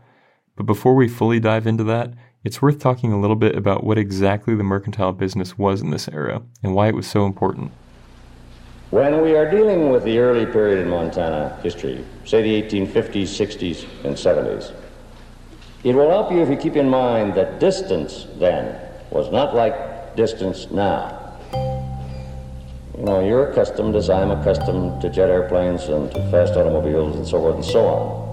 But 0.57 0.65
before 0.65 0.93
we 0.93 1.07
fully 1.07 1.39
dive 1.39 1.65
into 1.65 1.85
that, 1.85 2.13
it's 2.43 2.61
worth 2.61 2.79
talking 2.79 3.13
a 3.13 3.21
little 3.21 3.37
bit 3.37 3.55
about 3.55 3.85
what 3.85 3.97
exactly 3.97 4.55
the 4.55 4.63
mercantile 4.63 5.13
business 5.13 5.57
was 5.57 5.81
in 5.81 5.89
this 5.89 6.09
era 6.09 6.41
and 6.63 6.75
why 6.75 6.89
it 6.89 6.95
was 6.95 7.07
so 7.07 7.25
important. 7.25 7.71
When 8.89 9.21
we 9.21 9.37
are 9.37 9.49
dealing 9.49 9.89
with 9.89 10.03
the 10.03 10.19
early 10.19 10.45
period 10.45 10.79
in 10.79 10.89
Montana 10.89 11.57
history, 11.63 12.03
say 12.25 12.41
the 12.41 12.61
1850s, 12.61 13.23
60s, 13.23 13.85
and 14.03 14.17
70s, 14.17 14.73
it 15.83 15.93
will 15.93 16.09
help 16.09 16.31
you 16.31 16.39
if 16.39 16.49
you 16.49 16.55
keep 16.55 16.75
in 16.75 16.89
mind 16.89 17.33
that 17.35 17.59
distance 17.59 18.25
then 18.39 18.79
was 19.11 19.31
not 19.31 19.53
like 19.53 20.15
distance 20.15 20.71
now. 20.71 21.19
You 22.97 23.03
know, 23.03 23.25
you're 23.25 23.51
accustomed, 23.51 23.95
as 23.95 24.09
I'm 24.09 24.31
accustomed, 24.31 25.01
to 25.01 25.09
jet 25.09 25.29
airplanes 25.29 25.83
and 25.85 26.09
to 26.11 26.31
fast 26.31 26.53
automobiles 26.53 27.15
and 27.17 27.27
so 27.27 27.39
forth 27.39 27.55
and 27.55 27.65
so 27.65 27.85
on. 27.85 28.23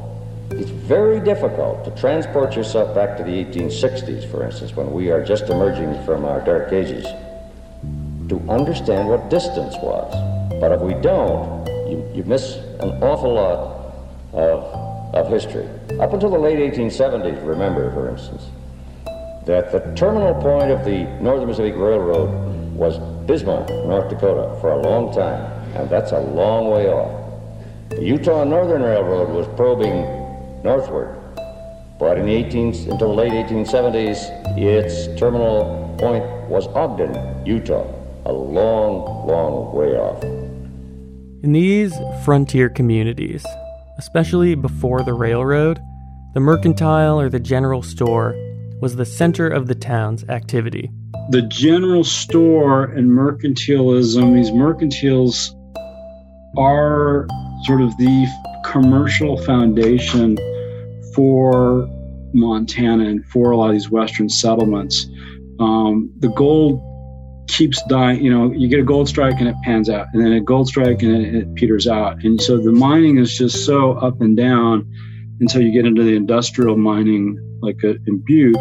It's 0.52 0.70
very 0.70 1.18
difficult 1.20 1.84
to 1.84 1.90
transport 2.00 2.54
yourself 2.54 2.94
back 2.94 3.16
to 3.16 3.24
the 3.24 3.44
1860s, 3.44 4.30
for 4.30 4.44
instance, 4.44 4.76
when 4.76 4.92
we 4.92 5.10
are 5.10 5.24
just 5.24 5.48
emerging 5.48 6.04
from 6.04 6.24
our 6.24 6.40
dark 6.40 6.72
ages, 6.72 7.04
to 8.28 8.40
understand 8.48 9.08
what 9.08 9.28
distance 9.28 9.74
was. 9.82 10.12
But 10.60 10.72
if 10.72 10.80
we 10.80 10.94
don't, 10.94 11.66
you, 11.88 12.08
you 12.14 12.24
miss 12.24 12.56
an 12.80 13.02
awful 13.02 13.34
lot 13.34 13.94
of 14.34 14.79
of 15.12 15.28
history. 15.28 15.68
Up 15.98 16.12
until 16.12 16.30
the 16.30 16.38
late 16.38 16.58
1870s, 16.58 17.44
remember, 17.46 17.90
for 17.92 18.08
instance, 18.10 18.46
that 19.46 19.72
the 19.72 19.80
terminal 19.96 20.34
point 20.40 20.70
of 20.70 20.84
the 20.84 21.04
Northern 21.20 21.48
Pacific 21.48 21.74
Railroad 21.74 22.30
was 22.74 22.98
Bismarck, 23.26 23.68
North 23.68 24.08
Dakota, 24.08 24.56
for 24.60 24.72
a 24.72 24.82
long 24.82 25.12
time, 25.12 25.44
and 25.74 25.90
that's 25.90 26.12
a 26.12 26.20
long 26.20 26.70
way 26.70 26.88
off. 26.88 27.16
The 27.90 28.02
Utah 28.02 28.44
Northern 28.44 28.82
Railroad 28.82 29.30
was 29.30 29.46
probing 29.56 30.02
northward, 30.62 31.18
but 31.98 32.16
in 32.18 32.26
the 32.26 32.34
18, 32.34 32.68
until 32.90 32.98
the 32.98 33.06
late 33.08 33.32
1870s, 33.32 34.56
its 34.56 35.08
terminal 35.18 35.94
point 35.98 36.24
was 36.48 36.66
Ogden, 36.68 37.44
Utah, 37.44 37.86
a 38.26 38.32
long, 38.32 39.26
long 39.26 39.74
way 39.74 39.96
off. 39.96 40.22
In 41.42 41.52
these 41.52 41.94
frontier 42.24 42.68
communities, 42.68 43.44
especially 44.00 44.54
before 44.54 45.02
the 45.02 45.12
railroad, 45.12 45.78
the 46.32 46.40
mercantile 46.40 47.20
or 47.20 47.28
the 47.28 47.38
general 47.38 47.82
store 47.82 48.34
was 48.80 48.96
the 48.96 49.04
center 49.04 49.46
of 49.46 49.66
the 49.66 49.74
town's 49.74 50.24
activity. 50.30 50.90
The 51.28 51.42
general 51.42 52.02
store 52.02 52.84
and 52.84 53.10
mercantilism, 53.10 54.34
these 54.34 54.50
mercantiles 54.52 55.50
are 56.56 57.26
sort 57.64 57.82
of 57.82 57.94
the 57.98 58.26
commercial 58.64 59.36
foundation 59.36 60.38
for 61.14 61.86
Montana 62.32 63.04
and 63.04 63.26
for 63.26 63.50
a 63.50 63.56
lot 63.58 63.66
of 63.66 63.72
these 63.74 63.90
Western 63.90 64.30
settlements. 64.30 65.06
Um, 65.58 66.10
the 66.20 66.30
gold 66.30 66.80
keeps 67.56 67.82
dying. 67.88 68.24
You 68.24 68.30
know, 68.32 68.52
you 68.52 68.68
get 68.68 68.80
a 68.80 68.84
gold 68.84 69.08
strike 69.08 69.38
and 69.38 69.48
it 69.48 69.56
pans 69.62 69.88
out, 69.90 70.06
and 70.12 70.24
then 70.24 70.32
a 70.32 70.40
gold 70.40 70.68
strike 70.68 71.02
and 71.02 71.14
it, 71.24 71.34
it 71.34 71.54
peters 71.54 71.86
out. 71.86 72.22
And 72.24 72.40
so 72.40 72.56
the 72.58 72.72
mining 72.72 73.18
is 73.18 73.36
just 73.36 73.64
so 73.66 73.92
up 73.92 74.20
and 74.20 74.36
down 74.36 74.90
until 75.40 75.62
you 75.62 75.72
get 75.72 75.86
into 75.86 76.02
the 76.02 76.14
industrial 76.14 76.76
mining, 76.76 77.38
like 77.62 77.82
a, 77.84 77.96
in 78.06 78.22
Butte. 78.24 78.56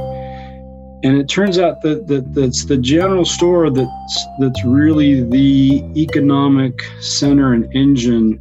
and 1.03 1.17
it 1.17 1.29
turns 1.29 1.57
out 1.57 1.81
that, 1.81 2.07
that 2.07 2.33
that's 2.33 2.65
the 2.65 2.77
general 2.77 3.25
store 3.25 3.69
that's 3.69 4.25
that's 4.39 4.65
really 4.65 5.23
the 5.23 5.83
economic 5.95 6.81
center 6.99 7.53
and 7.53 7.73
engine 7.73 8.39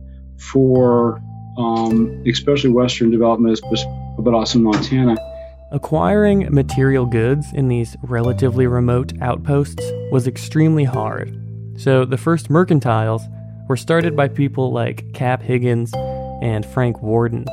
for 0.53 1.22
um, 1.59 2.22
especially 2.26 2.70
Western 2.70 3.11
development, 3.11 3.61
but 4.18 4.32
also 4.32 4.59
Montana. 4.61 5.16
Acquiring 5.71 6.49
material 6.51 7.05
goods 7.05 7.53
in 7.53 7.69
these 7.69 7.95
relatively 8.03 8.66
remote 8.66 9.12
outposts 9.21 9.85
was 10.11 10.27
extremely 10.27 10.85
hard. 10.85 11.39
So 11.77 12.07
the 12.07 12.16
first 12.16 12.49
mercantiles 12.49 13.21
were 13.69 13.77
started 13.77 14.16
by 14.16 14.29
people 14.29 14.73
like 14.73 15.12
Cap 15.12 15.43
Higgins 15.43 15.93
and 16.41 16.64
Frank 16.64 17.03
Worden, 17.03 17.45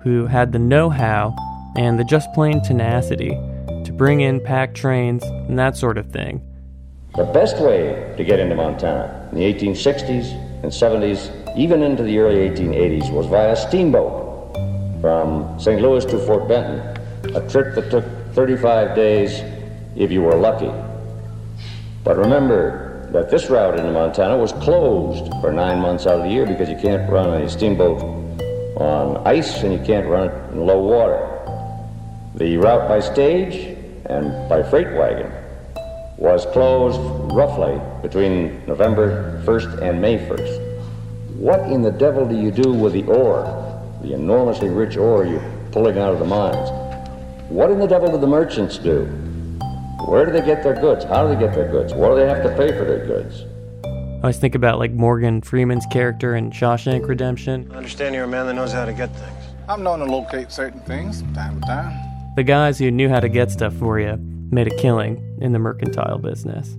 who 0.00 0.26
had 0.26 0.52
the 0.52 0.60
know 0.60 0.90
how 0.90 1.34
and 1.74 1.98
the 1.98 2.04
just 2.04 2.32
plain 2.34 2.62
tenacity 2.62 3.30
to 3.30 3.92
bring 3.92 4.20
in 4.20 4.40
pack 4.40 4.72
trains 4.72 5.24
and 5.24 5.58
that 5.58 5.76
sort 5.76 5.98
of 5.98 6.12
thing. 6.12 6.40
The 7.16 7.24
best 7.24 7.60
way 7.60 8.14
to 8.16 8.22
get 8.22 8.38
into 8.38 8.54
Montana 8.54 9.28
in 9.32 9.38
the 9.38 9.52
1860s 9.52 10.30
and 10.62 10.70
70s, 10.70 11.58
even 11.58 11.82
into 11.82 12.04
the 12.04 12.16
early 12.18 12.48
1880s, 12.48 13.12
was 13.12 13.26
via 13.26 13.56
steamboat 13.56 14.54
from 15.00 15.58
St. 15.58 15.82
Louis 15.82 16.04
to 16.04 16.18
Fort 16.26 16.46
Benton, 16.46 16.95
a 17.36 17.48
trip 17.50 17.74
that 17.74 17.90
took 17.90 18.04
35 18.32 18.96
days 18.96 19.42
if 19.94 20.10
you 20.10 20.22
were 20.22 20.34
lucky. 20.34 20.72
But 22.02 22.16
remember 22.16 23.10
that 23.12 23.30
this 23.30 23.50
route 23.50 23.78
into 23.78 23.92
Montana 23.92 24.38
was 24.38 24.52
closed 24.52 25.30
for 25.42 25.52
nine 25.52 25.78
months 25.78 26.06
out 26.06 26.18
of 26.18 26.22
the 26.22 26.30
year 26.30 26.46
because 26.46 26.70
you 26.70 26.76
can't 26.76 27.10
run 27.10 27.42
a 27.42 27.48
steamboat 27.48 28.00
on 28.78 29.18
ice 29.26 29.62
and 29.62 29.72
you 29.72 29.84
can't 29.84 30.06
run 30.06 30.28
it 30.28 30.52
in 30.52 30.64
low 30.64 30.82
water. 30.82 31.20
The 32.36 32.56
route 32.56 32.88
by 32.88 33.00
stage 33.00 33.76
and 34.06 34.48
by 34.48 34.62
freight 34.62 34.96
wagon 34.96 35.30
was 36.16 36.46
closed 36.46 36.98
roughly 37.34 37.78
between 38.00 38.64
November 38.66 39.42
1st 39.44 39.82
and 39.82 40.00
May 40.00 40.16
1st. 40.16 41.36
What 41.36 41.60
in 41.70 41.82
the 41.82 41.90
devil 41.90 42.26
do 42.26 42.34
you 42.34 42.50
do 42.50 42.72
with 42.72 42.94
the 42.94 43.04
ore, 43.04 43.44
the 44.02 44.14
enormously 44.14 44.70
rich 44.70 44.96
ore 44.96 45.26
you're 45.26 45.44
pulling 45.70 45.98
out 45.98 46.14
of 46.14 46.18
the 46.18 46.24
mines? 46.24 46.85
What 47.48 47.70
in 47.70 47.78
the 47.78 47.86
devil 47.86 48.10
do 48.10 48.18
the 48.18 48.26
merchants 48.26 48.76
do? 48.76 49.04
Where 50.04 50.26
do 50.26 50.32
they 50.32 50.44
get 50.44 50.64
their 50.64 50.74
goods? 50.74 51.04
How 51.04 51.26
do 51.26 51.32
they 51.32 51.38
get 51.40 51.54
their 51.54 51.70
goods? 51.70 51.94
What 51.94 52.08
do 52.08 52.16
they 52.16 52.26
have 52.26 52.42
to 52.42 52.48
pay 52.56 52.76
for 52.76 52.84
their 52.84 53.06
goods? 53.06 53.44
I 53.84 54.18
always 54.22 54.36
think 54.36 54.56
about 54.56 54.80
like 54.80 54.90
Morgan 54.90 55.40
Freeman's 55.42 55.86
character 55.86 56.34
in 56.34 56.50
Shawshank 56.50 57.06
Redemption. 57.06 57.70
I 57.72 57.76
understand 57.76 58.16
you're 58.16 58.24
a 58.24 58.28
man 58.28 58.46
that 58.46 58.54
knows 58.54 58.72
how 58.72 58.84
to 58.84 58.92
get 58.92 59.14
things. 59.14 59.44
I'm 59.68 59.84
known 59.84 60.00
to 60.00 60.06
locate 60.06 60.50
certain 60.50 60.80
things 60.80 61.20
from 61.20 61.34
time 61.34 61.60
to 61.60 61.66
time. 61.68 62.34
The 62.34 62.42
guys 62.42 62.80
who 62.80 62.90
knew 62.90 63.08
how 63.08 63.20
to 63.20 63.28
get 63.28 63.52
stuff 63.52 63.74
for 63.74 64.00
you 64.00 64.16
made 64.50 64.66
a 64.66 64.76
killing 64.78 65.38
in 65.40 65.52
the 65.52 65.60
mercantile 65.60 66.18
business. 66.18 66.76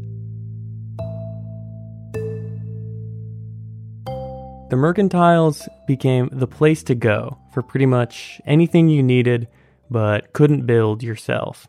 The 4.70 4.76
mercantiles 4.76 5.66
became 5.88 6.28
the 6.30 6.48
place 6.48 6.84
to 6.84 6.96
go 6.96 7.38
for 7.54 7.62
pretty 7.64 7.86
much 7.86 8.42
anything 8.46 8.90
you 8.90 9.02
needed 9.02 9.48
but 9.90 10.34
couldn't 10.34 10.66
build 10.66 11.04
yourself. 11.04 11.68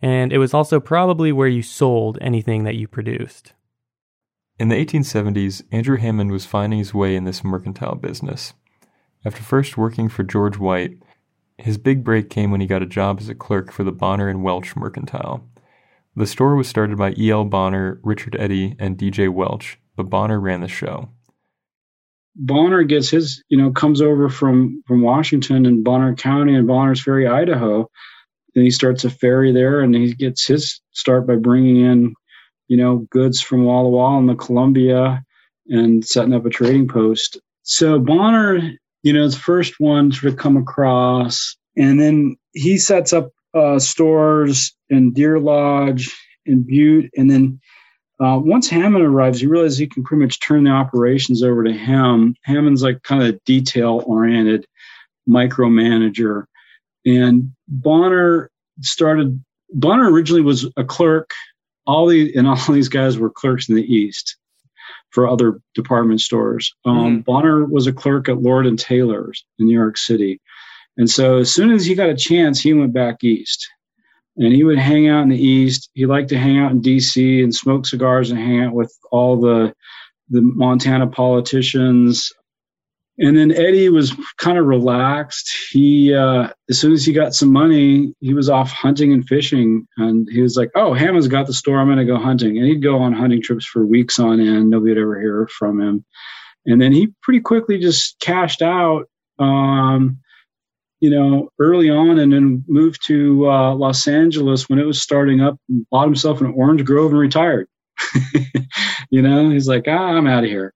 And 0.00 0.32
it 0.32 0.38
was 0.38 0.54
also 0.54 0.80
probably 0.80 1.32
where 1.32 1.48
you 1.48 1.62
sold 1.62 2.18
anything 2.20 2.64
that 2.64 2.76
you 2.76 2.86
produced. 2.86 3.52
In 4.58 4.68
the 4.68 4.84
1870s, 4.84 5.62
Andrew 5.70 5.96
Hammond 5.96 6.32
was 6.32 6.46
finding 6.46 6.78
his 6.78 6.94
way 6.94 7.14
in 7.14 7.24
this 7.24 7.44
mercantile 7.44 7.94
business. 7.94 8.54
After 9.24 9.42
first 9.42 9.76
working 9.76 10.08
for 10.08 10.22
George 10.22 10.58
White, 10.58 10.98
his 11.58 11.78
big 11.78 12.04
break 12.04 12.30
came 12.30 12.50
when 12.50 12.60
he 12.60 12.66
got 12.66 12.82
a 12.82 12.86
job 12.86 13.18
as 13.20 13.28
a 13.28 13.34
clerk 13.34 13.72
for 13.72 13.82
the 13.84 13.92
Bonner 13.92 14.28
and 14.28 14.42
Welch 14.42 14.76
Mercantile. 14.76 15.44
The 16.14 16.26
store 16.26 16.56
was 16.56 16.68
started 16.68 16.96
by 16.98 17.14
E.L. 17.16 17.44
Bonner, 17.44 18.00
Richard 18.02 18.36
Eddy, 18.38 18.74
and 18.78 18.96
D.J. 18.96 19.28
Welch, 19.28 19.78
but 19.96 20.10
Bonner 20.10 20.40
ran 20.40 20.60
the 20.60 20.68
show. 20.68 21.10
Bonner 22.38 22.84
gets 22.84 23.10
his, 23.10 23.42
you 23.48 23.58
know, 23.58 23.72
comes 23.72 24.00
over 24.00 24.28
from 24.28 24.82
from 24.86 25.02
Washington 25.02 25.66
and 25.66 25.84
Bonner 25.84 26.14
County 26.14 26.54
and 26.54 26.66
Bonner's 26.66 27.02
Ferry, 27.02 27.26
Idaho, 27.26 27.88
and 28.54 28.64
he 28.64 28.70
starts 28.70 29.04
a 29.04 29.10
ferry 29.10 29.52
there, 29.52 29.80
and 29.80 29.94
he 29.94 30.14
gets 30.14 30.46
his 30.46 30.80
start 30.92 31.26
by 31.26 31.36
bringing 31.36 31.84
in, 31.84 32.14
you 32.68 32.76
know, 32.76 33.06
goods 33.10 33.40
from 33.40 33.64
Walla 33.64 33.88
Walla 33.88 34.18
and 34.18 34.28
the 34.28 34.34
Columbia 34.34 35.22
and 35.66 36.04
setting 36.04 36.32
up 36.32 36.46
a 36.46 36.50
trading 36.50 36.88
post. 36.88 37.38
So 37.64 37.98
Bonner 37.98 38.78
you 39.02 39.12
know, 39.12 39.24
is 39.24 39.34
the 39.34 39.40
first 39.40 39.74
one 39.78 40.10
to 40.10 40.34
come 40.34 40.56
across. 40.56 41.56
And 41.76 42.00
then 42.00 42.36
he 42.52 42.78
sets 42.78 43.12
up 43.12 43.30
uh, 43.54 43.78
stores 43.78 44.74
in 44.88 45.12
Deer 45.12 45.38
Lodge 45.38 46.14
in 46.44 46.62
Butte. 46.62 47.10
And 47.16 47.30
then 47.30 47.60
uh, 48.20 48.38
once 48.42 48.68
Hammond 48.68 49.04
arrives, 49.04 49.40
he 49.40 49.46
realizes 49.46 49.78
he 49.78 49.86
can 49.86 50.02
pretty 50.02 50.24
much 50.24 50.40
turn 50.40 50.64
the 50.64 50.70
operations 50.70 51.42
over 51.42 51.62
to 51.62 51.72
him. 51.72 52.34
Hammond's 52.42 52.82
like 52.82 53.02
kind 53.02 53.22
of 53.22 53.42
detail 53.44 54.02
oriented 54.06 54.66
micromanager. 55.28 56.44
And 57.06 57.52
Bonner 57.68 58.50
started, 58.80 59.42
Bonner 59.70 60.10
originally 60.10 60.42
was 60.42 60.68
a 60.76 60.84
clerk. 60.84 61.30
All 61.86 62.06
the, 62.06 62.34
and 62.36 62.48
all 62.48 62.56
these 62.68 62.88
guys 62.88 63.18
were 63.18 63.30
clerks 63.30 63.68
in 63.68 63.76
the 63.76 63.94
East 63.94 64.36
for 65.10 65.28
other 65.28 65.60
department 65.74 66.20
stores. 66.20 66.74
Um, 66.84 66.96
mm-hmm. 66.96 67.20
Bonner 67.20 67.64
was 67.64 67.86
a 67.86 67.92
clerk 67.92 68.28
at 68.28 68.42
Lord 68.42 68.66
and 68.66 68.78
Taylor's 68.78 69.44
in 69.58 69.66
New 69.66 69.78
York 69.78 69.96
City. 69.96 70.40
And 70.96 71.08
so 71.08 71.38
as 71.38 71.54
soon 71.54 71.70
as 71.70 71.86
he 71.86 71.94
got 71.94 72.10
a 72.10 72.16
chance, 72.16 72.60
he 72.60 72.74
went 72.74 72.92
back 72.92 73.22
east. 73.22 73.68
And 74.38 74.52
he 74.52 74.64
would 74.64 74.78
hang 74.78 75.08
out 75.08 75.22
in 75.22 75.28
the 75.28 75.40
east. 75.40 75.90
He 75.94 76.06
liked 76.06 76.28
to 76.30 76.38
hang 76.38 76.58
out 76.58 76.70
in 76.70 76.80
DC 76.80 77.42
and 77.42 77.54
smoke 77.54 77.86
cigars 77.86 78.30
and 78.30 78.38
hang 78.38 78.64
out 78.64 78.72
with 78.72 78.96
all 79.10 79.40
the 79.40 79.74
the 80.30 80.42
Montana 80.42 81.06
politicians, 81.06 82.32
and 83.20 83.36
then 83.36 83.50
Eddy 83.50 83.88
was 83.88 84.14
kind 84.36 84.58
of 84.58 84.66
relaxed. 84.66 85.50
He, 85.72 86.14
uh, 86.14 86.50
as 86.70 86.78
soon 86.78 86.92
as 86.92 87.04
he 87.04 87.12
got 87.12 87.34
some 87.34 87.52
money, 87.52 88.14
he 88.20 88.32
was 88.32 88.48
off 88.48 88.70
hunting 88.70 89.12
and 89.12 89.26
fishing. 89.26 89.86
And 89.96 90.28
he 90.30 90.40
was 90.40 90.56
like, 90.56 90.70
Oh, 90.76 90.94
Hammond's 90.94 91.26
got 91.26 91.46
the 91.48 91.52
store. 91.52 91.80
I'm 91.80 91.88
going 91.88 91.98
to 91.98 92.04
go 92.04 92.16
hunting. 92.16 92.58
And 92.58 92.66
he'd 92.66 92.82
go 92.82 92.98
on 92.98 93.12
hunting 93.12 93.42
trips 93.42 93.66
for 93.66 93.84
weeks 93.84 94.20
on 94.20 94.38
end. 94.40 94.70
Nobody 94.70 94.92
would 94.92 95.00
ever 95.00 95.20
hear 95.20 95.48
from 95.58 95.80
him. 95.80 96.04
And 96.64 96.80
then 96.80 96.92
he 96.92 97.08
pretty 97.22 97.40
quickly 97.40 97.78
just 97.78 98.20
cashed 98.20 98.62
out, 98.62 99.08
um, 99.38 100.20
you 101.00 101.10
know, 101.10 101.50
early 101.58 101.90
on 101.90 102.18
and 102.18 102.32
then 102.32 102.64
moved 102.66 103.06
to 103.06 103.48
uh, 103.50 103.74
Los 103.74 104.06
Angeles 104.08 104.68
when 104.68 104.78
it 104.78 104.86
was 104.86 105.00
starting 105.00 105.40
up, 105.40 105.58
bought 105.90 106.06
himself 106.06 106.40
an 106.40 106.52
orange 106.56 106.84
grove 106.84 107.12
and 107.12 107.20
retired. 107.20 107.68
you 109.10 109.22
know, 109.22 109.50
he's 109.50 109.68
like, 109.68 109.84
ah, 109.86 110.16
I'm 110.16 110.26
out 110.26 110.44
of 110.44 110.50
here. 110.50 110.74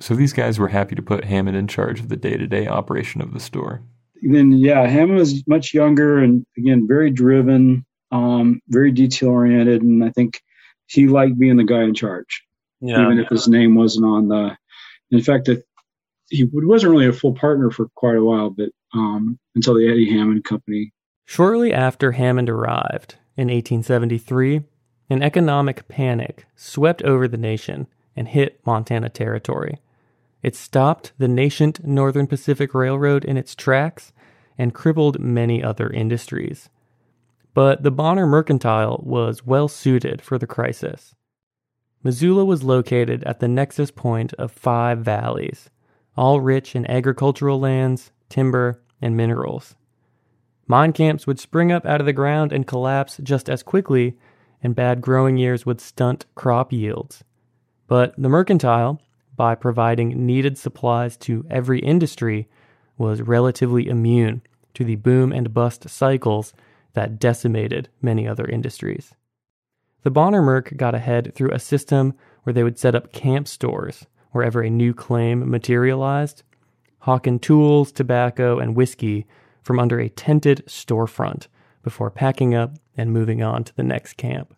So 0.00 0.14
these 0.14 0.32
guys 0.32 0.58
were 0.58 0.68
happy 0.68 0.94
to 0.96 1.02
put 1.02 1.24
Hammond 1.24 1.56
in 1.56 1.68
charge 1.68 2.00
of 2.00 2.08
the 2.08 2.16
day 2.16 2.36
to 2.36 2.46
day 2.46 2.66
operation 2.66 3.20
of 3.20 3.32
the 3.32 3.40
store. 3.40 3.82
then, 4.22 4.52
yeah, 4.52 4.86
Hammond 4.86 5.18
was 5.18 5.46
much 5.46 5.72
younger 5.72 6.18
and, 6.18 6.44
again, 6.58 6.86
very 6.86 7.10
driven, 7.10 7.86
um, 8.10 8.60
very 8.68 8.90
detail 8.90 9.30
oriented. 9.30 9.82
And 9.82 10.04
I 10.04 10.10
think 10.10 10.40
he 10.86 11.06
liked 11.06 11.38
being 11.38 11.56
the 11.56 11.64
guy 11.64 11.84
in 11.84 11.94
charge, 11.94 12.42
yeah. 12.80 13.02
even 13.02 13.18
if 13.18 13.28
his 13.28 13.48
name 13.48 13.76
wasn't 13.76 14.06
on 14.06 14.28
the. 14.28 14.56
In 15.10 15.22
fact, 15.22 15.48
he 16.28 16.48
wasn't 16.52 16.90
really 16.90 17.06
a 17.06 17.12
full 17.12 17.34
partner 17.34 17.70
for 17.70 17.88
quite 17.94 18.16
a 18.16 18.24
while, 18.24 18.50
but 18.50 18.70
um, 18.94 19.38
until 19.54 19.74
the 19.74 19.88
Eddy 19.88 20.10
Hammond 20.10 20.44
Company. 20.44 20.92
Shortly 21.26 21.72
after 21.72 22.12
Hammond 22.12 22.48
arrived 22.48 23.16
in 23.36 23.48
1873, 23.48 24.62
an 25.10 25.22
economic 25.22 25.88
panic 25.88 26.46
swept 26.54 27.02
over 27.02 27.28
the 27.28 27.36
nation 27.36 27.86
and 28.16 28.28
hit 28.28 28.60
Montana 28.64 29.08
territory. 29.08 29.78
It 30.42 30.54
stopped 30.54 31.12
the 31.18 31.28
nascent 31.28 31.84
Northern 31.84 32.26
Pacific 32.26 32.74
Railroad 32.74 33.24
in 33.24 33.36
its 33.36 33.54
tracks 33.54 34.12
and 34.58 34.74
crippled 34.74 35.18
many 35.18 35.62
other 35.62 35.88
industries. 35.88 36.68
But 37.54 37.82
the 37.82 37.90
Bonner 37.90 38.26
Mercantile 38.26 39.00
was 39.04 39.46
well 39.46 39.68
suited 39.68 40.20
for 40.20 40.38
the 40.38 40.46
crisis. 40.46 41.14
Missoula 42.02 42.44
was 42.44 42.62
located 42.62 43.24
at 43.24 43.40
the 43.40 43.48
nexus 43.48 43.90
point 43.90 44.34
of 44.34 44.52
five 44.52 44.98
valleys, 44.98 45.70
all 46.16 46.40
rich 46.40 46.76
in 46.76 46.88
agricultural 46.90 47.58
lands, 47.58 48.12
timber, 48.28 48.82
and 49.00 49.16
minerals. 49.16 49.76
Mine 50.66 50.92
camps 50.92 51.26
would 51.26 51.38
spring 51.38 51.70
up 51.70 51.84
out 51.84 52.00
of 52.00 52.06
the 52.06 52.12
ground 52.12 52.52
and 52.52 52.66
collapse 52.66 53.18
just 53.22 53.50
as 53.50 53.62
quickly, 53.62 54.16
and 54.62 54.74
bad 54.74 55.00
growing 55.00 55.36
years 55.36 55.66
would 55.66 55.80
stunt 55.80 56.24
crop 56.34 56.72
yields. 56.72 57.22
But 57.86 58.14
the 58.16 58.30
mercantile, 58.30 59.00
by 59.36 59.54
providing 59.54 60.24
needed 60.24 60.56
supplies 60.56 61.16
to 61.18 61.44
every 61.50 61.80
industry, 61.80 62.48
was 62.96 63.20
relatively 63.20 63.88
immune 63.88 64.42
to 64.74 64.84
the 64.84 64.96
boom 64.96 65.32
and 65.32 65.52
bust 65.52 65.88
cycles 65.88 66.54
that 66.94 67.18
decimated 67.18 67.88
many 68.00 68.26
other 68.26 68.46
industries. 68.46 69.14
The 70.02 70.10
Bonner 70.10 70.42
Merc 70.42 70.76
got 70.76 70.94
ahead 70.94 71.32
through 71.34 71.52
a 71.52 71.58
system 71.58 72.14
where 72.44 72.52
they 72.52 72.62
would 72.62 72.78
set 72.78 72.94
up 72.94 73.12
camp 73.12 73.48
stores 73.48 74.06
wherever 74.32 74.62
a 74.62 74.70
new 74.70 74.92
claim 74.92 75.48
materialized, 75.50 76.42
hawking 77.04 77.38
tools, 77.38 77.92
tobacco, 77.92 78.58
and 78.58 78.74
whiskey 78.74 79.26
from 79.62 79.78
under 79.78 80.00
a 80.00 80.08
tented 80.08 80.64
storefront 80.66 81.48
before 81.82 82.10
packing 82.10 82.54
up 82.54 82.78
and 82.96 83.12
moving 83.12 83.42
on 83.42 83.62
to 83.62 83.76
the 83.76 83.82
next 83.82 84.14
camp. 84.14 84.54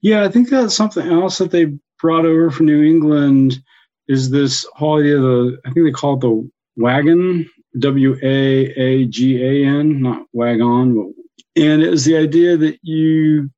Yeah, 0.00 0.24
I 0.24 0.28
think 0.28 0.48
that's 0.48 0.74
something 0.74 1.06
else 1.06 1.38
that 1.38 1.52
they 1.52 1.66
brought 2.00 2.26
over 2.26 2.50
from 2.50 2.66
New 2.66 2.82
England 2.82 3.62
is 4.08 4.30
this 4.30 4.66
whole 4.72 4.98
idea 4.98 5.16
of 5.18 5.22
the, 5.22 5.58
I 5.64 5.70
think 5.70 5.86
they 5.86 5.92
call 5.92 6.14
it 6.14 6.20
the 6.20 6.50
wagon, 6.76 7.48
W 7.78 8.16
A 8.24 8.66
A 8.72 9.04
G 9.06 9.40
A 9.40 9.64
N, 9.64 10.02
not 10.02 10.26
wagon, 10.32 10.96
but, 10.96 11.62
and 11.62 11.80
it 11.80 11.90
was 11.90 12.04
the 12.04 12.16
idea 12.16 12.56
that 12.56 12.80
you 12.82 13.48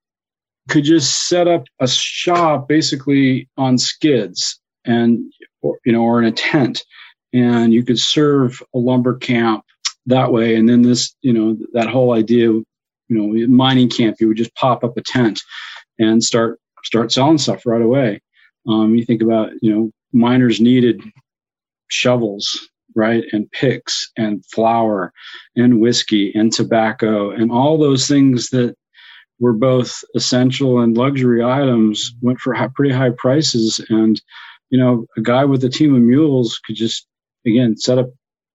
could 0.68 0.84
just 0.84 1.26
set 1.26 1.48
up 1.48 1.64
a 1.80 1.88
shop 1.88 2.68
basically 2.68 3.48
on 3.56 3.78
skids 3.78 4.60
and, 4.84 5.32
or, 5.62 5.78
you 5.86 5.92
know, 5.92 6.02
or 6.02 6.18
in 6.18 6.26
a 6.26 6.32
tent, 6.32 6.84
and 7.34 7.74
you 7.74 7.84
could 7.84 7.98
serve 7.98 8.62
a 8.74 8.78
lumber 8.78 9.16
camp 9.16 9.64
that 10.06 10.32
way. 10.32 10.54
And 10.54 10.68
then 10.68 10.82
this, 10.82 11.14
you 11.20 11.32
know, 11.32 11.56
that 11.72 11.88
whole 11.88 12.12
idea, 12.12 12.46
you 12.46 12.64
know, 13.08 13.46
mining 13.48 13.90
camp, 13.90 14.16
you 14.20 14.28
would 14.28 14.36
just 14.36 14.54
pop 14.54 14.84
up 14.84 14.96
a 14.96 15.02
tent 15.02 15.40
and 15.98 16.22
start 16.22 16.60
start 16.84 17.12
selling 17.12 17.38
stuff 17.38 17.66
right 17.66 17.82
away. 17.82 18.20
Um, 18.68 18.94
you 18.94 19.04
think 19.04 19.22
about, 19.22 19.50
you 19.60 19.74
know, 19.74 19.90
miners 20.12 20.60
needed 20.60 21.02
shovels, 21.88 22.68
right, 22.94 23.24
and 23.32 23.50
picks 23.50 24.10
and 24.16 24.44
flour 24.54 25.12
and 25.56 25.80
whiskey 25.80 26.32
and 26.34 26.52
tobacco 26.52 27.30
and 27.30 27.50
all 27.50 27.78
those 27.78 28.06
things 28.06 28.50
that 28.50 28.74
were 29.40 29.52
both 29.52 30.04
essential 30.14 30.80
and 30.80 30.96
luxury 30.96 31.42
items 31.42 32.14
went 32.22 32.38
for 32.38 32.54
pretty 32.76 32.94
high 32.94 33.10
prices. 33.18 33.84
And 33.88 34.20
you 34.70 34.78
know, 34.78 35.06
a 35.16 35.20
guy 35.20 35.44
with 35.44 35.64
a 35.64 35.68
team 35.68 35.94
of 35.94 36.02
mules 36.02 36.60
could 36.64 36.76
just 36.76 37.06
again 37.46 37.76
set 37.76 37.98
up 37.98 38.10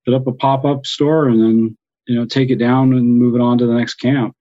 set 0.05 0.13
up 0.13 0.27
a 0.27 0.33
pop 0.33 0.65
up 0.65 0.85
store 0.85 1.27
and 1.27 1.41
then 1.41 1.77
you 2.07 2.15
know 2.15 2.25
take 2.25 2.49
it 2.49 2.57
down 2.57 2.93
and 2.93 3.17
move 3.17 3.35
it 3.35 3.41
on 3.41 3.57
to 3.57 3.65
the 3.65 3.73
next 3.73 3.95
camp. 3.95 4.35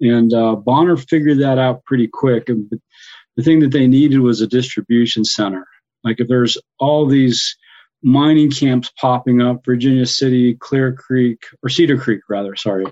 And 0.00 0.32
uh, 0.34 0.56
Bonner 0.56 0.96
figured 0.96 1.38
that 1.38 1.58
out 1.58 1.84
pretty 1.84 2.06
quick. 2.06 2.48
And 2.48 2.70
the 3.36 3.42
thing 3.42 3.60
that 3.60 3.72
they 3.72 3.86
needed 3.86 4.20
was 4.20 4.40
a 4.40 4.46
distribution 4.46 5.24
center. 5.24 5.66
Like 6.04 6.20
if 6.20 6.28
there's 6.28 6.58
all 6.78 7.06
these 7.06 7.56
mining 8.02 8.50
camps 8.50 8.90
popping 9.00 9.40
up, 9.40 9.64
Virginia 9.64 10.06
City, 10.06 10.54
Clear 10.54 10.92
Creek, 10.92 11.42
or 11.62 11.68
Cedar 11.68 11.98
Creek, 11.98 12.20
rather, 12.28 12.54
sorry, 12.56 12.86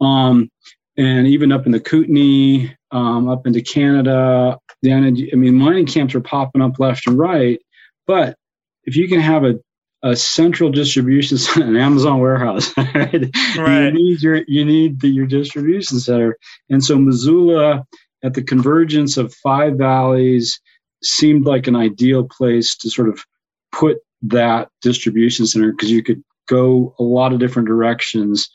um, 0.00 0.48
and 0.96 1.26
even 1.26 1.52
up 1.52 1.66
in 1.66 1.72
the 1.72 1.80
Kootenai, 1.80 2.72
um, 2.92 3.28
up 3.28 3.46
into 3.46 3.60
Canada. 3.60 4.58
Then, 4.82 5.04
I 5.04 5.36
mean, 5.36 5.54
mining 5.54 5.86
camps 5.86 6.14
are 6.14 6.20
popping 6.20 6.62
up 6.62 6.78
left 6.78 7.06
and 7.06 7.18
right. 7.18 7.60
But 8.06 8.36
if 8.84 8.96
you 8.96 9.08
can 9.08 9.20
have 9.20 9.44
a, 9.44 9.58
a 10.04 10.14
central 10.14 10.70
distribution 10.70 11.38
center, 11.38 11.66
an 11.66 11.76
Amazon 11.76 12.20
warehouse, 12.20 12.72
right? 12.76 12.94
right. 13.58 13.84
You 13.84 13.92
need 13.92 14.22
your 14.22 14.42
you 14.46 14.64
need 14.64 15.00
the, 15.00 15.08
your 15.08 15.26
distribution 15.26 15.98
center. 15.98 16.36
And 16.68 16.84
so 16.84 16.98
Missoula, 16.98 17.86
at 18.22 18.34
the 18.34 18.42
convergence 18.42 19.16
of 19.16 19.34
five 19.34 19.76
valleys, 19.76 20.60
seemed 21.02 21.46
like 21.46 21.66
an 21.66 21.74
ideal 21.74 22.24
place 22.24 22.76
to 22.76 22.90
sort 22.90 23.08
of 23.08 23.24
put 23.72 23.98
that 24.22 24.68
distribution 24.82 25.46
center 25.46 25.72
because 25.72 25.90
you 25.90 26.02
could 26.02 26.22
go 26.46 26.94
a 26.98 27.02
lot 27.02 27.32
of 27.32 27.40
different 27.40 27.66
directions 27.66 28.50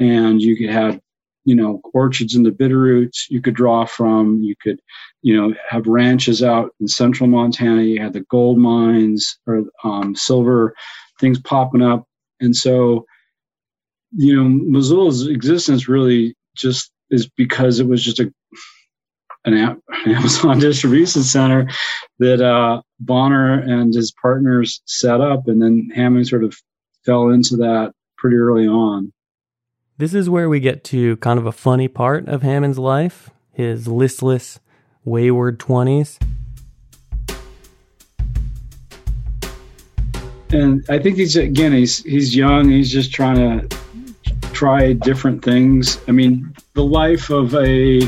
and 0.00 0.40
you 0.40 0.56
could 0.56 0.70
have 0.70 0.98
you 1.46 1.54
know 1.54 1.80
orchards 1.94 2.34
in 2.34 2.42
the 2.42 2.50
bitterroots. 2.50 3.30
You 3.30 3.40
could 3.40 3.54
draw 3.54 3.86
from 3.86 4.42
you 4.42 4.54
could 4.60 4.80
you 5.22 5.34
know 5.34 5.54
have 5.68 5.86
ranches 5.86 6.42
out 6.42 6.74
in 6.80 6.88
central 6.88 7.28
montana. 7.28 7.82
You 7.82 8.02
had 8.02 8.12
the 8.12 8.26
gold 8.28 8.58
mines 8.58 9.38
or 9.46 9.62
um, 9.84 10.14
silver 10.14 10.74
things 11.18 11.40
popping 11.40 11.82
up. 11.82 12.04
And 12.40 12.54
so 12.54 13.06
you 14.12 14.36
know 14.36 14.48
missoula's 14.48 15.26
existence 15.26 15.88
really 15.88 16.34
just 16.54 16.90
is 17.10 17.28
because 17.28 17.80
it 17.80 17.86
was 17.86 18.02
just 18.04 18.20
a 18.20 18.30
an 19.44 19.80
Amazon 20.06 20.58
distribution 20.58 21.22
center 21.22 21.68
that 22.18 22.42
uh, 22.42 22.82
Bonner 22.98 23.60
and 23.60 23.94
his 23.94 24.12
partners 24.20 24.82
set 24.86 25.20
up, 25.20 25.46
and 25.46 25.62
then 25.62 25.88
Hammond 25.94 26.26
sort 26.26 26.42
of 26.42 26.56
fell 27.04 27.28
into 27.30 27.56
that 27.58 27.92
pretty 28.18 28.36
early 28.36 28.66
on. 28.66 29.12
This 29.98 30.12
is 30.12 30.28
where 30.28 30.50
we 30.50 30.60
get 30.60 30.84
to 30.84 31.16
kind 31.18 31.38
of 31.38 31.46
a 31.46 31.52
funny 31.52 31.88
part 31.88 32.28
of 32.28 32.42
Hammond's 32.42 32.78
life 32.78 33.30
his 33.52 33.88
listless, 33.88 34.60
wayward 35.06 35.58
20s. 35.58 36.18
And 40.50 40.84
I 40.90 40.98
think 40.98 41.16
he's, 41.16 41.36
again, 41.36 41.72
he's, 41.72 42.02
he's 42.04 42.36
young, 42.36 42.68
he's 42.68 42.92
just 42.92 43.10
trying 43.10 43.36
to 43.36 43.76
try 44.52 44.92
different 44.92 45.42
things. 45.42 45.98
I 46.06 46.12
mean, 46.12 46.54
the 46.74 46.84
life 46.84 47.30
of 47.30 47.54
a 47.54 48.00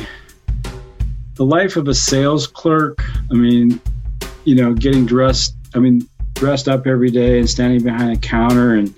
the 1.36 1.45
life 1.45 1.76
of 1.76 1.89
a 1.89 1.95
sales 1.95 2.47
clerk, 2.47 3.03
I 3.30 3.34
mean, 3.34 3.80
you 4.45 4.55
know, 4.55 4.74
getting 4.74 5.07
dressed, 5.07 5.55
I 5.74 5.78
mean, 5.78 6.07
dressed 6.34 6.68
up 6.68 6.86
every 6.86 7.11
day 7.11 7.39
and 7.39 7.49
standing 7.49 7.82
behind 7.82 8.12
a 8.12 8.18
counter 8.18 8.74
and 8.74 8.95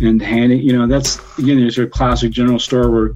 and 0.00 0.22
handing, 0.22 0.60
you 0.60 0.76
know, 0.76 0.86
that's 0.86 1.18
again, 1.38 1.58
there's 1.60 1.78
a 1.78 1.86
classic 1.86 2.30
general 2.30 2.58
store 2.58 2.90
where 2.90 3.14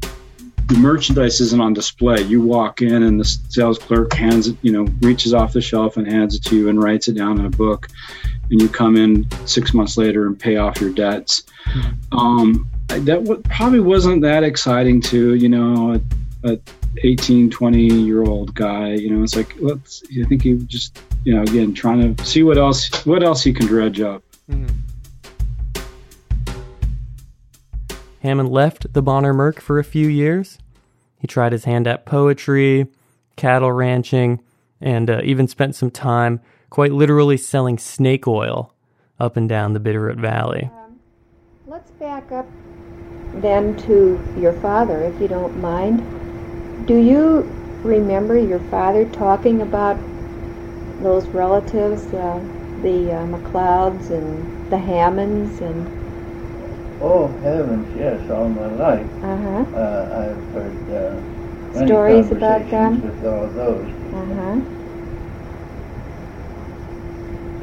the 0.66 0.78
merchandise 0.78 1.40
isn't 1.40 1.60
on 1.60 1.74
display. 1.74 2.22
You 2.22 2.40
walk 2.40 2.82
in 2.82 3.02
and 3.02 3.18
the 3.18 3.24
sales 3.24 3.78
clerk 3.78 4.12
hands 4.12 4.48
it, 4.48 4.56
you 4.62 4.72
know, 4.72 4.86
reaches 5.00 5.34
off 5.34 5.52
the 5.52 5.60
shelf 5.60 5.96
and 5.96 6.06
hands 6.06 6.34
it 6.34 6.44
to 6.44 6.56
you 6.56 6.68
and 6.68 6.82
writes 6.82 7.08
it 7.08 7.16
down 7.16 7.38
in 7.38 7.46
a 7.46 7.50
book. 7.50 7.88
And 8.50 8.60
you 8.60 8.68
come 8.68 8.96
in 8.96 9.28
six 9.46 9.74
months 9.74 9.96
later 9.96 10.26
and 10.26 10.38
pay 10.38 10.56
off 10.56 10.80
your 10.80 10.90
debts. 10.90 11.44
Mm-hmm. 11.66 12.18
Um, 12.18 12.68
that 12.88 13.06
w- 13.24 13.42
probably 13.50 13.80
wasn't 13.80 14.22
that 14.22 14.44
exciting 14.44 15.00
to, 15.02 15.34
you 15.34 15.48
know, 15.48 16.00
a, 16.44 16.52
a 16.52 16.58
18, 17.04 17.50
20 17.50 17.78
year 17.80 18.22
old 18.22 18.54
guy. 18.54 18.92
You 18.92 19.10
know, 19.10 19.22
it's 19.22 19.36
like 19.36 19.54
let's. 19.60 20.02
I 20.20 20.24
think 20.24 20.42
he 20.42 20.54
just, 20.66 20.98
you 21.24 21.34
know, 21.34 21.42
again 21.42 21.72
trying 21.74 22.14
to 22.14 22.24
see 22.24 22.42
what 22.42 22.58
else 22.58 23.04
what 23.06 23.22
else 23.22 23.42
he 23.42 23.52
can 23.52 23.66
dredge 23.66 24.00
up. 24.00 24.22
Mm-hmm. 24.50 24.66
Hammond 28.22 28.50
left 28.50 28.92
the 28.92 29.02
Bonner 29.02 29.34
Merc 29.34 29.60
for 29.60 29.80
a 29.80 29.84
few 29.84 30.06
years. 30.06 30.58
He 31.18 31.26
tried 31.26 31.50
his 31.50 31.64
hand 31.64 31.88
at 31.88 32.06
poetry, 32.06 32.86
cattle 33.34 33.72
ranching, 33.72 34.40
and 34.80 35.10
uh, 35.10 35.20
even 35.24 35.48
spent 35.48 35.74
some 35.74 35.90
time, 35.90 36.40
quite 36.70 36.92
literally, 36.92 37.36
selling 37.36 37.78
snake 37.78 38.28
oil 38.28 38.74
up 39.18 39.36
and 39.36 39.48
down 39.48 39.72
the 39.72 39.80
Bitterroot 39.80 40.20
Valley. 40.20 40.70
Um, 40.72 41.00
let's 41.66 41.90
back 41.92 42.30
up 42.30 42.46
then 43.34 43.76
to 43.78 44.20
your 44.38 44.52
father, 44.52 45.02
if 45.02 45.20
you 45.20 45.26
don't 45.26 45.60
mind. 45.60 46.86
Do 46.86 46.98
you 46.98 47.40
remember 47.82 48.38
your 48.38 48.60
father 48.70 49.04
talking 49.06 49.62
about 49.62 49.98
those 51.00 51.26
relatives, 51.26 52.04
uh, 52.14 52.38
the 52.82 53.12
uh, 53.12 53.26
McLeods 53.26 54.10
and 54.10 54.70
the 54.70 54.78
Hammonds 54.78 55.60
and? 55.60 56.01
Oh 57.02 57.26
heavens, 57.42 57.88
yes, 57.96 58.30
all 58.30 58.48
my 58.48 58.66
life. 58.74 59.06
Uh-huh. 59.24 59.76
Uh, 59.76 60.06
I've 60.22 60.54
heard 60.54 60.76
uh, 60.94 61.84
stories 61.84 62.30
about 62.30 62.70
them. 62.70 63.02
With 63.02 63.26
all 63.26 63.48
those. 63.48 63.88
Uh-huh. 64.14 64.60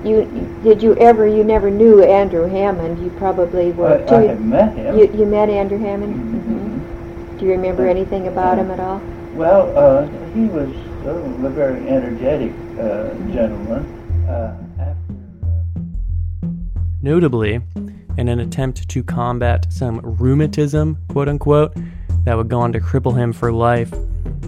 You 0.03 0.25
did 0.63 0.83
you 0.83 0.95
ever? 0.97 1.25
You 1.25 1.43
never 1.43 1.69
knew 1.71 2.03
Andrew 2.03 2.47
Hammond. 2.47 3.01
You 3.01 3.09
probably 3.11 3.71
were. 3.71 4.03
I, 4.09 4.15
I 4.15 4.23
have 4.23 4.41
met 4.41 4.75
him. 4.75 4.97
You, 4.97 5.05
you 5.13 5.25
met 5.25 5.49
Andrew 5.49 5.77
Hammond. 5.77 6.15
Mm-hmm. 6.15 6.37
Mm-hmm. 6.37 7.37
Do 7.37 7.45
you 7.45 7.51
remember 7.51 7.87
anything 7.87 8.27
about 8.27 8.57
him 8.57 8.71
at 8.71 8.79
all? 8.81 9.01
Well, 9.35 9.71
uh, 9.77 10.05
he 10.33 10.47
was 10.47 10.69
uh, 11.05 11.47
a 11.47 11.49
very 11.49 11.87
energetic 11.87 12.51
uh, 12.77 13.13
gentleman. 13.31 13.85
Uh, 14.27 14.57
after, 14.79 15.13
uh, 16.43 16.49
Notably, 17.01 17.61
in 18.17 18.27
an 18.27 18.39
attempt 18.39 18.87
to 18.89 19.03
combat 19.03 19.71
some 19.71 19.99
rheumatism, 20.01 20.97
quote 21.09 21.29
unquote, 21.29 21.75
that 22.25 22.35
would 22.35 22.49
go 22.49 22.59
on 22.59 22.73
to 22.73 22.79
cripple 22.79 23.15
him 23.15 23.33
for 23.33 23.51
life, 23.51 23.93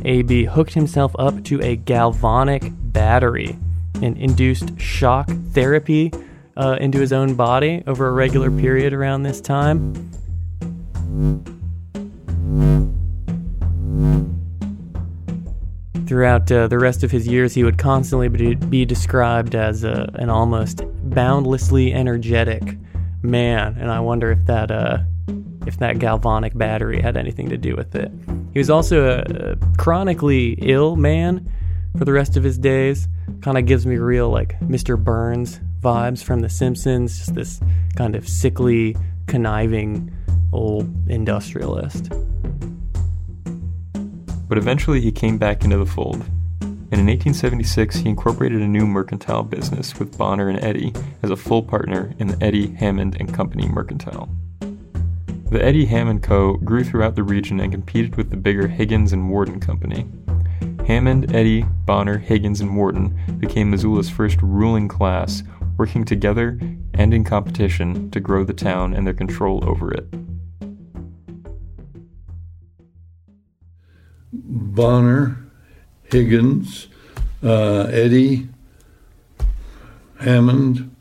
AB 0.04 0.46
hooked 0.46 0.74
himself 0.74 1.16
up 1.18 1.44
to 1.46 1.62
a 1.62 1.76
galvanic 1.76 2.72
battery 2.92 3.58
and 4.02 4.18
induced 4.18 4.80
shock 4.80 5.30
therapy 5.52 6.12
uh, 6.58 6.78
into 6.80 7.00
his 7.00 7.14
own 7.14 7.36
body 7.36 7.84
over 7.88 8.08
a 8.08 8.12
regular 8.12 8.52
period 8.52 8.94
around 8.94 9.24
this 9.24 9.40
time. 9.40 9.94
Throughout 16.08 16.52
uh, 16.52 16.68
the 16.68 16.78
rest 16.78 17.04
of 17.04 17.12
his 17.12 17.26
years, 17.26 17.54
he 17.54 17.64
would 17.64 17.78
constantly 17.78 18.28
be, 18.28 18.56
be 18.56 18.84
described 18.84 19.56
as 19.56 19.86
a, 19.86 20.12
an 20.16 20.30
almost 20.30 20.82
boundlessly 21.04 21.94
energetic 21.94 22.78
man, 23.24 23.78
and 23.78 23.92
I 23.92 24.00
wonder 24.00 24.32
if 24.32 24.46
that 24.46 24.72
uh, 24.72 25.00
if 25.68 25.78
that 25.78 26.00
galvanic 26.00 26.58
battery 26.58 27.02
had 27.02 27.18
anything 27.18 27.50
to 27.50 27.58
do 27.58 27.76
with 27.76 27.96
it. 27.96 28.12
He 28.54 28.60
was 28.60 28.70
also 28.70 29.10
a, 29.10 29.52
a 29.52 29.78
chronically 29.78 30.54
ill 30.62 30.96
man 30.96 31.50
for 31.98 32.06
the 32.06 32.14
rest 32.14 32.38
of 32.38 32.44
his 32.44 32.58
days. 32.58 33.08
Kind 33.42 33.58
of 33.58 33.66
gives 33.66 33.86
me 33.86 33.98
real 33.98 34.30
like 34.30 34.60
Mr. 34.62 35.02
Burns 35.02 35.60
vibes 35.82 36.24
from 36.24 36.42
The 36.42 36.50
Simpsons, 36.50 37.18
just 37.18 37.36
this 37.36 37.60
kind 37.96 38.16
of 38.16 38.28
sickly, 38.28 38.96
conniving 39.28 40.12
old 40.52 40.90
industrialist. 41.10 42.10
but 44.52 44.58
eventually 44.58 45.00
he 45.00 45.14
came 45.14 45.38
back 45.38 45.64
into 45.64 45.78
the 45.78 45.86
fold. 45.86 46.22
And 46.92 47.00
in 47.00 47.08
1876, 47.08 47.96
he 47.96 48.10
incorporated 48.10 48.62
a 48.62 48.68
new 48.68 48.86
mercantile 48.86 49.44
business 49.44 49.98
with 49.98 50.18
Bonner 50.18 50.50
and 50.50 50.62
Eddy 50.62 50.94
as 51.24 51.30
a 51.30 51.38
full 51.38 51.64
partner 51.64 52.14
in 52.20 52.28
the 52.28 52.44
Eddy, 52.44 52.68
Hammond 52.76 53.16
and 53.18 53.34
Company 53.34 53.66
Mercantile. 53.66 54.28
The 55.50 55.64
Eddy 55.64 55.86
Hammond 55.86 56.22
Co. 56.22 56.56
grew 56.56 56.84
throughout 56.84 57.16
the 57.16 57.24
region 57.24 57.62
and 57.62 57.72
competed 57.72 58.18
with 58.18 58.30
the 58.30 58.38
bigger 58.38 58.68
Higgins 58.68 59.14
and 59.14 59.30
Worden 59.30 59.62
Company. 59.62 60.06
Hammond, 60.86 61.34
Eddy, 61.34 61.64
Bonner, 61.86 62.18
Higgins, 62.18 62.60
and 62.60 62.76
Worden 62.76 63.18
became 63.40 63.70
Missoula's 63.70 64.10
first 64.10 64.42
ruling 64.42 64.90
class, 64.90 65.44
working 65.78 66.04
together 66.04 66.60
and 66.94 67.14
in 67.14 67.24
competition 67.24 68.12
to 68.12 68.20
grow 68.20 68.44
the 68.44 68.54
town 68.54 68.94
and 68.94 69.08
their 69.08 69.14
control 69.14 69.64
over 69.68 69.94
it. 69.94 70.08
Bonner, 74.34 75.51
Higgins, 76.12 76.88
uh, 77.44 77.84
Eddy, 77.92 78.50
Hammond, 80.20 80.94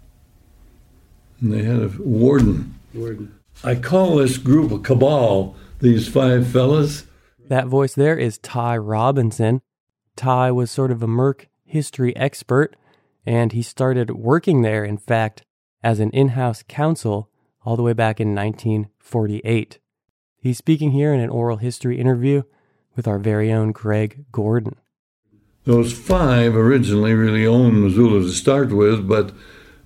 and 1.41 1.53
they 1.53 1.63
had 1.63 1.83
a 1.83 1.91
warden. 1.99 2.79
Worden. 2.95 3.35
I 3.65 3.75
call 3.75 4.17
this 4.17 4.39
group 4.39 4.71
a 4.73 4.79
cabal, 4.79 5.57
these 5.81 6.09
five 6.09 6.47
fellas. 6.47 7.05
That 7.49 7.67
voice 7.67 7.95
there 7.95 8.17
is 8.17 8.39
Ty 8.39 8.77
Robinson. 8.79 9.61
Ty 10.17 10.53
was 10.53 10.71
sort 10.71 10.91
of 10.91 11.03
a 11.03 11.07
Merc 11.07 11.49
history 11.65 12.15
expert, 12.17 12.77
and 13.27 13.53
he 13.53 13.63
started 13.63 14.11
working 14.13 14.63
there, 14.63 14.85
in 14.85 14.97
fact, 14.97 15.43
as 15.83 16.01
an 16.01 16.11
in 16.11 16.29
house 16.29 16.63
counsel 16.69 17.29
all 17.65 17.77
the 17.77 17.83
way 17.83 17.93
back 17.93 18.21
in 18.21 18.35
1948. 18.35 19.79
He's 20.39 20.59
speaking 20.59 20.93
here 20.93 21.13
in 21.13 21.21
an 21.21 21.31
oral 21.31 21.59
history 21.59 21.99
interview 21.99 22.43
with 22.97 23.07
our 23.07 23.19
very 23.19 23.53
own 23.53 23.73
Greg 23.73 24.25
Gordon. 24.33 24.77
Those 25.65 25.93
five 25.93 26.57
originally 26.57 27.13
really 27.15 27.47
owned 27.47 27.83
Missoula 27.83 28.23
to 28.23 28.31
start 28.33 28.73
with, 28.73 29.07
but 29.07 29.33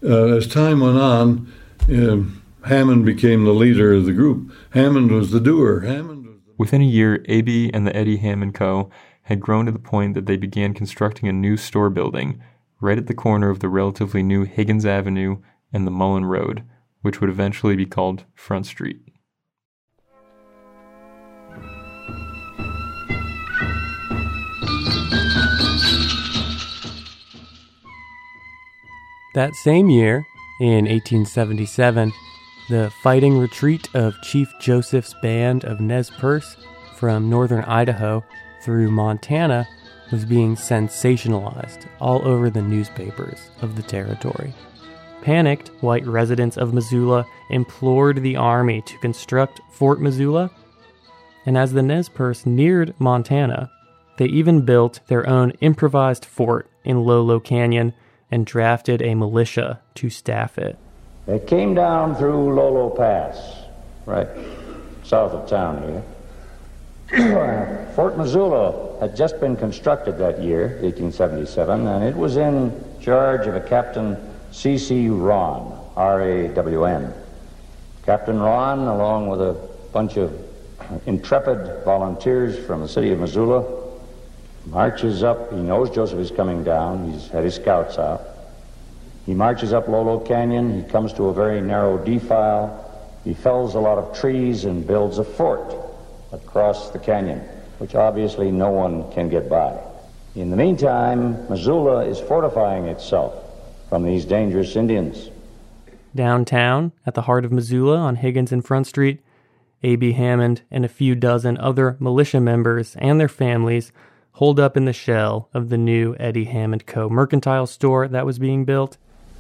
uh, 0.03 0.37
as 0.37 0.47
time 0.47 0.81
went 0.81 0.99
on, 0.99 1.53
uh, 1.93 2.67
Hammond 2.69 3.05
became 3.05 3.45
the 3.45 3.53
leader 3.53 3.93
of 3.93 4.05
the 4.07 4.13
group. 4.13 4.53
Hammond 4.71 5.11
was 5.11 5.31
the 5.31 5.41
doer. 5.41 5.81
Hammond 5.81 6.27
was 6.27 6.37
the- 6.47 6.53
Within 6.57 6.81
a 6.81 6.85
year, 6.87 7.25
AB 7.29 7.71
and 7.75 7.87
the 7.87 7.95
Eddy 7.97 8.19
Hammond 8.19 8.55
Co. 8.55 8.89
had 9.23 9.41
grown 9.41 9.67
to 9.67 9.73
the 9.73 9.79
point 9.79 10.15
that 10.15 10.27
they 10.27 10.37
began 10.37 10.75
constructing 10.75 11.29
a 11.29 11.33
new 11.33 11.57
store 11.57 11.91
building 11.91 12.41
right 12.81 12.99
at 12.99 13.07
the 13.07 13.15
corner 13.15 13.51
of 13.51 13.61
the 13.61 13.69
relatively 13.69 14.23
new 14.23 14.45
Higgins 14.45 14.87
Avenue 14.87 15.39
and 15.73 15.87
the 15.87 15.91
Mullan 15.91 16.27
Road, 16.27 16.63
which 17.03 17.21
would 17.21 17.31
eventually 17.31 17.75
be 17.75 17.87
called 17.87 18.25
Front 18.35 18.67
Street. 18.67 19.01
That 29.35 29.57
same 29.57 29.91
year, 29.91 30.25
in 30.61 30.85
1877, 30.85 32.13
the 32.69 32.93
fighting 33.03 33.37
retreat 33.37 33.89
of 33.93 34.15
Chief 34.23 34.49
Joseph's 34.61 35.13
band 35.23 35.65
of 35.65 35.81
Nez 35.81 36.09
Perce 36.09 36.57
from 36.95 37.29
northern 37.29 37.65
Idaho 37.65 38.25
through 38.63 38.93
Montana 38.93 39.67
was 40.13 40.25
being 40.25 40.55
sensationalized 40.55 41.89
all 42.01 42.25
over 42.25 42.49
the 42.49 42.63
newspapers 42.63 43.51
of 43.61 43.75
the 43.75 43.83
territory. 43.83 44.55
Panicked, 45.23 45.69
white 45.81 46.07
residents 46.07 46.57
of 46.57 46.73
Missoula 46.73 47.27
implored 47.51 48.23
the 48.23 48.37
army 48.37 48.83
to 48.83 48.99
construct 48.99 49.61
Fort 49.73 50.01
Missoula, 50.01 50.49
and 51.45 51.59
as 51.59 51.73
the 51.73 51.83
Nez 51.83 52.09
Perce 52.09 52.47
neared 52.47 52.95
Montana, 53.01 53.69
they 54.17 54.27
even 54.27 54.61
built 54.61 55.01
their 55.09 55.29
own 55.29 55.51
improvised 55.61 56.25
fort 56.25 56.71
in 56.85 57.05
Lolo 57.05 57.41
Canyon 57.41 57.93
and 58.31 58.47
drafted 58.47 59.03
a 59.03 59.15
militia 59.15 59.81
to 59.95 60.11
staff 60.11 60.59
it. 60.59 60.79
They 61.27 61.39
came 61.39 61.75
down 61.75 62.17
through 62.17 62.55
Lolo 62.55 62.91
Pass, 62.91 63.65
right 64.07 64.29
south 65.05 65.33
of 65.33 65.49
town 65.49 66.03
here. 67.11 67.89
Fort 67.95 68.17
Missoula 68.17 68.99
had 69.01 69.15
just 69.15 69.39
been 69.39 69.57
constructed 69.57 70.19
that 70.19 70.43
year, 70.43 70.79
1877, 70.83 71.87
and 71.87 72.05
it 72.05 72.17
was 72.17 72.37
in 72.37 72.73
charge 73.01 73.47
of 73.47 73.55
a 73.55 73.61
Captain 73.61 74.17
C.C. 74.51 75.09
Rawn, 75.09 75.79
R-A-W-N. 75.97 77.13
Captain 78.05 78.39
Rawn, 78.39 78.81
along 78.81 79.29
with 79.29 79.41
a 79.41 79.55
bunch 79.93 80.17
of 80.17 80.33
intrepid 81.07 81.85
volunteers 81.85 82.59
from 82.67 82.81
the 82.81 82.89
city 82.89 83.13
of 83.13 83.21
Missoula, 83.21 83.84
marches 84.67 85.23
up. 85.23 85.53
He 85.53 85.59
knows 85.59 85.91
Joseph 85.91 86.19
is 86.19 86.31
coming 86.31 86.65
down. 86.65 87.11
He's 87.11 87.29
had 87.29 87.45
his 87.45 87.55
scouts 87.55 87.99
out. 87.99 88.23
He 89.27 89.35
marches 89.35 89.73
up 89.73 89.89
Lolo 89.89 90.21
Canyon. 90.21 90.83
He 90.83 90.89
comes 90.91 91.13
to 91.15 91.29
a 91.29 91.35
very 91.35 91.61
narrow 91.61 91.99
defile. 91.99 92.81
He 93.25 93.33
fells 93.35 93.75
a 93.75 93.81
lot 93.81 93.99
of 93.99 94.19
trees 94.19 94.65
and 94.65 94.87
builds 94.87 95.19
a 95.19 95.25
fort 95.25 95.75
across 96.33 96.91
the 96.91 96.99
canyon, 96.99 97.41
which 97.79 97.95
obviously 97.95 98.51
no 98.51 98.71
one 98.71 99.11
can 99.13 99.29
get 99.29 99.49
by. 99.49 99.79
In 100.35 100.51
the 100.51 100.57
meantime, 100.57 101.49
Missoula 101.49 102.05
is 102.05 102.21
fortifying 102.21 102.87
itself 102.87 103.35
from 103.89 104.05
these 104.05 104.25
dangerous 104.25 104.77
Indians. 104.77 105.31
Downtown, 106.15 106.93
at 107.07 107.15
the 107.15 107.23
heart 107.23 107.45
of 107.45 107.53
Missoula 107.53 107.97
on 107.97 108.17
Higgins 108.17 108.53
and 108.53 108.65
Front 108.65 108.87
Street, 108.87 109.21
A.B. 109.83 110.13
Hammond 110.13 110.63
and 110.71 110.85
a 110.85 110.89
few 110.89 111.15
dozen 111.15 111.57
other 111.59 111.97
militia 111.99 112.41
members 112.41 112.95
and 112.97 113.19
their 113.19 113.29
families 113.29 113.91
holed 114.35 114.59
up 114.59 114.77
in 114.77 114.85
the 114.85 114.93
shell 114.93 115.49
of 115.55 115.69
the 115.69 115.79
new 115.79 116.17
Eddy 116.19 116.45
Hammond 116.45 116.87
Co. 116.87 117.09
mercantile 117.09 117.69
store 117.69 118.09
that 118.09 118.27
was 118.27 118.39
being 118.39 118.65
built. 118.65 118.97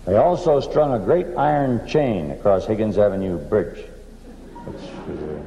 They 0.06 0.16
also 0.16 0.60
strung 0.60 0.92
a 0.92 1.04
great 1.04 1.26
iron 1.36 1.86
chain 1.86 2.30
across 2.30 2.66
Higgins 2.66 2.96
Avenue 2.96 3.36
Bridge. 3.36 3.78
Which 4.64 4.76
uh, 4.76 5.12
was 5.12 5.20
a 5.20 5.42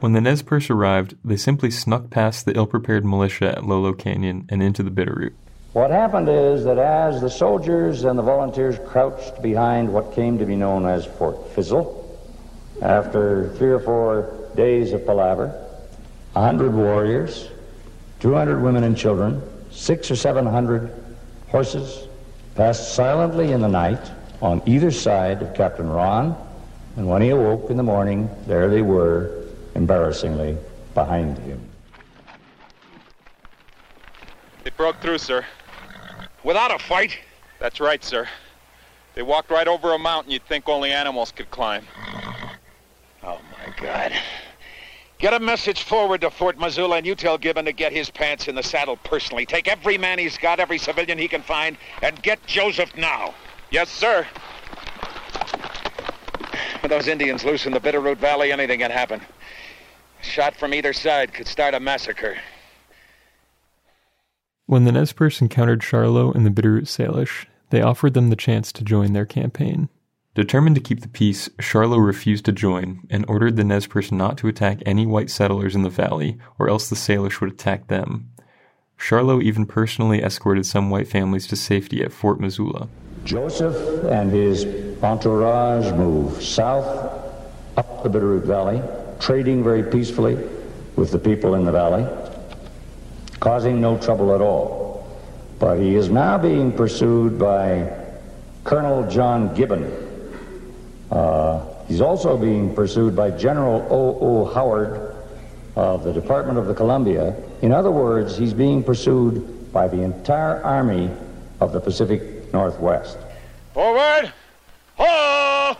When 0.00 0.12
the 0.12 0.20
Nez 0.20 0.42
Perce 0.42 0.68
arrived, 0.68 1.16
they 1.24 1.36
simply 1.36 1.70
snuck 1.70 2.10
past 2.10 2.44
the 2.44 2.54
ill 2.54 2.66
prepared 2.66 3.04
militia 3.04 3.56
at 3.56 3.64
Lolo 3.64 3.94
Canyon 3.94 4.46
and 4.50 4.62
into 4.62 4.82
the 4.82 4.90
Bitterroot. 4.90 5.32
What 5.72 5.90
happened 5.90 6.28
is 6.28 6.64
that 6.64 6.78
as 6.78 7.22
the 7.22 7.30
soldiers 7.30 8.04
and 8.04 8.18
the 8.18 8.22
volunteers 8.22 8.78
crouched 8.86 9.40
behind 9.40 9.90
what 9.90 10.14
came 10.14 10.38
to 10.38 10.44
be 10.44 10.54
known 10.54 10.84
as 10.84 11.06
Fort 11.06 11.50
Fizzle, 11.54 12.02
after 12.82 13.54
three 13.56 13.70
or 13.70 13.80
four 13.80 14.50
days 14.54 14.92
of 14.92 15.06
palaver, 15.06 15.66
a 16.36 16.40
hundred 16.42 16.74
warriors, 16.74 17.48
200 18.24 18.62
women 18.62 18.84
and 18.84 18.96
children, 18.96 19.42
six 19.70 20.10
or 20.10 20.16
seven 20.16 20.46
hundred 20.46 20.90
horses, 21.48 22.08
passed 22.54 22.94
silently 22.94 23.52
in 23.52 23.60
the 23.60 23.68
night 23.68 24.00
on 24.40 24.62
either 24.64 24.90
side 24.90 25.42
of 25.42 25.52
Captain 25.52 25.86
Rawn, 25.86 26.34
and 26.96 27.06
when 27.06 27.20
he 27.20 27.28
awoke 27.28 27.68
in 27.68 27.76
the 27.76 27.82
morning, 27.82 28.30
there 28.46 28.70
they 28.70 28.80
were, 28.80 29.44
embarrassingly, 29.74 30.56
behind 30.94 31.36
him. 31.36 31.60
They 34.62 34.70
broke 34.70 35.02
through, 35.02 35.18
sir. 35.18 35.44
Without 36.44 36.74
a 36.74 36.78
fight? 36.78 37.18
That's 37.58 37.78
right, 37.78 38.02
sir. 38.02 38.26
They 39.14 39.22
walked 39.22 39.50
right 39.50 39.68
over 39.68 39.92
a 39.92 39.98
mountain 39.98 40.32
you'd 40.32 40.46
think 40.46 40.66
only 40.66 40.92
animals 40.92 41.30
could 41.30 41.50
climb. 41.50 41.86
Oh, 43.22 43.38
my 43.52 43.74
God. 43.76 44.14
Get 45.24 45.32
a 45.32 45.40
message 45.40 45.84
forward 45.84 46.20
to 46.20 46.30
Fort 46.30 46.58
Missoula 46.58 46.96
and 46.96 47.06
you 47.06 47.14
tell 47.14 47.38
Gibbon 47.38 47.64
to 47.64 47.72
get 47.72 47.94
his 47.94 48.10
pants 48.10 48.46
in 48.46 48.54
the 48.54 48.62
saddle 48.62 48.98
personally. 48.98 49.46
Take 49.46 49.68
every 49.68 49.96
man 49.96 50.18
he's 50.18 50.36
got, 50.36 50.60
every 50.60 50.76
civilian 50.76 51.16
he 51.16 51.28
can 51.28 51.40
find, 51.40 51.78
and 52.02 52.22
get 52.22 52.44
Joseph 52.46 52.94
now. 52.94 53.32
Yes, 53.70 53.88
sir. 53.88 54.26
With 56.82 56.90
those 56.90 57.08
Indians 57.08 57.42
loose 57.42 57.64
in 57.64 57.72
the 57.72 57.80
Bitterroot 57.80 58.18
Valley, 58.18 58.52
anything 58.52 58.80
can 58.80 58.90
happen. 58.90 59.22
A 60.20 60.22
shot 60.22 60.56
from 60.56 60.74
either 60.74 60.92
side 60.92 61.32
could 61.32 61.48
start 61.48 61.72
a 61.72 61.80
massacre. 61.80 62.36
When 64.66 64.84
the 64.84 64.92
Nez 64.92 65.14
Perce 65.14 65.40
encountered 65.40 65.80
Charlot 65.80 66.34
and 66.34 66.44
the 66.44 66.50
Bitterroot 66.50 66.82
Salish, 66.82 67.46
they 67.70 67.80
offered 67.80 68.12
them 68.12 68.28
the 68.28 68.36
chance 68.36 68.72
to 68.72 68.84
join 68.84 69.14
their 69.14 69.24
campaign. 69.24 69.88
Determined 70.34 70.74
to 70.74 70.82
keep 70.82 71.00
the 71.00 71.08
peace, 71.08 71.48
Charlot 71.60 72.04
refused 72.04 72.44
to 72.46 72.52
join 72.52 73.06
and 73.08 73.24
ordered 73.28 73.54
the 73.54 73.62
Nez 73.62 73.86
Perce 73.86 74.10
not 74.10 74.36
to 74.38 74.48
attack 74.48 74.80
any 74.84 75.06
white 75.06 75.30
settlers 75.30 75.76
in 75.76 75.82
the 75.82 75.88
valley, 75.88 76.38
or 76.58 76.68
else 76.68 76.88
the 76.88 76.96
Salish 76.96 77.40
would 77.40 77.52
attack 77.52 77.86
them. 77.86 78.30
Charlot 78.98 79.44
even 79.44 79.64
personally 79.64 80.22
escorted 80.22 80.66
some 80.66 80.90
white 80.90 81.06
families 81.06 81.46
to 81.46 81.56
safety 81.56 82.02
at 82.02 82.12
Fort 82.12 82.40
Missoula. 82.40 82.88
Joseph 83.24 83.76
and 84.06 84.32
his 84.32 84.64
entourage 85.04 85.92
move 85.92 86.42
south 86.42 86.84
up 87.76 88.02
the 88.02 88.10
Bitterroot 88.10 88.44
Valley, 88.44 88.82
trading 89.20 89.62
very 89.62 89.84
peacefully 89.84 90.34
with 90.96 91.12
the 91.12 91.18
people 91.18 91.54
in 91.54 91.64
the 91.64 91.72
valley, 91.72 92.06
causing 93.38 93.80
no 93.80 93.98
trouble 93.98 94.34
at 94.34 94.40
all. 94.40 95.06
But 95.60 95.78
he 95.78 95.94
is 95.94 96.10
now 96.10 96.38
being 96.38 96.72
pursued 96.72 97.38
by 97.38 97.88
Colonel 98.64 99.08
John 99.08 99.54
Gibbon. 99.54 100.03
Uh, 101.10 101.64
he's 101.86 102.00
also 102.00 102.36
being 102.36 102.74
pursued 102.74 103.14
by 103.14 103.30
General 103.30 103.86
O. 103.90 104.18
O. 104.20 104.54
Howard 104.54 105.14
of 105.76 106.04
the 106.04 106.12
Department 106.12 106.58
of 106.58 106.66
the 106.66 106.74
Columbia. 106.74 107.34
In 107.62 107.72
other 107.72 107.90
words, 107.90 108.36
he's 108.36 108.54
being 108.54 108.82
pursued 108.82 109.72
by 109.72 109.88
the 109.88 110.00
entire 110.00 110.62
Army 110.62 111.10
of 111.60 111.72
the 111.72 111.80
Pacific 111.80 112.52
Northwest. 112.52 113.18
Forward! 113.72 114.32
Ho! 114.96 115.76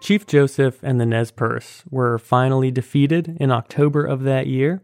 Chief 0.00 0.26
Joseph 0.26 0.80
and 0.82 1.00
the 1.00 1.06
Nez 1.06 1.30
Perce 1.30 1.84
were 1.88 2.18
finally 2.18 2.72
defeated 2.72 3.36
in 3.38 3.52
October 3.52 4.04
of 4.04 4.24
that 4.24 4.48
year, 4.48 4.82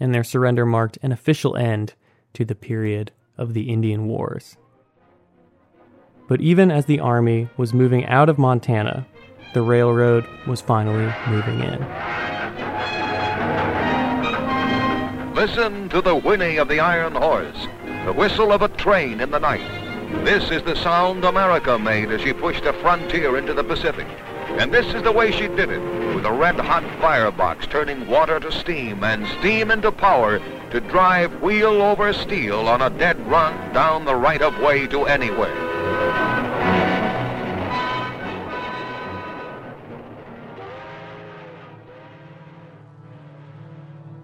and 0.00 0.14
their 0.14 0.24
surrender 0.24 0.66
marked 0.66 0.98
an 1.02 1.12
official 1.12 1.56
end 1.56 1.94
to 2.34 2.44
the 2.44 2.54
period 2.54 3.12
of 3.38 3.54
the 3.54 3.70
Indian 3.72 4.06
Wars. 4.06 4.56
But 6.28 6.40
even 6.40 6.70
as 6.70 6.86
the 6.86 7.00
army 7.00 7.48
was 7.56 7.74
moving 7.74 8.06
out 8.06 8.28
of 8.28 8.38
Montana, 8.38 9.06
the 9.52 9.62
railroad 9.62 10.26
was 10.46 10.60
finally 10.60 11.12
moving 11.28 11.60
in. 11.60 11.80
Listen 15.34 15.88
to 15.90 16.00
the 16.00 16.14
whinny 16.14 16.56
of 16.56 16.68
the 16.68 16.80
iron 16.80 17.14
horse, 17.14 17.66
the 18.06 18.12
whistle 18.12 18.52
of 18.52 18.62
a 18.62 18.68
train 18.68 19.20
in 19.20 19.30
the 19.30 19.38
night. 19.38 19.68
This 20.24 20.50
is 20.50 20.62
the 20.62 20.76
sound 20.76 21.24
America 21.24 21.78
made 21.78 22.10
as 22.10 22.20
she 22.22 22.32
pushed 22.32 22.64
a 22.64 22.72
frontier 22.74 23.36
into 23.36 23.52
the 23.52 23.64
Pacific. 23.64 24.06
And 24.56 24.72
this 24.72 24.86
is 24.94 25.02
the 25.02 25.12
way 25.12 25.32
she 25.32 25.48
did 25.48 25.70
it, 25.70 26.14
with 26.14 26.24
a 26.24 26.32
red-hot 26.32 26.84
firebox 27.00 27.66
turning 27.66 28.06
water 28.06 28.38
to 28.38 28.52
steam 28.52 29.02
and 29.02 29.26
steam 29.38 29.70
into 29.70 29.90
power 29.90 30.40
to 30.70 30.80
drive 30.80 31.42
wheel 31.42 31.82
over 31.82 32.12
steel 32.12 32.68
on 32.68 32.80
a 32.80 32.88
dead 32.90 33.18
run 33.26 33.74
down 33.74 34.04
the 34.04 34.14
right-of-way 34.14 34.86
to 34.86 35.06
anywhere. 35.06 35.54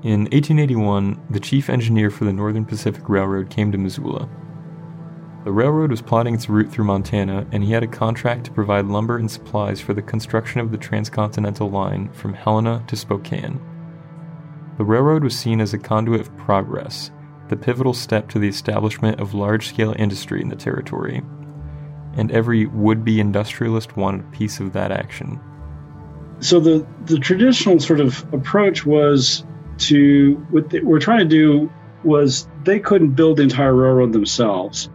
In 0.03 0.23
1881, 0.23 1.21
the 1.29 1.41
chief 1.41 1.69
engineer 1.69 2.11
for 2.11 2.25
the 2.25 2.33
Northern 2.33 2.65
Pacific 2.65 3.07
Railroad 3.09 3.51
came 3.51 3.71
to 3.73 3.79
Missoula. 3.79 4.29
The 5.43 5.53
railroad 5.53 5.91
was 5.91 6.03
plotting 6.03 6.35
its 6.35 6.51
route 6.51 6.71
through 6.71 6.85
Montana, 6.85 7.47
and 7.51 7.65
he 7.65 7.73
had 7.73 7.83
a 7.83 7.87
contract 7.87 8.45
to 8.45 8.51
provide 8.51 8.85
lumber 8.85 9.17
and 9.17 9.31
supplies 9.31 9.81
for 9.81 9.95
the 9.95 10.03
construction 10.03 10.61
of 10.61 10.71
the 10.71 10.77
transcontinental 10.77 11.71
line 11.71 12.11
from 12.13 12.35
Helena 12.35 12.85
to 12.89 12.97
Spokane. 12.97 13.59
The 14.77 14.85
railroad 14.85 15.25
was 15.25 15.39
seen 15.39 15.63
as 15.63 15.73
a 15.73 15.79
conduit 15.79 16.21
of 16.21 16.37
progress, 16.37 17.11
the 17.49 17.57
pivotal 17.57 17.95
step 17.95 18.29
to 18.31 18.39
the 18.39 18.49
establishment 18.49 19.19
of 19.19 19.33
large 19.33 19.69
scale 19.69 19.95
industry 19.99 20.43
in 20.43 20.51
the 20.51 20.57
territory, 20.57 21.23
and 22.17 22.31
every 22.31 22.67
would 22.67 23.03
be 23.03 23.19
industrialist 23.19 23.97
wanted 23.97 24.21
a 24.21 24.37
piece 24.37 24.61
of 24.61 24.75
that 24.75 24.93
action. 24.93 25.41
So, 26.41 26.61
the, 26.61 26.87
the 27.07 27.19
traditional 27.19 27.81
sort 27.81 28.01
of 28.01 28.25
approach 28.35 28.85
was 28.85 29.45
to 29.79 30.35
what 30.51 30.69
they 30.69 30.81
were 30.81 30.99
trying 30.99 31.21
to 31.21 31.25
do 31.25 31.73
was 32.05 32.47
they 32.65 32.79
couldn't 32.79 33.13
build 33.13 33.39
the 33.39 33.43
entire 33.43 33.75
railroad 33.75 34.13
themselves. 34.13 34.91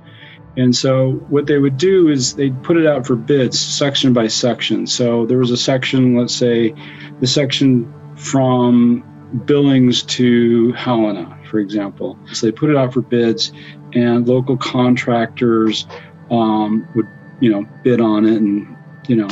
And 0.58 0.76
so 0.76 1.14
what 1.30 1.48
they 1.48 1.58
would 1.58 1.78
do 1.78 2.08
is 2.08 2.36
they'd 2.36 2.62
put 2.64 2.78
it 2.78 2.86
out 2.86 3.06
for 3.06 3.16
bids 3.16 3.60
section 3.60 4.14
by 4.14 4.28
section. 4.28 4.88
So 4.88 5.26
there 5.26 5.38
was 5.38 5.52
a 5.52 5.58
section, 5.58 6.18
let's 6.18 6.36
say 6.36 6.74
the 7.20 7.28
section 7.28 7.94
from 8.16 9.04
Billings 9.46 10.04
to 10.04 10.72
Helena, 10.74 11.38
for 11.50 11.60
example. 11.60 12.18
So 12.32 12.48
they 12.48 12.52
put 12.52 12.70
it 12.70 12.78
out 12.78 12.94
for 12.94 13.02
bids 13.02 13.52
and 13.94 14.28
local 14.28 14.56
contractors 14.58 15.88
um, 16.32 16.88
would, 16.96 17.08
you 17.42 17.52
know, 17.52 17.68
bid 17.84 18.00
on 18.00 18.26
it 18.26 18.38
and, 18.38 18.78
you 19.08 19.18
know, 19.18 19.28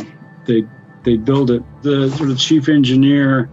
they 0.45 0.67
they 1.03 1.17
build 1.17 1.51
it. 1.51 1.63
The 1.81 2.09
sort 2.11 2.31
of 2.31 2.37
chief 2.37 2.69
engineer 2.69 3.49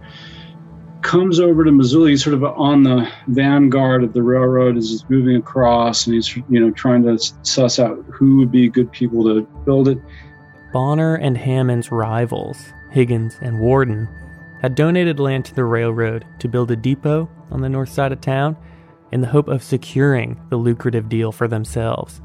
comes 1.01 1.39
over 1.39 1.63
to 1.63 1.71
Missoula. 1.71 2.09
He's 2.09 2.23
sort 2.23 2.33
of 2.33 2.43
on 2.43 2.83
the 2.83 3.11
vanguard 3.27 4.03
of 4.03 4.13
the 4.13 4.23
railroad 4.23 4.77
as 4.77 4.91
it's 4.91 5.09
moving 5.09 5.35
across, 5.35 6.05
and 6.05 6.15
he's 6.15 6.35
you 6.35 6.59
know 6.59 6.71
trying 6.71 7.03
to 7.03 7.17
suss 7.43 7.79
out 7.79 8.03
who 8.11 8.37
would 8.37 8.51
be 8.51 8.69
good 8.69 8.91
people 8.91 9.23
to 9.23 9.41
build 9.65 9.87
it. 9.87 9.97
Bonner 10.71 11.15
and 11.15 11.37
Hammond's 11.37 11.91
rivals, 11.91 12.57
Higgins 12.91 13.37
and 13.41 13.59
Worden, 13.59 14.07
had 14.61 14.75
donated 14.75 15.19
land 15.19 15.45
to 15.45 15.55
the 15.55 15.65
railroad 15.65 16.25
to 16.39 16.47
build 16.47 16.71
a 16.71 16.75
depot 16.75 17.29
on 17.49 17.61
the 17.61 17.69
north 17.69 17.89
side 17.89 18.11
of 18.11 18.21
town 18.21 18.55
in 19.11 19.21
the 19.21 19.27
hope 19.27 19.47
of 19.47 19.63
securing 19.63 20.39
the 20.49 20.55
lucrative 20.55 21.09
deal 21.09 21.31
for 21.31 21.47
themselves. 21.47 22.21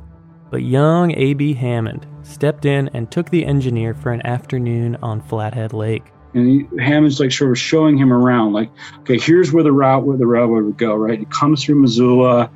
But 0.51 0.63
young 0.63 1.11
A.B. 1.13 1.55
Hammond 1.55 2.07
stepped 2.23 2.65
in 2.65 2.89
and 2.95 3.11
took 3.11 3.31
the 3.31 3.45
engineer 3.45 3.95
for 3.95 4.13
an 4.13 4.25
afternoon 4.25 4.97
on 5.03 5.21
Flathead 5.21 5.73
Lake 5.73 6.13
and 6.37 6.47
he, 6.47 6.83
Hammond's 6.83 7.19
like 7.19 7.33
sort 7.33 7.51
of 7.51 7.59
showing 7.59 7.97
him 7.97 8.13
around, 8.13 8.53
like, 8.53 8.71
okay, 9.01 9.19
here's 9.19 9.53
where 9.53 9.65
the 9.65 9.73
route 9.73 10.05
where 10.05 10.19
the 10.19 10.27
railroad 10.27 10.67
would 10.67 10.77
go, 10.77 10.95
right? 10.95 11.19
It 11.19 11.31
comes 11.31 11.65
through 11.65 11.77
Missoula, 11.77 12.51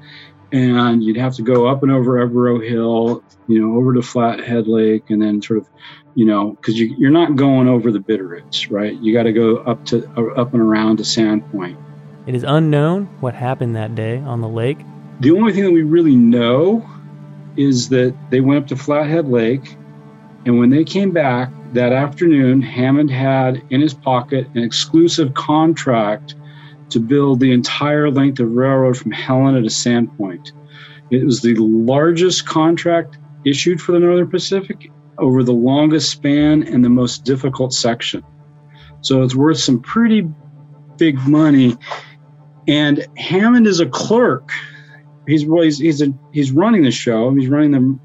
and 0.52 1.02
you'd 1.02 1.16
have 1.16 1.34
to 1.36 1.42
go 1.42 1.66
up 1.66 1.82
and 1.82 1.90
over 1.90 2.26
Evaro 2.26 2.62
Hill, 2.62 3.24
you 3.48 3.60
know, 3.60 3.76
over 3.76 3.94
to 3.94 4.02
Flathead 4.02 4.68
Lake, 4.68 5.08
and 5.08 5.22
then 5.22 5.40
sort 5.40 5.60
of, 5.60 5.68
you 6.14 6.26
know, 6.26 6.50
because 6.50 6.78
you, 6.78 6.94
you're 6.98 7.10
not 7.10 7.36
going 7.36 7.68
over 7.68 7.90
the 7.90 8.00
Bitterroots, 8.00 8.70
right? 8.70 8.92
You 9.00 9.14
got 9.14 9.22
to 9.22 9.32
go 9.32 9.56
up 9.56 9.86
to 9.86 10.06
up 10.36 10.52
and 10.52 10.60
around 10.60 10.98
to 10.98 11.02
Sandpoint. 11.02 11.78
It 12.26 12.34
is 12.34 12.44
unknown 12.44 13.06
what 13.20 13.34
happened 13.34 13.76
that 13.76 13.94
day 13.94 14.18
on 14.18 14.42
the 14.42 14.48
lake. 14.48 14.78
The 15.20 15.30
only 15.30 15.54
thing 15.54 15.64
that 15.64 15.72
we 15.72 15.84
really 15.84 16.16
know 16.16 16.86
is 17.56 17.88
that 17.88 18.14
they 18.30 18.42
went 18.42 18.62
up 18.62 18.68
to 18.68 18.76
Flathead 18.76 19.26
Lake, 19.26 19.74
and 20.44 20.58
when 20.58 20.68
they 20.68 20.84
came 20.84 21.12
back, 21.12 21.50
that 21.72 21.92
afternoon, 21.92 22.62
Hammond 22.62 23.10
had 23.10 23.62
in 23.70 23.80
his 23.80 23.94
pocket 23.94 24.48
an 24.54 24.62
exclusive 24.62 25.34
contract 25.34 26.34
to 26.90 27.00
build 27.00 27.40
the 27.40 27.52
entire 27.52 28.10
length 28.10 28.40
of 28.40 28.52
railroad 28.52 28.96
from 28.96 29.12
Helena 29.12 29.60
to 29.62 29.68
Sandpoint. 29.68 30.52
It 31.10 31.24
was 31.24 31.40
the 31.40 31.54
largest 31.56 32.46
contract 32.46 33.18
issued 33.44 33.80
for 33.80 33.92
the 33.92 34.00
Northern 34.00 34.28
Pacific 34.28 34.90
over 35.18 35.42
the 35.42 35.52
longest 35.52 36.10
span 36.10 36.62
and 36.64 36.84
the 36.84 36.88
most 36.88 37.24
difficult 37.24 37.72
section. 37.72 38.24
So 39.02 39.22
it's 39.22 39.34
worth 39.34 39.58
some 39.58 39.80
pretty 39.80 40.28
big 40.96 41.18
money. 41.26 41.76
And 42.68 43.06
Hammond 43.16 43.66
is 43.66 43.80
a 43.80 43.86
clerk. 43.86 44.50
He's 45.26 45.42
he's 45.42 45.78
he's, 45.78 46.02
a, 46.02 46.12
he's 46.32 46.52
running 46.52 46.82
the 46.82 46.90
show. 46.90 47.34
He's 47.34 47.48
running 47.48 47.70
the 47.70 47.98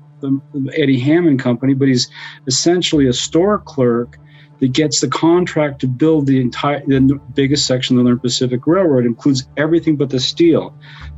the, 0.53 0.73
Eddy 0.76 0.99
Hammond 0.99 1.39
Company, 1.39 1.73
but 1.73 1.88
he's 1.88 2.09
essentially 2.47 3.07
a 3.07 3.13
store 3.13 3.59
clerk 3.59 4.17
that 4.59 4.71
gets 4.71 5.01
the 5.01 5.07
contract 5.07 5.82
to 5.82 5.88
build 5.88 6.28
the 6.28 6.39
entire 6.39 6.80
the 6.86 7.19
biggest 7.34 7.67
section 7.67 7.95
of 7.95 7.99
the 7.99 8.03
Northern 8.03 8.19
Pacific 8.19 8.65
Railroad. 8.65 9.03
It 9.03 9.07
includes 9.07 9.47
everything 9.57 9.95
but 9.97 10.09
the 10.09 10.19
steel. 10.19 10.73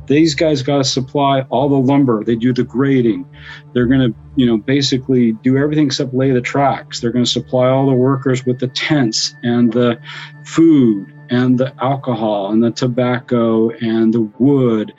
These 0.06 0.34
guys 0.34 0.62
got 0.62 0.78
to 0.78 0.84
supply 0.84 1.42
all 1.50 1.68
the 1.68 1.76
lumber. 1.76 2.24
They 2.24 2.34
do 2.34 2.52
the 2.52 2.64
grading. 2.64 3.26
They're 3.74 3.86
going 3.86 4.12
to, 4.12 4.18
you 4.36 4.46
know, 4.46 4.56
basically 4.56 5.32
do 5.32 5.56
everything 5.56 5.86
except 5.86 6.14
lay 6.14 6.30
the 6.30 6.40
tracks. 6.40 7.00
They're 7.00 7.12
going 7.12 7.24
to 7.24 7.30
supply 7.30 7.68
all 7.68 7.86
the 7.86 7.94
workers 7.94 8.44
with 8.44 8.58
the 8.58 8.68
tents 8.68 9.34
and 9.42 9.72
the 9.72 10.00
food 10.44 11.12
and 11.30 11.58
the 11.58 11.74
alcohol 11.82 12.50
and 12.50 12.64
the 12.64 12.70
tobacco 12.70 13.70
and 13.70 14.14
the 14.14 14.22
wood 14.38 14.94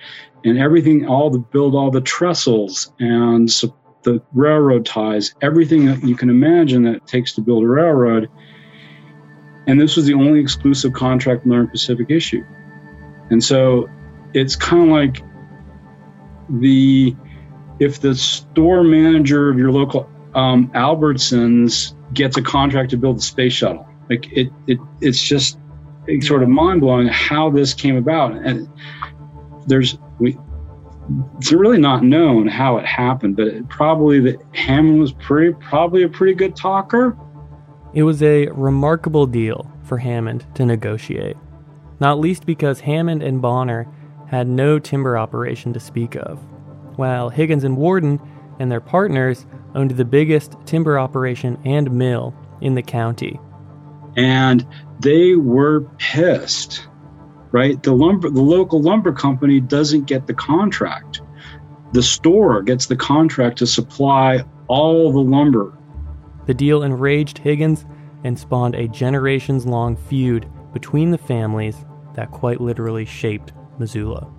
and 0.45 0.57
everything 0.57 1.07
all 1.07 1.29
the 1.29 1.39
build 1.39 1.75
all 1.75 1.91
the 1.91 2.01
trestles 2.01 2.91
and 2.99 3.51
the 4.13 4.21
railroad 4.33 4.85
ties, 4.85 5.35
everything 5.41 5.85
that 5.85 6.03
you 6.03 6.15
can 6.15 6.29
imagine 6.29 6.83
that 6.83 6.95
it 6.95 7.07
takes 7.07 7.33
to 7.33 7.41
build 7.41 7.63
a 7.63 7.67
railroad. 7.67 8.29
And 9.67 9.79
this 9.79 9.95
was 9.95 10.05
the 10.05 10.13
only 10.13 10.39
exclusive 10.39 10.93
contract 10.93 11.45
Northern 11.45 11.67
Pacific 11.67 12.07
issued. 12.09 12.45
And 13.29 13.43
so 13.43 13.87
it's 14.33 14.55
kind 14.55 14.83
of 14.83 14.89
like 14.89 15.23
the 16.61 17.15
if 17.79 18.01
the 18.01 18.15
store 18.15 18.83
manager 18.83 19.49
of 19.49 19.57
your 19.57 19.71
local 19.71 20.09
um, 20.35 20.69
Albertsons 20.71 21.95
gets 22.13 22.35
a 22.37 22.41
contract 22.41 22.89
to 22.89 22.97
build 22.97 23.17
the 23.17 23.21
space 23.21 23.53
shuttle, 23.53 23.87
like 24.09 24.31
it, 24.31 24.51
it 24.67 24.79
it's 25.01 25.21
just 25.21 25.59
it's 26.07 26.27
sort 26.27 26.41
of 26.41 26.49
mind 26.49 26.81
blowing 26.81 27.07
how 27.07 27.49
this 27.49 27.73
came 27.73 27.95
about. 27.95 28.33
And 28.33 28.67
there's 29.67 29.97
we 30.19 30.35
it's 31.37 31.51
really 31.51 31.79
not 31.79 32.03
known 32.03 32.47
how 32.47 32.77
it 32.77 32.85
happened, 32.85 33.35
but 33.35 33.47
it, 33.47 33.69
probably 33.69 34.19
that 34.21 34.41
Hammond 34.53 34.99
was 34.99 35.13
pretty 35.13 35.53
probably 35.53 36.03
a 36.03 36.09
pretty 36.09 36.33
good 36.33 36.55
talker. 36.55 37.17
It 37.93 38.03
was 38.03 38.21
a 38.21 38.47
remarkable 38.47 39.25
deal 39.25 39.71
for 39.83 39.97
Hammond 39.97 40.45
to 40.55 40.65
negotiate, 40.65 41.37
not 41.99 42.19
least 42.19 42.45
because 42.45 42.81
Hammond 42.81 43.23
and 43.23 43.41
Bonner 43.41 43.87
had 44.27 44.47
no 44.47 44.77
timber 44.77 45.17
operation 45.17 45.73
to 45.73 45.79
speak 45.79 46.15
of, 46.15 46.37
while 46.97 47.29
Higgins 47.29 47.63
and 47.63 47.77
Worden 47.77 48.19
and 48.59 48.71
their 48.71 48.81
partners 48.81 49.47
owned 49.73 49.91
the 49.91 50.05
biggest 50.05 50.55
timber 50.65 50.99
operation 50.99 51.57
and 51.65 51.91
mill 51.91 52.35
in 52.61 52.75
the 52.75 52.83
county. 52.83 53.39
And 54.15 54.67
they 54.99 55.35
were 55.35 55.81
pissed 55.97 56.87
right? 57.51 57.81
The 57.81 57.93
lumber, 57.93 58.29
the 58.29 58.41
local 58.41 58.81
lumber 58.81 59.11
company 59.11 59.59
doesn't 59.59 60.05
get 60.05 60.27
the 60.27 60.33
contract. 60.33 61.21
the 61.91 62.03
store 62.03 62.61
gets 62.61 62.85
the 62.85 62.95
contract 62.95 63.57
to 63.59 63.67
supply 63.67 64.43
all 64.67 65.11
the 65.11 65.19
lumber. 65.19 65.77
The 66.45 66.53
deal 66.53 66.83
enraged 66.83 67.39
Higgins 67.39 67.85
and 68.23 68.37
spawned 68.37 68.75
a 68.75 68.87
generations 68.87 69.65
long 69.65 69.95
feud 69.95 70.47
between 70.73 71.11
the 71.11 71.17
families 71.17 71.85
that 72.15 72.31
quite 72.31 72.61
literally 72.61 73.05
shaped 73.05 73.53
Missoula. 73.79 74.31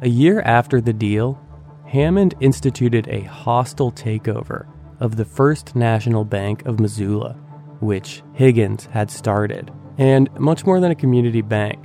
A 0.00 0.08
year 0.08 0.40
after 0.42 0.80
the 0.80 0.92
deal, 0.92 1.40
Hammond 1.86 2.34
instituted 2.40 3.08
a 3.08 3.22
hostile 3.22 3.92
takeover 3.92 4.66
of 5.00 5.16
the 5.16 5.24
First 5.24 5.76
National 5.76 6.24
Bank 6.24 6.64
of 6.66 6.80
Missoula, 6.80 7.34
which 7.80 8.22
Higgins 8.32 8.86
had 8.86 9.10
started, 9.10 9.70
and 9.98 10.28
much 10.38 10.64
more 10.64 10.80
than 10.80 10.90
a 10.90 10.96
community 10.96 11.42
bank. 11.42 11.84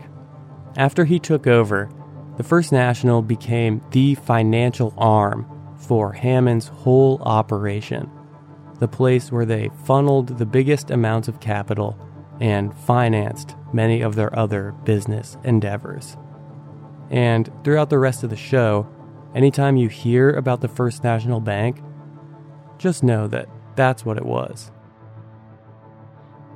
After 0.77 1.05
he 1.05 1.19
took 1.19 1.47
over, 1.47 1.89
the 2.37 2.43
First 2.43 2.71
National 2.71 3.21
became 3.21 3.81
the 3.91 4.15
financial 4.15 4.93
arm 4.97 5.45
for 5.77 6.13
Hammond's 6.13 6.67
whole 6.67 7.21
operation, 7.23 8.09
the 8.79 8.87
place 8.87 9.31
where 9.31 9.45
they 9.45 9.69
funneled 9.85 10.37
the 10.37 10.45
biggest 10.45 10.91
amounts 10.91 11.27
of 11.27 11.39
capital 11.39 11.97
and 12.39 12.73
financed 12.73 13.55
many 13.73 14.01
of 14.01 14.15
their 14.15 14.37
other 14.37 14.71
business 14.83 15.37
endeavors. 15.43 16.15
And 17.09 17.51
throughout 17.63 17.89
the 17.89 17.99
rest 17.99 18.23
of 18.23 18.29
the 18.29 18.35
show, 18.35 18.87
anytime 19.35 19.77
you 19.77 19.89
hear 19.89 20.29
about 20.29 20.61
the 20.61 20.67
First 20.67 21.03
National 21.03 21.39
Bank, 21.39 21.81
just 22.77 23.03
know 23.03 23.27
that 23.27 23.49
that's 23.75 24.05
what 24.05 24.17
it 24.17 24.25
was. 24.25 24.71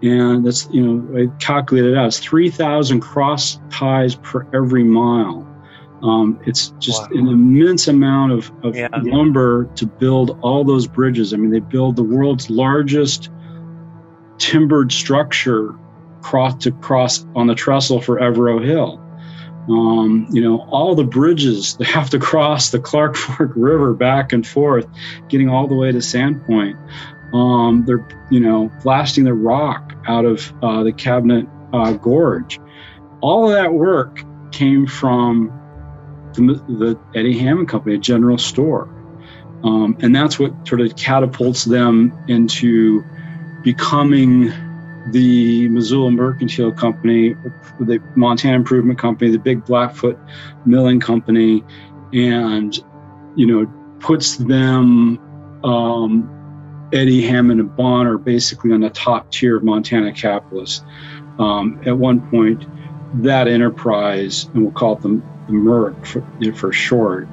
And 0.04 0.46
that's, 0.46 0.68
you 0.70 0.86
know, 0.86 1.18
I 1.18 1.38
calculated 1.38 1.98
out, 1.98 2.08
it's 2.08 2.20
3,000 2.20 3.00
cross 3.00 3.58
ties 3.72 4.16
per 4.16 4.46
every 4.54 4.84
mile. 4.84 5.50
Um, 6.02 6.42
it's 6.46 6.74
just 6.80 7.02
wow. 7.04 7.18
an 7.18 7.30
immense 7.30 7.88
amount 7.88 8.34
of, 8.34 8.52
of 8.64 8.76
yeah. 8.76 8.90
lumber 8.92 9.70
to 9.76 9.86
build 9.86 10.38
all 10.42 10.66
those 10.66 10.86
bridges. 10.86 11.34
I 11.34 11.38
mean, 11.38 11.52
they 11.52 11.62
build 11.62 11.96
the 11.96 12.04
world's 12.04 12.50
largest 12.50 13.30
timbered 14.38 14.92
structure 14.92 15.74
cross 16.22 16.56
to 16.64 16.72
cross 16.72 17.26
on 17.34 17.48
the 17.48 17.56
trestle 17.56 18.02
for 18.02 18.20
Evaro 18.20 18.62
Hill. 18.64 19.00
Um, 19.70 20.28
you 20.32 20.42
know, 20.42 20.60
all 20.70 20.96
the 20.96 21.06
bridges 21.06 21.78
they 21.80 21.86
have 21.86 22.10
to 22.10 22.20
cross 22.20 22.72
the 22.72 22.80
Clark 22.80 23.16
Fork 23.16 23.54
River 23.56 23.94
back 23.94 24.34
and 24.34 24.46
forth, 24.46 24.86
getting 25.30 25.48
all 25.48 25.68
the 25.68 25.76
way 25.76 25.94
to 25.94 26.00
Sandpoint. 26.00 26.78
Um, 27.34 27.84
they're, 27.86 28.08
you 28.30 28.40
know, 28.40 28.72
blasting 28.84 29.24
the 29.24 29.34
rock 29.34 29.94
out 30.08 30.26
of 30.26 30.54
uh, 30.62 30.84
the 30.84 30.94
Cabinet 30.94 31.48
uh, 31.74 31.94
Gorge. 31.94 32.60
All 33.22 33.48
of 33.48 33.54
that 33.54 33.74
work 33.74 34.24
came 34.52 34.86
from 34.86 35.48
the, 36.34 36.54
the 36.68 37.00
Eddy 37.16 37.38
Hammond 37.38 37.70
Company, 37.70 37.96
a 37.96 38.00
general 38.00 38.38
store. 38.38 38.90
Um, 39.64 39.98
and 40.02 40.16
that's 40.16 40.38
what 40.38 40.68
sort 40.68 40.82
of 40.82 40.96
catapults 40.96 41.64
them 41.64 42.14
into 42.28 43.04
becoming 43.64 44.52
the 45.12 45.70
Missoula 45.70 46.12
Mercantile 46.12 46.72
Company, 46.72 47.36
the 47.80 48.02
Montana 48.16 48.56
Improvement 48.56 49.00
Company, 49.00 49.32
the 49.32 49.40
big 49.40 49.66
Blackfoot 49.66 50.18
Milling 50.66 51.00
Company, 51.00 51.64
and 52.14 52.78
you 53.36 53.48
know 53.48 53.66
puts 54.00 54.36
them 54.36 55.18
um, 55.64 56.30
Eddy 56.94 57.22
Hammond 57.24 57.60
and 57.60 57.76
Bonner 57.76 58.18
basically 58.18 58.72
on 58.72 58.82
the 58.82 58.90
top 58.90 59.32
tier 59.32 59.58
of 59.58 59.64
Montana 59.64 60.14
capitalists. 60.14 60.84
Um, 61.40 61.82
at 61.86 61.98
one 61.98 62.30
point, 62.30 62.66
that 63.24 63.48
enterprise, 63.48 64.46
and 64.54 64.64
we'll 64.64 64.72
call 64.72 64.98
it 64.98 65.02
the, 65.02 65.22
the 65.48 65.54
Merc 65.54 66.06
for, 66.06 66.24
for 66.56 66.72
short, 66.72 67.28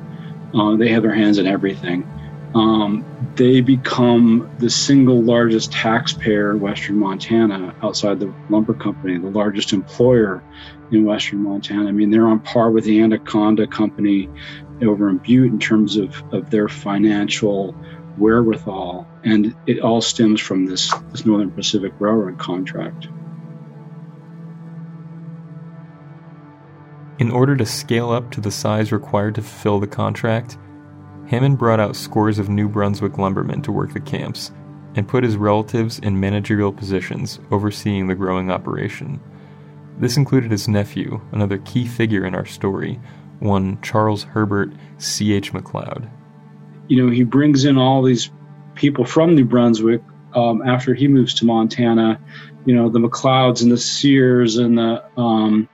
uh, 0.55 0.77
they 0.77 0.91
have 0.91 1.03
their 1.03 1.15
hands 1.15 1.39
in 1.39 1.47
everything 1.47 2.09
um, 2.55 3.05
they 3.37 3.61
become 3.61 4.51
the 4.59 4.71
single 4.71 5.23
largest 5.23 5.73
taxpayer 5.73 6.51
in 6.51 6.61
Western 6.61 6.97
Montana 6.97 7.75
outside 7.83 8.19
the 8.19 8.33
lumber 8.49 8.75
company, 8.75 9.19
the 9.19 9.31
largest 9.31 9.73
employer 9.73 10.43
in 10.91 11.05
Western 11.05 11.41
Montana. 11.41 11.89
I 11.89 11.93
mean, 11.93 12.11
they're 12.11 12.27
on 12.27 12.41
par 12.41 12.71
with 12.71 12.85
the 12.85 13.01
Anaconda 13.03 13.69
Company 13.69 14.29
over 14.83 15.09
in 15.09 15.19
Butte 15.19 15.53
in 15.53 15.59
terms 15.61 15.97
of, 15.97 16.23
of 16.33 16.51
their 16.51 16.69
financial 16.69 17.75
wherewithal. 18.21 19.09
And 19.25 19.55
it 19.67 19.81
all 19.81 20.01
stems 20.01 20.41
from 20.41 20.67
this, 20.67 20.93
this 21.11 21.27
Northern 21.27 21.51
Pacific 21.51 21.93
Railroad 21.99 22.39
contract. 22.39 23.09
In 27.19 27.31
order 27.31 27.55
to 27.57 27.67
scale 27.67 28.11
up 28.11 28.31
to 28.31 28.41
the 28.41 28.51
size 28.51 28.93
required 28.93 29.35
to 29.35 29.43
fulfill 29.43 29.79
the 29.79 29.87
contract, 29.87 30.57
Hammond 31.27 31.59
brought 31.59 31.79
out 31.79 31.95
scores 31.95 32.39
of 32.39 32.49
New 32.49 32.69
Brunswick 32.69 33.19
lumbermen 33.19 33.63
to 33.63 33.73
work 33.73 33.93
the 33.93 34.01
camps 34.01 34.53
and 34.95 35.07
put 35.07 35.23
his 35.23 35.37
relatives 35.37 35.99
in 35.99 36.19
managerial 36.19 36.73
positions 36.73 37.39
overseeing 37.51 38.07
the 38.07 38.15
growing 38.15 38.51
operation. 38.51 39.21
This 39.99 40.17
included 40.17 40.51
his 40.51 40.67
nephew, 40.67 41.21
another 41.31 41.59
key 41.59 41.87
figure 41.87 42.25
in 42.25 42.35
our 42.35 42.47
story, 42.47 42.99
one 43.39 43.81
Charles 43.83 44.23
Herbert 44.23 44.73
C.H. 44.99 45.53
McLeod. 45.53 46.11
You 46.91 47.07
know, 47.07 47.11
he 47.13 47.23
brings 47.23 47.65
in 47.65 47.79
all 47.79 48.03
these 48.03 48.31
people 48.75 49.05
from 49.05 49.37
New 49.37 49.45
Brunswick 49.45 50.03
um, 50.35 50.61
after 50.67 50.93
he 50.93 51.07
moves 51.07 51.35
to 51.35 51.45
Montana. 51.45 52.21
You 52.67 52.75
know, 52.75 52.89
the 52.89 52.99
McLeods 52.99 53.63
and 53.63 53.71
the 53.71 53.79
Sears 53.79 54.57
and 54.57 54.77
the 54.77 55.05
um, 55.17 55.69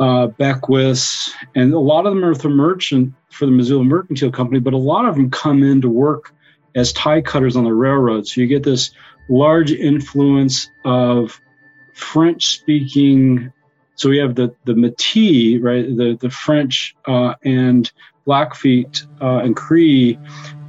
uh, 0.00 0.28
Beckwiths, 0.28 1.30
and 1.54 1.74
a 1.74 1.78
lot 1.78 2.06
of 2.06 2.14
them 2.14 2.24
are 2.24 2.34
the 2.34 2.48
merchant 2.48 3.12
for 3.30 3.44
the 3.44 3.52
Missoula 3.52 3.84
Mercantile 3.84 4.32
Company, 4.32 4.60
but 4.60 4.72
a 4.72 4.78
lot 4.78 5.04
of 5.04 5.14
them 5.14 5.30
come 5.30 5.62
in 5.62 5.82
to 5.82 5.90
work 5.90 6.34
as 6.74 6.94
tie 6.94 7.20
cutters 7.20 7.54
on 7.54 7.64
the 7.64 7.74
railroad. 7.74 8.26
So 8.26 8.40
you 8.40 8.46
get 8.46 8.62
this 8.62 8.92
large 9.28 9.72
influence 9.72 10.70
of 10.86 11.38
French 11.92 12.46
speaking. 12.46 13.52
So 14.02 14.08
we 14.08 14.18
have 14.18 14.34
the 14.34 14.52
the 14.64 14.72
Métis, 14.72 15.62
right? 15.62 15.86
The 15.96 16.18
the 16.20 16.28
French 16.28 16.96
uh, 17.06 17.34
and 17.44 17.88
Blackfeet 18.26 19.06
uh, 19.20 19.36
and 19.44 19.54
Cree 19.54 20.18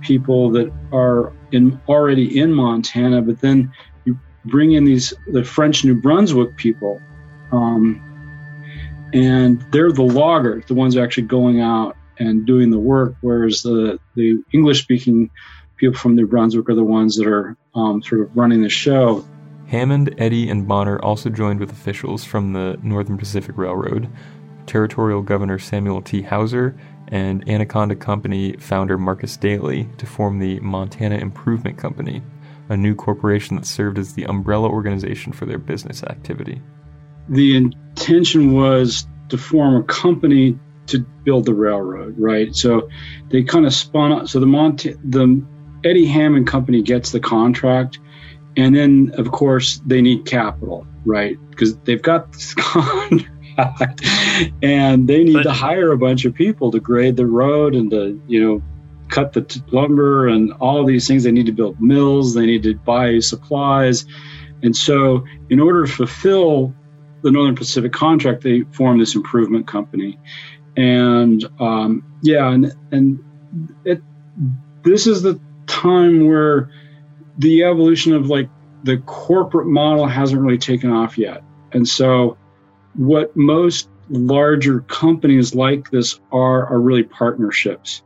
people 0.01 0.51
that 0.51 0.71
are 0.91 1.33
in 1.51 1.81
already 1.87 2.39
in 2.39 2.53
Montana, 2.53 3.23
but 3.23 3.41
then 3.41 3.73
you 4.05 4.19
bring 4.45 4.73
in 4.73 4.85
these 4.85 5.15
the 5.31 5.43
French 5.43 5.83
New 5.83 5.99
Brunswick 5.99 6.55
people. 6.57 7.01
Um, 7.51 7.99
and 9.15 9.65
they're 9.71 9.91
the 9.91 10.03
loggers, 10.03 10.65
the 10.67 10.75
ones 10.75 10.95
actually 10.95 11.23
going 11.23 11.59
out 11.59 11.97
and 12.19 12.45
doing 12.45 12.69
the 12.69 12.79
work, 12.79 13.15
whereas 13.21 13.63
the, 13.63 13.99
the 14.15 14.43
English 14.53 14.83
speaking 14.83 15.31
people 15.77 15.97
from 15.97 16.15
New 16.15 16.27
Brunswick 16.27 16.69
are 16.69 16.75
the 16.75 16.83
ones 16.83 17.15
that 17.17 17.25
are 17.25 17.57
um, 17.73 18.03
sort 18.03 18.21
of 18.21 18.37
running 18.37 18.61
the 18.61 18.69
show. 18.69 19.25
Hammond, 19.73 20.13
Eddy, 20.19 20.49
and 20.49 20.67
Bonner 20.67 20.99
also 20.99 21.31
joined 21.31 21.59
with 21.59 21.71
officials 21.71 22.23
from 22.23 22.53
the 22.53 22.77
Northern 22.83 23.17
Pacific 23.17 23.57
Railroad, 23.57 24.07
Territorial 24.67 25.23
Governor 25.23 25.57
Samuel 25.57 25.99
T. 25.99 26.21
Hauser, 26.21 26.75
and 27.07 27.49
Anaconda 27.49 27.95
Company 27.95 28.55
founder 28.57 28.99
Marcus 28.99 29.35
Daly 29.35 29.89
to 29.97 30.05
form 30.05 30.37
the 30.37 30.59
Montana 30.59 31.15
Improvement 31.15 31.79
Company, 31.79 32.21
a 32.69 32.77
new 32.77 32.93
corporation 32.93 33.55
that 33.55 33.65
served 33.65 33.97
as 33.97 34.13
the 34.13 34.25
umbrella 34.25 34.69
organization 34.69 35.33
for 35.33 35.47
their 35.47 35.57
business 35.57 36.03
activity. 36.03 36.61
The 37.29 37.55
intention 37.55 38.53
was 38.53 39.07
to 39.29 39.39
form 39.39 39.75
a 39.75 39.83
company 39.85 40.55
to 40.85 40.99
build 40.99 41.45
the 41.45 41.55
railroad, 41.55 42.13
right? 42.19 42.55
So 42.55 42.89
they 43.31 43.41
kind 43.41 43.65
of 43.65 43.73
spun 43.73 44.11
up. 44.11 44.27
So 44.27 44.39
the 44.39 44.45
Mont 44.45 44.85
the 45.03 45.43
Eddy 45.83 46.05
Hammond 46.05 46.45
Company 46.45 46.83
gets 46.83 47.09
the 47.09 47.19
contract, 47.19 47.97
and 48.57 48.75
then 48.75 49.13
of 49.17 49.31
course 49.31 49.81
they 49.85 50.01
need 50.01 50.25
capital, 50.25 50.85
right? 51.05 51.37
Because 51.49 51.77
they've 51.79 52.01
got 52.01 52.31
this 52.33 52.53
contract, 52.53 54.05
and 54.61 55.07
they 55.07 55.23
need 55.23 55.33
but, 55.33 55.43
to 55.43 55.51
hire 55.51 55.91
a 55.91 55.97
bunch 55.97 56.25
of 56.25 56.33
people 56.33 56.71
to 56.71 56.79
grade 56.79 57.15
the 57.15 57.27
road 57.27 57.75
and 57.75 57.91
to 57.91 58.21
you 58.27 58.43
know 58.43 58.63
cut 59.09 59.33
the 59.33 59.41
t- 59.41 59.61
lumber 59.71 60.27
and 60.27 60.53
all 60.53 60.85
these 60.85 61.07
things. 61.07 61.23
They 61.23 61.31
need 61.31 61.45
to 61.47 61.51
build 61.51 61.81
mills. 61.81 62.33
They 62.33 62.45
need 62.45 62.63
to 62.63 62.75
buy 62.75 63.19
supplies, 63.19 64.05
and 64.61 64.75
so 64.75 65.23
in 65.49 65.59
order 65.59 65.85
to 65.85 65.91
fulfill 65.91 66.73
the 67.21 67.31
Northern 67.31 67.55
Pacific 67.55 67.93
contract, 67.93 68.43
they 68.43 68.61
formed 68.71 68.99
this 68.99 69.15
improvement 69.15 69.65
company 69.65 70.19
and 70.75 71.43
um, 71.59 72.03
yeah, 72.21 72.49
and 72.49 72.73
and 72.91 73.23
it 73.85 74.01
this 74.83 75.07
is 75.07 75.21
the 75.21 75.39
time 75.67 76.27
where 76.27 76.71
the 77.37 77.63
evolution 77.63 78.13
of 78.13 78.27
like 78.27 78.49
the 78.83 78.97
corporate 78.97 79.67
model 79.67 80.05
hasn't 80.07 80.41
really 80.41 80.57
taken 80.57 80.91
off 80.91 81.17
yet, 81.17 81.43
and 81.71 81.87
so 81.87 82.37
what 82.95 83.35
most 83.35 83.89
larger 84.09 84.81
companies 84.81 85.55
like 85.55 85.89
this 85.89 86.19
are 86.31 86.67
are 86.67 86.79
really 86.79 87.03
partnerships, 87.03 88.01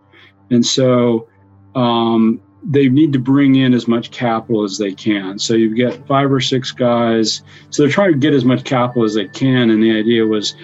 and 0.50 0.66
so 0.66 1.28
um, 1.76 2.42
they 2.64 2.90
need 2.90 3.14
to 3.14 3.20
bring 3.20 3.56
in 3.56 3.74
as 3.74 3.88
much 3.88 4.12
capital 4.12 4.64
as 4.64 4.78
they 4.78 4.94
can. 4.94 5.40
So 5.40 5.54
you 5.54 5.76
get 5.76 6.08
five 6.08 6.32
or 6.32 6.42
six 6.42 6.72
guys. 6.72 7.44
So 7.70 7.84
they're 7.84 7.92
trying 7.92 8.14
to 8.14 8.18
get 8.18 8.34
as 8.34 8.46
much 8.46 8.64
capital 8.64 9.04
as 9.04 9.14
they 9.14 9.28
can, 9.28 9.70
and 9.70 9.82
the 9.82 9.98
idea 9.98 10.26
was 10.26 10.56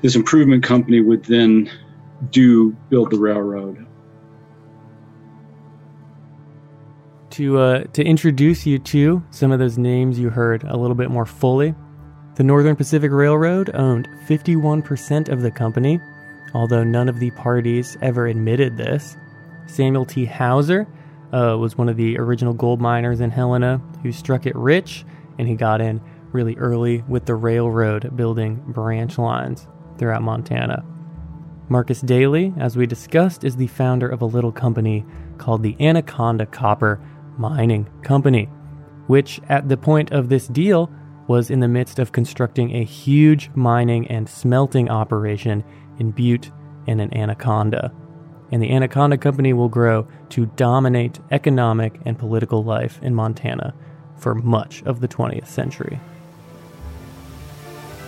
this 0.00 0.16
improvement 0.16 0.64
company 0.64 1.00
would 1.00 1.24
then 1.24 1.70
do 2.30 2.72
build 2.88 3.10
the 3.10 3.18
railroad. 3.18 3.86
To 7.32 7.58
uh, 7.58 7.84
to 7.94 8.04
introduce 8.04 8.66
you 8.66 8.78
to 8.78 9.24
some 9.30 9.52
of 9.52 9.58
those 9.58 9.78
names 9.78 10.18
you 10.18 10.28
heard 10.28 10.64
a 10.64 10.76
little 10.76 10.94
bit 10.94 11.10
more 11.10 11.24
fully, 11.24 11.74
the 12.34 12.42
Northern 12.42 12.76
Pacific 12.76 13.10
Railroad 13.10 13.70
owned 13.72 14.06
51% 14.28 15.30
of 15.30 15.40
the 15.40 15.50
company, 15.50 15.98
although 16.52 16.84
none 16.84 17.08
of 17.08 17.20
the 17.20 17.30
parties 17.30 17.96
ever 18.02 18.26
admitted 18.26 18.76
this. 18.76 19.16
Samuel 19.66 20.04
T. 20.04 20.26
Hauser 20.26 20.86
uh, 21.32 21.56
was 21.58 21.78
one 21.78 21.88
of 21.88 21.96
the 21.96 22.18
original 22.18 22.52
gold 22.52 22.82
miners 22.82 23.20
in 23.20 23.30
Helena 23.30 23.80
who 24.02 24.12
struck 24.12 24.44
it 24.44 24.54
rich, 24.54 25.06
and 25.38 25.48
he 25.48 25.54
got 25.54 25.80
in 25.80 26.02
really 26.32 26.56
early 26.56 27.02
with 27.08 27.24
the 27.24 27.34
railroad 27.34 28.14
building 28.14 28.56
branch 28.66 29.16
lines 29.16 29.66
throughout 29.96 30.20
Montana. 30.20 30.84
Marcus 31.70 32.02
Daly, 32.02 32.52
as 32.58 32.76
we 32.76 32.86
discussed, 32.86 33.42
is 33.42 33.56
the 33.56 33.68
founder 33.68 34.06
of 34.06 34.20
a 34.20 34.26
little 34.26 34.52
company 34.52 35.06
called 35.38 35.62
the 35.62 35.74
Anaconda 35.80 36.44
Copper 36.44 37.00
Mining 37.38 37.88
Company, 38.02 38.48
which 39.06 39.40
at 39.48 39.68
the 39.68 39.76
point 39.76 40.12
of 40.12 40.28
this 40.28 40.48
deal 40.48 40.90
was 41.28 41.50
in 41.50 41.60
the 41.60 41.68
midst 41.68 41.98
of 41.98 42.12
constructing 42.12 42.74
a 42.74 42.84
huge 42.84 43.50
mining 43.54 44.06
and 44.08 44.28
smelting 44.28 44.90
operation 44.90 45.64
in 45.98 46.10
Butte 46.10 46.50
and 46.86 47.00
in 47.00 47.16
Anaconda. 47.16 47.92
And 48.50 48.62
the 48.62 48.70
Anaconda 48.70 49.16
Company 49.16 49.52
will 49.52 49.68
grow 49.68 50.06
to 50.30 50.46
dominate 50.46 51.20
economic 51.30 52.00
and 52.04 52.18
political 52.18 52.62
life 52.62 53.00
in 53.02 53.14
Montana 53.14 53.74
for 54.16 54.34
much 54.34 54.82
of 54.82 55.00
the 55.00 55.08
20th 55.08 55.46
century. 55.46 55.98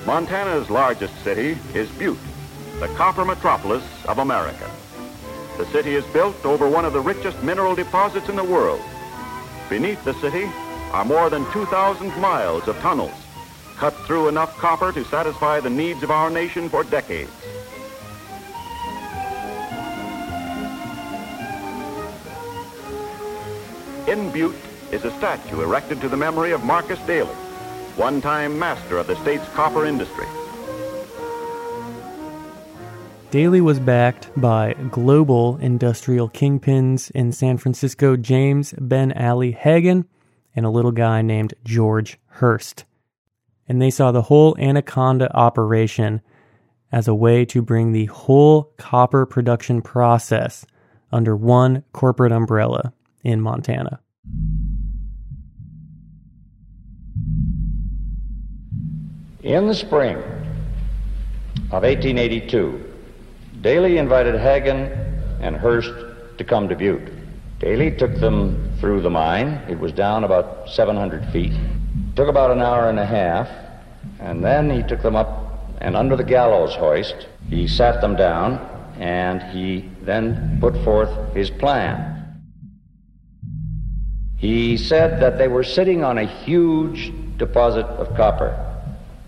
Montana's 0.07 0.69
largest 0.69 1.19
city 1.25 1.57
is 1.73 1.89
Butte, 1.93 2.19
the 2.79 2.89
copper 2.89 3.25
metropolis 3.25 3.85
of 4.07 4.19
America. 4.19 4.71
The 5.57 5.65
city 5.67 5.95
is 5.95 6.05
built 6.07 6.45
over 6.45 6.69
one 6.69 6.85
of 6.85 6.93
the 6.93 7.01
richest 7.01 7.43
mineral 7.43 7.75
deposits 7.75 8.29
in 8.29 8.37
the 8.37 8.45
world. 8.45 8.83
Beneath 9.69 10.05
the 10.05 10.15
city 10.15 10.45
are 10.93 11.05
more 11.05 11.31
than 11.31 11.51
2,000 11.53 12.17
miles 12.19 12.69
of 12.69 12.79
tunnels, 12.81 13.15
cut 13.77 13.95
through 14.07 14.29
enough 14.29 14.57
copper 14.59 14.93
to 14.93 15.05
satisfy 15.07 15.59
the 15.61 15.71
needs 15.71 16.03
of 16.03 16.11
our 16.11 16.31
nation 16.31 16.69
for 16.69 16.85
decades. 16.85 17.31
In 24.07 24.31
Butte 24.31 24.55
is 24.93 25.05
a 25.05 25.11
statue 25.13 25.63
erected 25.63 26.01
to 26.03 26.09
the 26.09 26.17
memory 26.17 26.53
of 26.53 26.63
Marcus 26.63 27.01
Daly, 27.07 27.35
one-time 27.97 28.59
master 28.59 28.99
of 28.99 29.07
the 29.07 29.17
state's 29.23 29.49
copper 29.55 29.87
industry. 29.87 30.27
Daly 33.35 33.61
was 33.61 33.81
backed 33.81 34.31
by 34.41 34.75
global 34.93 35.57
industrial 35.57 36.29
kingpins 36.29 37.11
in 37.17 37.33
San 37.33 37.59
Francisco, 37.59 38.17
James 38.17 38.73
Ben 38.79 39.11
Ali 39.11 39.51
Haggin, 39.51 40.05
and 40.55 40.65
a 40.65 40.71
little 40.71 40.93
guy 40.93 41.21
named 41.21 41.53
George 41.65 42.17
Hearst. 42.39 42.85
And 43.69 43.83
they 43.83 43.91
saw 43.91 44.13
the 44.13 44.23
whole 44.23 44.57
Anaconda 44.61 45.37
operation 45.37 46.21
as 46.93 47.09
a 47.09 47.15
way 47.17 47.45
to 47.47 47.61
bring 47.61 47.91
the 47.91 48.07
whole 48.07 48.73
copper 48.77 49.27
production 49.27 49.83
process 49.83 50.65
under 51.11 51.35
one 51.35 51.83
corporate 51.93 52.31
umbrella 52.31 52.93
in 53.25 53.41
Montana. 53.41 53.99
In 59.43 59.67
the 59.67 59.75
spring 59.75 60.19
of 61.73 61.83
1882, 61.83 62.93
Daly 63.65 63.97
invited 63.97 64.35
Haggin 64.35 64.93
and 65.41 65.57
Hearst 65.57 65.95
to 66.37 66.45
come 66.45 66.69
to 66.69 66.77
Butte. 66.77 67.09
Daly 67.61 67.91
took 67.91 68.15
them 68.17 68.71
through 68.79 69.01
the 69.01 69.09
mine. 69.09 69.59
It 69.71 69.81
was 69.81 69.91
down 69.91 70.23
about 70.23 70.69
700 70.69 71.25
feet. 71.33 71.55
Took 72.15 72.29
about 72.29 72.51
an 72.51 72.61
hour 72.61 72.91
and 72.91 72.99
a 72.99 73.07
half, 73.07 73.49
and 74.21 74.45
then 74.45 74.69
he 74.69 74.83
took 74.83 75.01
them 75.01 75.17
up 75.17 75.79
and 75.81 75.97
under 75.97 76.15
the 76.15 76.25
gallows 76.25 76.75
hoist, 76.75 77.27
he 77.49 77.67
sat 77.67 78.03
them 78.03 78.17
down, 78.17 78.59
and 78.99 79.43
he 79.45 79.89
then 80.03 80.59
put 80.61 80.77
forth 80.85 81.11
his 81.35 81.49
plan. 81.49 82.39
He 84.37 84.77
said 84.77 85.21
that 85.21 85.39
they 85.39 85.49
were 85.49 85.65
sitting 85.65 86.05
on 86.05 86.19
a 86.19 86.27
huge 86.27 87.15
deposit 87.39 87.87
of 87.87 88.15
copper 88.15 88.61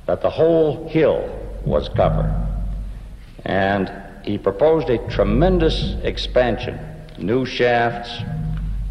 that 0.05 0.21
the 0.21 0.29
whole 0.29 0.89
hill 0.91 1.27
was 1.65 1.89
copper. 1.89 2.31
And 3.47 3.91
he 4.27 4.37
proposed 4.37 4.91
a 4.91 4.99
tremendous 5.09 5.95
expansion, 6.03 6.79
new 7.17 7.47
shafts, 7.47 8.11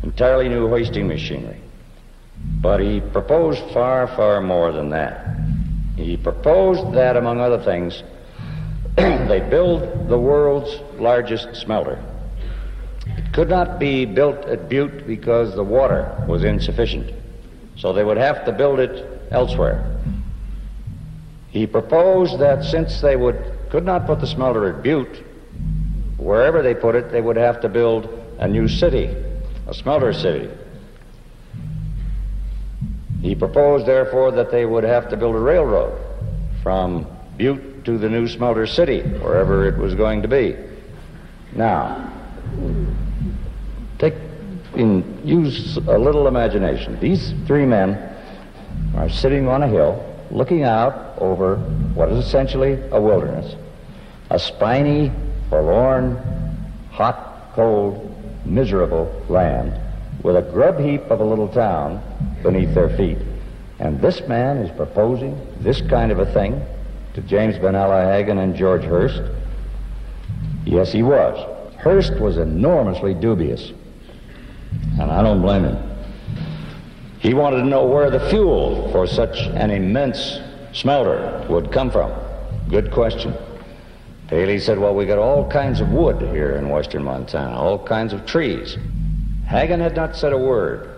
entirely 0.02 0.48
new 0.48 0.70
hoisting 0.70 1.08
machinery. 1.08 1.60
But 2.62 2.80
he 2.80 3.02
proposed 3.02 3.62
far, 3.74 4.08
far 4.08 4.40
more 4.40 4.72
than 4.72 4.90
that. 4.92 5.38
He 5.98 6.16
proposed 6.16 6.94
that, 6.94 7.18
among 7.18 7.42
other 7.42 7.62
things, 7.62 8.02
they 8.96 9.46
build 9.50 10.08
the 10.08 10.18
world's 10.18 10.80
largest 11.00 11.54
smelter. 11.56 12.02
It 13.06 13.34
could 13.34 13.50
not 13.50 13.78
be 13.78 14.06
built 14.06 14.46
at 14.46 14.70
Butte 14.70 15.06
because 15.06 15.54
the 15.54 15.64
water 15.64 16.16
was 16.28 16.46
insufficient. 16.46 17.14
So 17.76 17.92
they 17.92 18.06
would 18.06 18.18
have 18.18 18.46
to 18.46 18.54
build 18.54 18.80
it 18.80 19.06
elsewhere. 19.32 20.00
He 21.50 21.68
proposed 21.68 22.40
that 22.40 22.64
since 22.64 23.02
they 23.02 23.18
would 23.18 23.55
could 23.76 23.84
not 23.84 24.06
put 24.06 24.22
the 24.22 24.28
smelter 24.28 24.74
at 24.74 24.82
Butte, 24.82 25.22
wherever 26.16 26.62
they 26.62 26.74
put 26.74 26.96
it, 26.96 27.12
they 27.12 27.20
would 27.20 27.36
have 27.36 27.60
to 27.60 27.68
build 27.68 28.08
a 28.40 28.48
new 28.48 28.70
city, 28.70 29.14
a 29.68 29.74
smelter 29.74 30.14
city. 30.14 30.50
He 33.22 33.36
proposed, 33.36 33.86
therefore, 33.86 34.32
that 34.32 34.50
they 34.50 34.66
would 34.66 34.86
have 34.86 35.10
to 35.10 35.18
build 35.18 35.36
a 35.36 35.40
railroad 35.40 36.02
from 36.64 37.06
Butte 37.36 37.84
to 37.84 37.98
the 37.98 38.08
new 38.08 38.30
smelter 38.30 38.66
city, 38.66 39.02
wherever 39.02 39.68
it 39.68 39.78
was 39.78 39.94
going 39.94 40.22
to 40.22 40.30
be. 40.30 40.56
Now, 41.52 42.14
take 44.00 44.14
in 44.76 45.20
use 45.26 45.76
a 45.76 46.00
little 46.00 46.28
imagination. 46.28 46.98
These 47.02 47.34
three 47.46 47.66
men 47.66 48.00
are 48.96 49.10
sitting 49.10 49.50
on 49.50 49.64
a 49.64 49.68
hill 49.68 50.02
looking 50.32 50.64
out 50.64 51.18
over 51.18 51.58
what 51.94 52.10
is 52.10 52.26
essentially 52.26 52.80
a 52.92 53.02
wilderness, 53.02 53.56
a 54.36 54.40
spiny, 54.40 55.10
forlorn, 55.50 56.18
hot, 56.92 57.54
cold, 57.54 58.14
miserable 58.46 59.10
land 59.30 59.74
with 60.24 60.36
a 60.36 60.42
grub 60.42 60.78
heap 60.78 61.02
of 61.10 61.22
a 61.22 61.24
little 61.24 61.48
town 61.48 62.04
beneath 62.44 62.76
their 62.76 62.90
feet. 62.98 63.18
And 63.80 64.02
this 64.02 64.28
man 64.28 64.58
is 64.58 64.70
proposing 64.76 65.40
this 65.62 65.80
kind 65.84 66.12
of 66.12 66.20
a 66.20 66.26
thing 66.34 66.62
to 67.14 67.22
James 67.22 67.56
Ali 67.64 68.30
and 68.30 68.56
George 68.58 68.84
Hearst? 68.84 69.22
Yes, 70.66 70.92
he 70.92 71.02
was. 71.02 71.38
Hearst 71.80 72.20
was 72.20 72.38
enormously 72.38 73.14
dubious, 73.14 73.72
and 75.00 75.12
I 75.12 75.24
don't 75.24 75.42
blame 75.42 75.64
him. 75.64 75.78
He 77.20 77.34
wanted 77.34 77.60
to 77.60 77.66
know 77.66 77.86
where 77.86 78.10
the 78.10 78.30
fuel 78.30 78.92
for 78.92 79.08
such 79.08 79.38
an 79.38 79.72
immense 79.72 80.40
smelter 80.74 81.46
would 81.50 81.72
come 81.72 81.90
from. 81.90 82.12
Good 82.70 82.92
question. 82.92 83.34
Daly 84.28 84.60
said, 84.60 84.80
Well, 84.80 84.96
we 84.96 85.06
got 85.06 85.20
all 85.20 85.50
kinds 85.50 85.82
of 85.82 85.92
wood 85.92 86.22
here 86.22 86.56
in 86.56 86.70
western 86.70 87.04
Montana, 87.04 87.56
all 87.56 87.78
kinds 87.78 88.12
of 88.12 88.26
trees. 88.26 88.78
Haggin 89.46 89.80
had 89.80 89.96
not 89.96 90.16
said 90.16 90.34
a 90.34 90.38
word. 90.38 90.90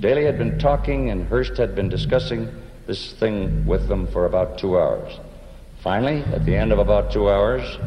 Daly 0.00 0.24
had 0.24 0.38
been 0.38 0.58
talking, 0.58 1.10
and 1.10 1.26
Hearst 1.28 1.56
had 1.56 1.74
been 1.74 1.88
discussing 1.88 2.48
this 2.86 3.12
thing 3.12 3.66
with 3.66 3.88
them 3.88 4.06
for 4.06 4.26
about 4.26 4.58
two 4.58 4.78
hours. 4.78 5.18
Finally, 5.82 6.22
at 6.32 6.44
the 6.46 6.56
end 6.56 6.72
of 6.72 6.78
about 6.78 7.12
two 7.12 7.28
hours, 7.30 7.78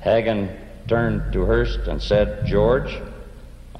Haggin 0.00 0.54
turned 0.86 1.32
to 1.32 1.44
Hearst 1.46 1.88
and 1.88 2.00
said, 2.00 2.46
George, 2.46 3.00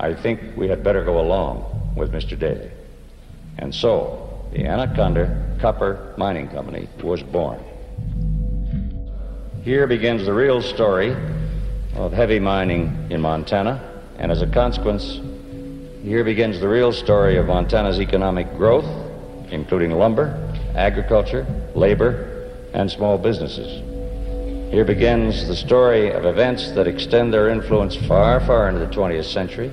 I 0.01 0.15
think 0.15 0.57
we 0.57 0.69
had 0.69 0.83
better 0.83 1.05
go 1.05 1.21
along 1.21 1.93
with 1.95 2.13
Mr. 2.13 2.39
Daly. 2.39 2.71
And 3.59 3.75
so, 3.75 4.49
the 4.53 4.67
Anaconda 4.67 5.57
Copper 5.61 6.15
Mining 6.17 6.49
Company 6.49 6.89
was 7.03 7.23
born. 7.23 7.63
Here 9.63 9.87
begins 9.87 10.25
the 10.25 10.33
real 10.33 10.61
story 10.61 11.17
of 11.95 12.13
heavy 12.13 12.39
mining 12.39 13.07
in 13.11 13.21
Montana, 13.21 13.81
and 14.19 14.33
as 14.33 14.43
a 14.43 14.47
consequence, 14.47 15.21
here 16.03 16.25
begins 16.25 16.61
the 16.61 16.69
real 16.69 16.93
story 16.93 17.37
of 17.37 17.47
Montana's 17.47 18.01
economic 18.01 18.57
growth, 18.57 18.87
including 19.51 19.93
lumber, 19.93 20.53
agriculture, 20.75 21.47
labor, 21.75 22.51
and 22.75 22.91
small 22.91 23.19
businesses. 23.19 23.83
Here 24.73 24.85
begins 24.85 25.47
the 25.47 25.57
story 25.57 26.11
of 26.11 26.25
events 26.25 26.73
that 26.73 26.87
extend 26.87 27.33
their 27.33 27.49
influence 27.49 27.95
far, 27.95 28.41
far 28.41 28.69
into 28.69 28.81
the 28.81 28.93
20th 28.93 29.27
century 29.33 29.71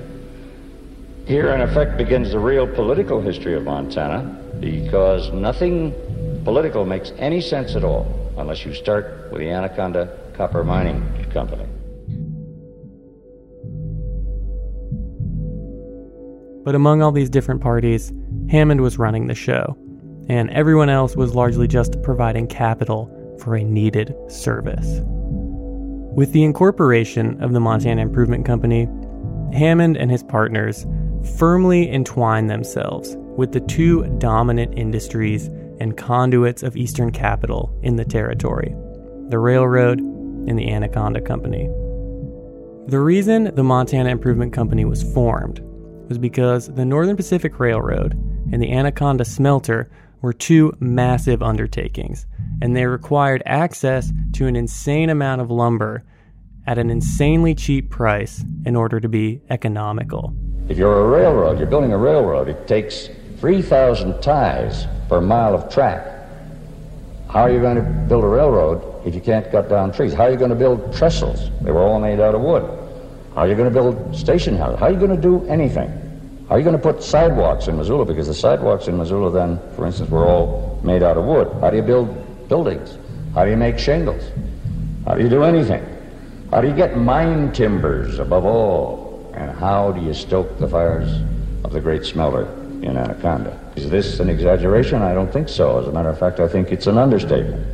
here, 1.30 1.54
in 1.54 1.60
effect, 1.60 1.96
begins 1.96 2.32
the 2.32 2.40
real 2.40 2.66
political 2.66 3.20
history 3.20 3.54
of 3.54 3.62
Montana 3.62 4.36
because 4.58 5.30
nothing 5.30 5.94
political 6.42 6.84
makes 6.84 7.12
any 7.18 7.40
sense 7.40 7.76
at 7.76 7.84
all 7.84 8.19
unless 8.40 8.64
you 8.64 8.74
start 8.74 9.28
with 9.30 9.40
the 9.40 9.50
Anaconda 9.50 10.18
Copper 10.34 10.64
Mining 10.64 11.02
Company. 11.32 11.66
But 16.64 16.74
among 16.74 17.02
all 17.02 17.12
these 17.12 17.30
different 17.30 17.60
parties, 17.60 18.12
Hammond 18.50 18.80
was 18.80 18.98
running 18.98 19.26
the 19.26 19.34
show, 19.34 19.76
and 20.28 20.50
everyone 20.50 20.88
else 20.88 21.16
was 21.16 21.34
largely 21.34 21.66
just 21.66 22.02
providing 22.02 22.46
capital 22.46 23.10
for 23.40 23.56
a 23.56 23.64
needed 23.64 24.14
service. 24.28 25.00
With 26.12 26.32
the 26.32 26.44
incorporation 26.44 27.42
of 27.42 27.52
the 27.52 27.60
Montana 27.60 28.02
Improvement 28.02 28.44
Company, 28.44 28.88
Hammond 29.52 29.96
and 29.96 30.10
his 30.10 30.22
partners 30.22 30.86
firmly 31.38 31.90
entwined 31.90 32.50
themselves 32.50 33.16
with 33.36 33.52
the 33.52 33.60
two 33.60 34.04
dominant 34.18 34.78
industries 34.78 35.50
and 35.80 35.96
conduits 35.96 36.62
of 36.62 36.76
Eastern 36.76 37.10
capital 37.10 37.76
in 37.82 37.96
the 37.96 38.04
territory 38.04 38.74
the 39.30 39.38
railroad 39.38 40.00
and 40.00 40.58
the 40.58 40.70
Anaconda 40.70 41.20
Company. 41.20 41.68
The 42.88 42.98
reason 42.98 43.54
the 43.54 43.62
Montana 43.62 44.08
Improvement 44.08 44.52
Company 44.52 44.84
was 44.84 45.04
formed 45.14 45.60
was 46.08 46.18
because 46.18 46.66
the 46.74 46.84
Northern 46.84 47.16
Pacific 47.16 47.60
Railroad 47.60 48.14
and 48.50 48.60
the 48.60 48.72
Anaconda 48.72 49.24
Smelter 49.24 49.88
were 50.22 50.32
two 50.32 50.72
massive 50.80 51.42
undertakings, 51.42 52.26
and 52.60 52.74
they 52.74 52.86
required 52.86 53.42
access 53.46 54.12
to 54.32 54.46
an 54.46 54.56
insane 54.56 55.08
amount 55.08 55.40
of 55.40 55.50
lumber 55.50 56.04
at 56.66 56.78
an 56.78 56.90
insanely 56.90 57.54
cheap 57.54 57.90
price 57.90 58.44
in 58.66 58.74
order 58.74 58.98
to 58.98 59.08
be 59.08 59.40
economical. 59.50 60.34
If 60.68 60.76
you're 60.76 61.00
a 61.00 61.08
railroad, 61.08 61.58
you're 61.58 61.68
building 61.68 61.92
a 61.92 61.98
railroad, 61.98 62.48
it 62.48 62.66
takes 62.66 63.08
3,000 63.40 64.20
ties 64.20 64.86
per 65.08 65.18
mile 65.18 65.54
of 65.54 65.72
track. 65.72 66.06
How 67.28 67.42
are 67.42 67.50
you 67.50 67.58
going 67.58 67.76
to 67.76 67.82
build 67.82 68.22
a 68.22 68.28
railroad 68.28 69.06
if 69.06 69.14
you 69.14 69.20
can't 69.22 69.50
cut 69.50 69.70
down 69.70 69.92
trees? 69.92 70.12
How 70.12 70.24
are 70.24 70.30
you 70.30 70.36
going 70.36 70.50
to 70.50 70.56
build 70.56 70.94
trestles? 70.94 71.50
They 71.62 71.70
were 71.70 71.80
all 71.80 71.98
made 71.98 72.20
out 72.20 72.34
of 72.34 72.42
wood. 72.42 72.64
How 73.34 73.42
are 73.42 73.48
you 73.48 73.54
going 73.54 73.72
to 73.72 73.74
build 73.74 74.14
station 74.14 74.58
houses? 74.58 74.78
How 74.78 74.86
are 74.86 74.92
you 74.92 74.98
going 74.98 75.16
to 75.16 75.20
do 75.20 75.46
anything? 75.46 75.88
How 76.48 76.56
are 76.56 76.58
you 76.58 76.64
going 76.64 76.76
to 76.76 76.82
put 76.82 77.02
sidewalks 77.02 77.66
in 77.66 77.78
Missoula? 77.78 78.04
Because 78.04 78.26
the 78.26 78.34
sidewalks 78.34 78.88
in 78.88 78.98
Missoula 78.98 79.30
then, 79.30 79.58
for 79.74 79.86
instance, 79.86 80.10
were 80.10 80.26
all 80.26 80.78
made 80.84 81.02
out 81.02 81.16
of 81.16 81.24
wood. 81.24 81.48
How 81.62 81.70
do 81.70 81.76
you 81.78 81.82
build 81.82 82.48
buildings? 82.48 82.98
How 83.34 83.46
do 83.46 83.50
you 83.50 83.56
make 83.56 83.78
shingles? 83.78 84.22
How 85.06 85.14
do 85.14 85.22
you 85.22 85.30
do 85.30 85.44
anything? 85.44 85.82
How 86.50 86.60
do 86.60 86.68
you 86.68 86.74
get 86.74 86.98
mine 86.98 87.52
timbers 87.52 88.18
above 88.18 88.44
all? 88.44 89.32
And 89.34 89.50
how 89.50 89.92
do 89.92 90.02
you 90.02 90.12
stoke 90.12 90.58
the 90.58 90.68
fires 90.68 91.22
of 91.64 91.72
the 91.72 91.80
great 91.80 92.04
smelter 92.04 92.59
in 92.82 92.96
Anaconda? 92.96 93.58
Is 93.76 93.90
this 93.90 94.20
an 94.20 94.28
exaggeration? 94.28 95.02
I 95.02 95.14
don't 95.14 95.32
think 95.32 95.48
so. 95.48 95.78
As 95.78 95.86
a 95.86 95.92
matter 95.92 96.08
of 96.08 96.18
fact, 96.18 96.40
I 96.40 96.48
think 96.48 96.72
it's 96.72 96.86
an 96.86 96.98
understatement. 96.98 97.66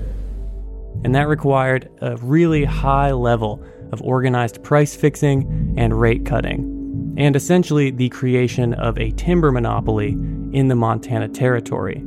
And 1.04 1.14
that 1.14 1.28
required 1.28 1.90
a 2.00 2.16
really 2.16 2.64
high 2.64 3.12
level 3.12 3.62
of 3.92 4.02
organized 4.02 4.62
price 4.62 4.96
fixing 4.96 5.74
and 5.76 5.98
rate 6.00 6.26
cutting, 6.26 7.14
and 7.16 7.36
essentially 7.36 7.90
the 7.90 8.08
creation 8.08 8.74
of 8.74 8.98
a 8.98 9.12
timber 9.12 9.52
monopoly 9.52 10.10
in 10.52 10.68
the 10.68 10.74
Montana 10.74 11.28
Territory. 11.28 12.02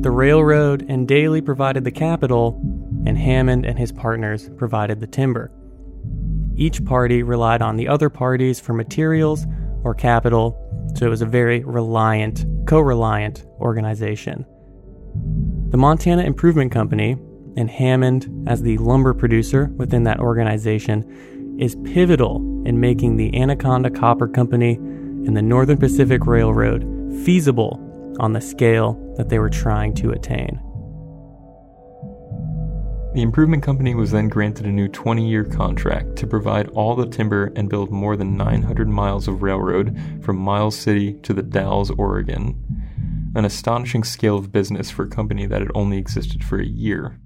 The 0.00 0.10
railroad 0.10 0.86
and 0.88 1.06
Daly 1.08 1.40
provided 1.40 1.84
the 1.84 1.90
capital, 1.90 2.60
and 3.04 3.18
Hammond 3.18 3.66
and 3.66 3.78
his 3.78 3.92
partners 3.92 4.48
provided 4.56 5.00
the 5.00 5.06
timber. 5.06 5.50
Each 6.54 6.84
party 6.84 7.22
relied 7.22 7.62
on 7.62 7.76
the 7.76 7.88
other 7.88 8.08
parties 8.08 8.60
for 8.60 8.72
materials 8.72 9.46
or 9.84 9.94
capital, 9.94 10.56
so 10.98 11.06
it 11.06 11.10
was 11.10 11.22
a 11.22 11.26
very 11.26 11.62
reliant, 11.62 12.44
co 12.66 12.80
reliant 12.80 13.46
organization. 13.60 14.44
The 15.70 15.76
Montana 15.76 16.22
Improvement 16.22 16.72
Company, 16.72 17.12
and 17.56 17.70
Hammond 17.70 18.48
as 18.48 18.62
the 18.62 18.78
lumber 18.78 19.14
producer 19.14 19.66
within 19.76 20.02
that 20.04 20.18
organization, 20.18 21.56
is 21.60 21.76
pivotal 21.84 22.36
in 22.66 22.80
making 22.80 23.16
the 23.16 23.40
Anaconda 23.40 23.90
Copper 23.90 24.26
Company 24.26 24.74
and 24.74 25.36
the 25.36 25.42
Northern 25.42 25.78
Pacific 25.78 26.26
Railroad 26.26 26.82
feasible 27.24 27.80
on 28.18 28.32
the 28.32 28.40
scale 28.40 29.14
that 29.16 29.28
they 29.28 29.38
were 29.38 29.50
trying 29.50 29.94
to 29.94 30.10
attain. 30.10 30.60
The 33.14 33.22
improvement 33.22 33.62
company 33.62 33.94
was 33.94 34.10
then 34.10 34.28
granted 34.28 34.66
a 34.66 34.70
new 34.70 34.86
20 34.86 35.26
year 35.26 35.44
contract 35.44 36.16
to 36.16 36.26
provide 36.26 36.68
all 36.68 36.94
the 36.94 37.06
timber 37.06 37.50
and 37.56 37.68
build 37.68 37.90
more 37.90 38.16
than 38.16 38.36
900 38.36 38.86
miles 38.86 39.26
of 39.26 39.42
railroad 39.42 39.98
from 40.22 40.36
Miles 40.36 40.76
City 40.76 41.14
to 41.22 41.32
the 41.32 41.42
Dalles, 41.42 41.90
Oregon. 41.92 43.32
An 43.34 43.46
astonishing 43.46 44.04
scale 44.04 44.36
of 44.36 44.52
business 44.52 44.90
for 44.90 45.04
a 45.04 45.08
company 45.08 45.46
that 45.46 45.62
had 45.62 45.70
only 45.74 45.96
existed 45.96 46.44
for 46.44 46.60
a 46.60 46.66
year. 46.66 47.18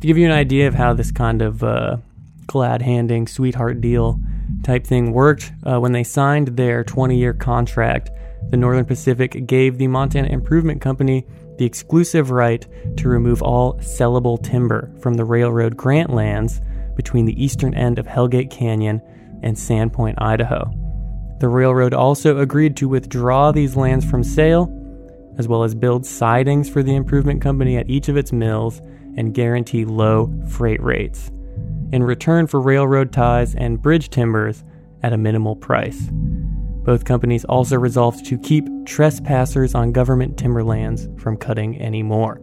To 0.00 0.06
give 0.06 0.16
you 0.16 0.26
an 0.26 0.32
idea 0.32 0.66
of 0.66 0.74
how 0.74 0.94
this 0.94 1.12
kind 1.12 1.42
of 1.42 1.62
uh, 1.62 1.98
glad 2.46 2.80
handing, 2.80 3.26
sweetheart 3.26 3.82
deal 3.82 4.18
type 4.62 4.86
thing 4.86 5.12
worked, 5.12 5.52
uh, 5.64 5.78
when 5.78 5.92
they 5.92 6.04
signed 6.04 6.48
their 6.56 6.84
20 6.84 7.18
year 7.18 7.34
contract, 7.34 8.10
the 8.50 8.56
Northern 8.56 8.86
Pacific 8.86 9.46
gave 9.46 9.76
the 9.76 9.88
Montana 9.88 10.28
Improvement 10.28 10.80
Company 10.80 11.26
the 11.58 11.64
exclusive 11.64 12.30
right 12.30 12.66
to 12.96 13.08
remove 13.08 13.42
all 13.42 13.74
sellable 13.74 14.42
timber 14.42 14.90
from 15.00 15.14
the 15.14 15.24
railroad 15.24 15.76
grant 15.76 16.10
lands 16.10 16.60
between 16.96 17.26
the 17.26 17.42
eastern 17.42 17.74
end 17.74 17.98
of 17.98 18.06
Hellgate 18.06 18.50
Canyon 18.50 19.02
and 19.42 19.56
Sandpoint, 19.56 20.14
Idaho. 20.18 20.72
The 21.40 21.48
railroad 21.48 21.94
also 21.94 22.38
agreed 22.38 22.76
to 22.78 22.88
withdraw 22.88 23.52
these 23.52 23.76
lands 23.76 24.04
from 24.04 24.24
sale, 24.24 24.74
as 25.38 25.46
well 25.46 25.62
as 25.62 25.74
build 25.74 26.04
sidings 26.04 26.68
for 26.68 26.82
the 26.82 26.96
improvement 26.96 27.40
company 27.40 27.76
at 27.76 27.88
each 27.88 28.08
of 28.08 28.16
its 28.16 28.32
mills 28.32 28.80
and 29.16 29.34
guarantee 29.34 29.84
low 29.84 30.32
freight 30.48 30.82
rates, 30.82 31.30
in 31.92 32.02
return 32.02 32.46
for 32.46 32.60
railroad 32.60 33.12
ties 33.12 33.54
and 33.54 33.80
bridge 33.80 34.10
timbers 34.10 34.64
at 35.02 35.12
a 35.12 35.18
minimal 35.18 35.54
price. 35.54 36.10
Both 36.88 37.04
companies 37.04 37.44
also 37.44 37.76
resolved 37.76 38.24
to 38.24 38.38
keep 38.38 38.66
trespassers 38.86 39.74
on 39.74 39.92
government 39.92 40.38
timberlands 40.38 41.06
from 41.18 41.36
cutting 41.36 41.76
any 41.76 42.02
more. 42.02 42.40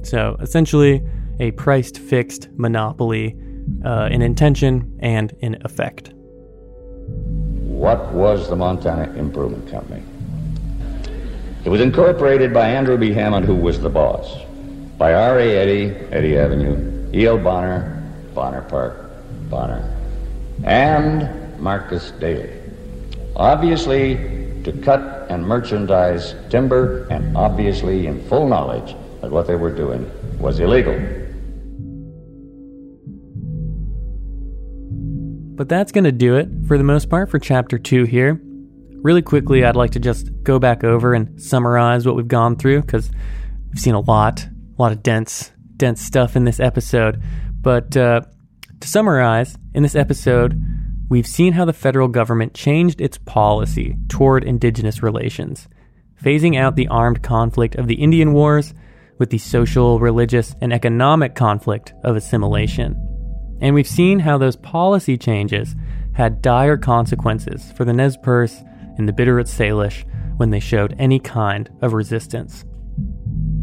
So 0.00 0.34
essentially, 0.40 1.02
a 1.40 1.50
priced 1.50 1.98
fixed 1.98 2.48
monopoly 2.52 3.36
uh, 3.84 4.08
in 4.10 4.22
intention 4.22 4.98
and 5.00 5.36
in 5.40 5.60
effect. 5.66 6.14
What 7.66 8.10
was 8.14 8.48
the 8.48 8.56
Montana 8.56 9.12
Improvement 9.12 9.70
Company? 9.70 10.02
It 11.66 11.68
was 11.68 11.82
incorporated 11.82 12.54
by 12.54 12.70
Andrew 12.70 12.96
B. 12.96 13.12
Hammond, 13.12 13.44
who 13.44 13.54
was 13.54 13.78
the 13.78 13.90
boss, 13.90 14.38
by 14.96 15.12
R.A. 15.12 15.54
Eddy, 15.54 15.94
Eddy 16.10 16.38
Avenue, 16.38 17.10
E.L. 17.12 17.36
Bonner, 17.36 18.10
Bonner 18.34 18.62
Park, 18.62 19.10
Bonner, 19.50 19.94
and 20.64 21.60
Marcus 21.60 22.10
Daly. 22.12 22.61
Obviously, 23.36 24.16
to 24.64 24.72
cut 24.82 25.26
and 25.30 25.46
merchandise 25.46 26.34
timber, 26.50 27.06
and 27.10 27.36
obviously 27.36 28.06
in 28.06 28.22
full 28.28 28.48
knowledge 28.48 28.94
that 29.20 29.30
what 29.30 29.46
they 29.46 29.56
were 29.56 29.74
doing 29.74 30.10
was 30.38 30.60
illegal. 30.60 30.94
But 35.54 35.68
that's 35.68 35.92
going 35.92 36.04
to 36.04 36.12
do 36.12 36.36
it 36.36 36.48
for 36.66 36.76
the 36.76 36.84
most 36.84 37.08
part 37.08 37.30
for 37.30 37.38
chapter 37.38 37.78
2 37.78 38.04
here. 38.04 38.40
Really 38.96 39.22
quickly, 39.22 39.64
I'd 39.64 39.76
like 39.76 39.92
to 39.92 40.00
just 40.00 40.30
go 40.42 40.58
back 40.58 40.84
over 40.84 41.14
and 41.14 41.40
summarize 41.40 42.06
what 42.06 42.16
we've 42.16 42.28
gone 42.28 42.56
through 42.56 42.82
because 42.82 43.10
we've 43.68 43.80
seen 43.80 43.94
a 43.94 44.00
lot, 44.00 44.44
a 44.44 44.82
lot 44.82 44.92
of 44.92 45.02
dense, 45.02 45.52
dense 45.76 46.00
stuff 46.00 46.36
in 46.36 46.44
this 46.44 46.60
episode. 46.60 47.22
But 47.60 47.96
uh, 47.96 48.22
to 48.80 48.88
summarize, 48.88 49.56
in 49.74 49.82
this 49.82 49.94
episode, 49.94 50.60
we've 51.12 51.26
seen 51.26 51.52
how 51.52 51.66
the 51.66 51.74
federal 51.74 52.08
government 52.08 52.54
changed 52.54 52.98
its 52.98 53.18
policy 53.18 53.98
toward 54.08 54.42
indigenous 54.42 55.02
relations, 55.02 55.68
phasing 56.22 56.58
out 56.58 56.74
the 56.74 56.88
armed 56.88 57.22
conflict 57.22 57.74
of 57.74 57.86
the 57.86 57.96
Indian 57.96 58.32
Wars 58.32 58.72
with 59.18 59.28
the 59.28 59.36
social, 59.36 60.00
religious, 60.00 60.54
and 60.62 60.72
economic 60.72 61.34
conflict 61.34 61.92
of 62.02 62.16
assimilation. 62.16 62.96
And 63.60 63.74
we've 63.74 63.86
seen 63.86 64.20
how 64.20 64.38
those 64.38 64.56
policy 64.56 65.18
changes 65.18 65.76
had 66.14 66.40
dire 66.40 66.78
consequences 66.78 67.72
for 67.72 67.84
the 67.84 67.92
Nez 67.92 68.16
Perce 68.22 68.62
and 68.96 69.06
the 69.06 69.12
Bitterroot 69.12 69.48
Salish 69.48 70.06
when 70.38 70.48
they 70.48 70.60
showed 70.60 70.96
any 70.98 71.18
kind 71.20 71.68
of 71.82 71.92
resistance. 71.92 72.64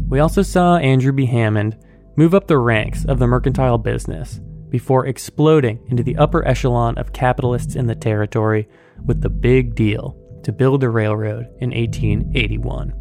We 0.08 0.20
also 0.20 0.42
saw 0.42 0.76
Andrew 0.76 1.12
B. 1.12 1.26
Hammond 1.26 1.76
move 2.14 2.32
up 2.32 2.46
the 2.46 2.58
ranks 2.58 3.04
of 3.06 3.18
the 3.18 3.26
mercantile 3.26 3.78
business 3.78 4.40
before 4.70 5.06
exploding 5.06 5.84
into 5.88 6.02
the 6.02 6.16
upper 6.16 6.46
echelon 6.46 6.96
of 6.98 7.12
capitalists 7.12 7.74
in 7.74 7.86
the 7.86 7.94
territory 7.94 8.68
with 9.04 9.20
the 9.20 9.30
big 9.30 9.74
deal 9.74 10.16
to 10.44 10.52
build 10.52 10.82
a 10.82 10.88
railroad 10.88 11.46
in 11.60 11.70
1881. 11.70 12.92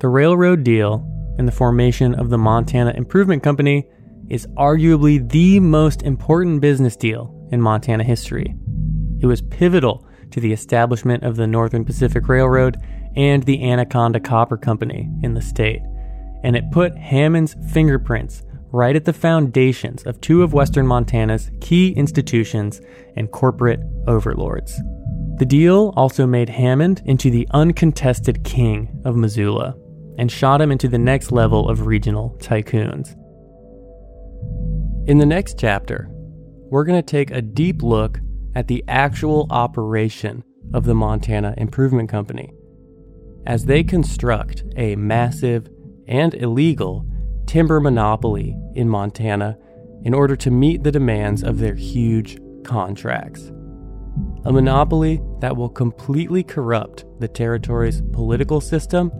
The 0.00 0.08
railroad 0.08 0.64
deal 0.64 1.04
and 1.38 1.48
the 1.48 1.52
formation 1.52 2.14
of 2.14 2.30
the 2.30 2.38
Montana 2.38 2.92
Improvement 2.96 3.42
Company 3.42 3.88
is 4.28 4.46
arguably 4.58 5.28
the 5.30 5.60
most 5.60 6.02
important 6.02 6.60
business 6.60 6.96
deal 6.96 7.34
in 7.50 7.62
Montana 7.62 8.04
history. 8.04 8.54
It 9.20 9.26
was 9.26 9.40
pivotal 9.40 10.06
to 10.30 10.40
the 10.40 10.52
establishment 10.52 11.24
of 11.24 11.36
the 11.36 11.46
Northern 11.46 11.84
Pacific 11.84 12.28
Railroad 12.28 12.76
and 13.16 13.42
the 13.42 13.70
Anaconda 13.70 14.20
Copper 14.20 14.56
Company 14.56 15.08
in 15.22 15.34
the 15.34 15.40
state, 15.40 15.82
and 16.44 16.54
it 16.54 16.70
put 16.70 16.96
Hammond's 16.96 17.56
fingerprints 17.72 18.42
right 18.72 18.96
at 18.96 19.04
the 19.04 19.12
foundations 19.12 20.04
of 20.04 20.20
two 20.20 20.42
of 20.42 20.52
Western 20.52 20.86
Montana's 20.86 21.50
key 21.60 21.92
institutions 21.92 22.80
and 23.16 23.30
corporate 23.30 23.80
overlords. 24.06 24.80
The 25.38 25.46
deal 25.46 25.92
also 25.96 26.26
made 26.26 26.48
Hammond 26.48 27.02
into 27.04 27.30
the 27.30 27.46
uncontested 27.52 28.44
king 28.44 29.00
of 29.04 29.16
Missoula 29.16 29.76
and 30.18 30.30
shot 30.30 30.60
him 30.60 30.72
into 30.72 30.88
the 30.88 30.98
next 30.98 31.30
level 31.30 31.68
of 31.68 31.86
regional 31.86 32.36
tycoons. 32.40 33.14
In 35.08 35.18
the 35.18 35.26
next 35.26 35.58
chapter, 35.58 36.08
we're 36.70 36.84
going 36.84 37.00
to 37.00 37.06
take 37.06 37.30
a 37.30 37.40
deep 37.40 37.82
look 37.82 38.18
at 38.54 38.68
the 38.68 38.84
actual 38.88 39.46
operation 39.50 40.42
of 40.74 40.84
the 40.84 40.94
Montana 40.94 41.54
Improvement 41.56 42.08
Company 42.08 42.52
as 43.46 43.64
they 43.64 43.82
construct 43.82 44.64
a 44.76 44.96
massive 44.96 45.68
and 46.06 46.34
illegal 46.34 47.07
timber 47.48 47.80
monopoly 47.80 48.56
in 48.74 48.88
Montana 48.88 49.58
in 50.04 50.14
order 50.14 50.36
to 50.36 50.50
meet 50.50 50.84
the 50.84 50.92
demands 50.92 51.42
of 51.42 51.58
their 51.58 51.74
huge 51.74 52.38
contracts. 52.62 53.50
A 54.44 54.52
monopoly 54.52 55.20
that 55.40 55.56
will 55.56 55.70
completely 55.70 56.44
corrupt 56.44 57.04
the 57.18 57.26
territory's 57.26 58.02
political 58.12 58.60
system 58.60 59.10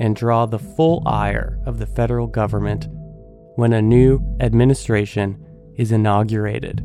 and 0.00 0.16
draw 0.16 0.46
the 0.46 0.58
full 0.58 1.02
ire 1.06 1.60
of 1.66 1.78
the 1.78 1.86
federal 1.86 2.26
government 2.26 2.88
when 3.56 3.72
a 3.72 3.82
new 3.82 4.20
administration 4.40 5.44
is 5.76 5.92
inaugurated. 5.92 6.80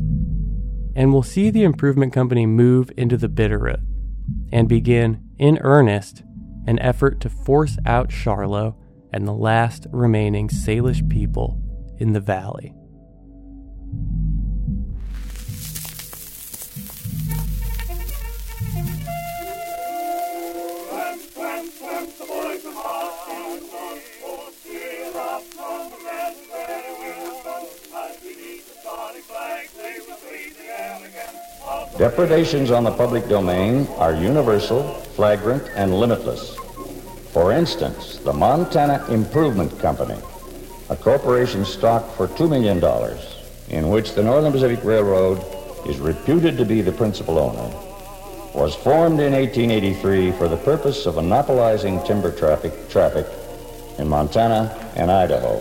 And 0.95 1.13
we'll 1.13 1.23
see 1.23 1.49
the 1.49 1.63
improvement 1.63 2.11
company 2.11 2.45
move 2.45 2.91
into 2.97 3.17
the 3.17 3.29
Bitterroot 3.29 3.81
and 4.51 4.67
begin, 4.67 5.23
in 5.39 5.59
earnest, 5.61 6.23
an 6.67 6.77
effort 6.79 7.19
to 7.21 7.29
force 7.29 7.77
out 7.85 8.09
Charlo 8.09 8.75
and 9.13 9.27
the 9.27 9.33
last 9.33 9.85
remaining 9.91 10.49
Salish 10.49 11.07
people 11.07 11.61
in 11.99 12.13
the 12.13 12.19
valley. 12.19 12.73
Depredations 31.97 32.71
on 32.71 32.83
the 32.83 32.91
public 32.91 33.29
domain 33.29 33.87
are 33.97 34.13
universal, 34.13 34.83
flagrant, 35.15 35.63
and 35.75 35.93
limitless. 35.93 36.62
For 37.33 37.51
instance, 37.51 38.17
the 38.17 38.31
Montana 38.31 39.03
Improvement 39.09 39.79
Company, 39.79 40.19
a 40.91 40.95
corporation 40.95 41.65
stocked 41.65 42.15
for 42.15 42.27
$2 42.27 42.47
million, 42.47 42.77
in 43.69 43.89
which 43.89 44.13
the 44.13 44.21
Northern 44.21 44.51
Pacific 44.51 44.83
Railroad 44.83 45.43
is 45.87 45.97
reputed 45.97 46.59
to 46.59 46.63
be 46.63 46.81
the 46.81 46.91
principal 46.91 47.39
owner, 47.39 47.75
was 48.53 48.75
formed 48.75 49.19
in 49.19 49.33
1883 49.33 50.33
for 50.33 50.47
the 50.47 50.57
purpose 50.57 51.07
of 51.07 51.15
monopolizing 51.15 52.03
timber 52.03 52.31
traffic, 52.31 52.87
traffic 52.87 53.25
in 53.97 54.07
Montana 54.07 54.93
and 54.95 55.09
Idaho, 55.09 55.59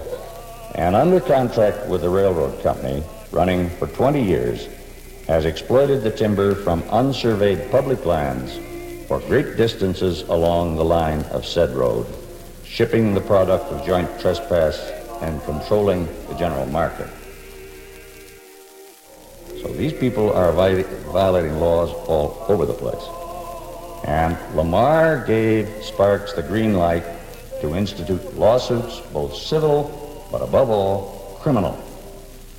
and 0.74 0.94
under 0.94 1.20
contract 1.20 1.88
with 1.88 2.02
the 2.02 2.10
railroad 2.10 2.62
company, 2.62 3.02
running 3.30 3.70
for 3.70 3.86
20 3.86 4.22
years, 4.22 4.68
has 5.26 5.46
exploited 5.46 6.02
the 6.02 6.10
timber 6.10 6.54
from 6.54 6.82
unsurveyed 6.82 7.70
public 7.70 8.04
lands 8.04 8.58
for 9.12 9.20
great 9.28 9.58
distances 9.58 10.22
along 10.30 10.74
the 10.74 10.82
line 10.82 11.20
of 11.36 11.44
said 11.44 11.68
road, 11.76 12.06
shipping 12.64 13.12
the 13.12 13.20
product 13.20 13.66
of 13.66 13.84
joint 13.84 14.08
trespass 14.18 14.90
and 15.20 15.38
controlling 15.42 16.06
the 16.28 16.34
general 16.38 16.64
market. 16.64 17.06
So 19.60 19.68
these 19.68 19.92
people 19.92 20.32
are 20.32 20.50
violating 20.50 21.60
laws 21.60 21.90
all 22.08 22.42
over 22.48 22.64
the 22.64 22.72
place. 22.72 23.04
And 24.08 24.34
Lamar 24.56 25.26
gave 25.26 25.68
Sparks 25.84 26.32
the 26.32 26.42
green 26.42 26.72
light 26.72 27.04
to 27.60 27.74
institute 27.74 28.34
lawsuits, 28.38 29.00
both 29.12 29.36
civil, 29.36 29.92
but 30.32 30.40
above 30.40 30.70
all, 30.70 31.38
criminal, 31.42 31.78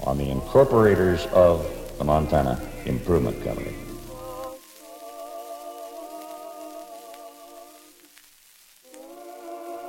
on 0.03 0.19
the 0.19 0.29
incorporators 0.29 1.25
of 1.33 1.65
the 1.97 2.03
Montana 2.03 2.61
Improvement 2.85 3.43
Company. 3.43 3.73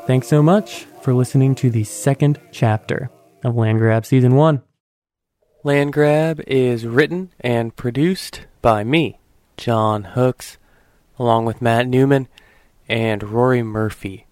Thanks 0.06 0.28
so 0.28 0.42
much 0.42 0.84
for 1.00 1.14
listening 1.14 1.54
to 1.54 1.70
the 1.70 1.84
second 1.84 2.38
chapter 2.52 3.08
of 3.42 3.56
Land 3.56 3.78
Grab 3.78 4.04
Season 4.04 4.34
1. 4.34 4.60
Land 5.62 5.94
Grab 5.94 6.42
is 6.46 6.86
written 6.86 7.32
and 7.40 7.74
produced 7.74 8.42
by 8.60 8.84
me, 8.84 9.18
John 9.56 10.04
Hooks, 10.04 10.58
along 11.18 11.46
with 11.46 11.62
Matt 11.62 11.88
Newman 11.88 12.28
and 12.86 13.22
Rory 13.22 13.62
Murphy 13.62 14.26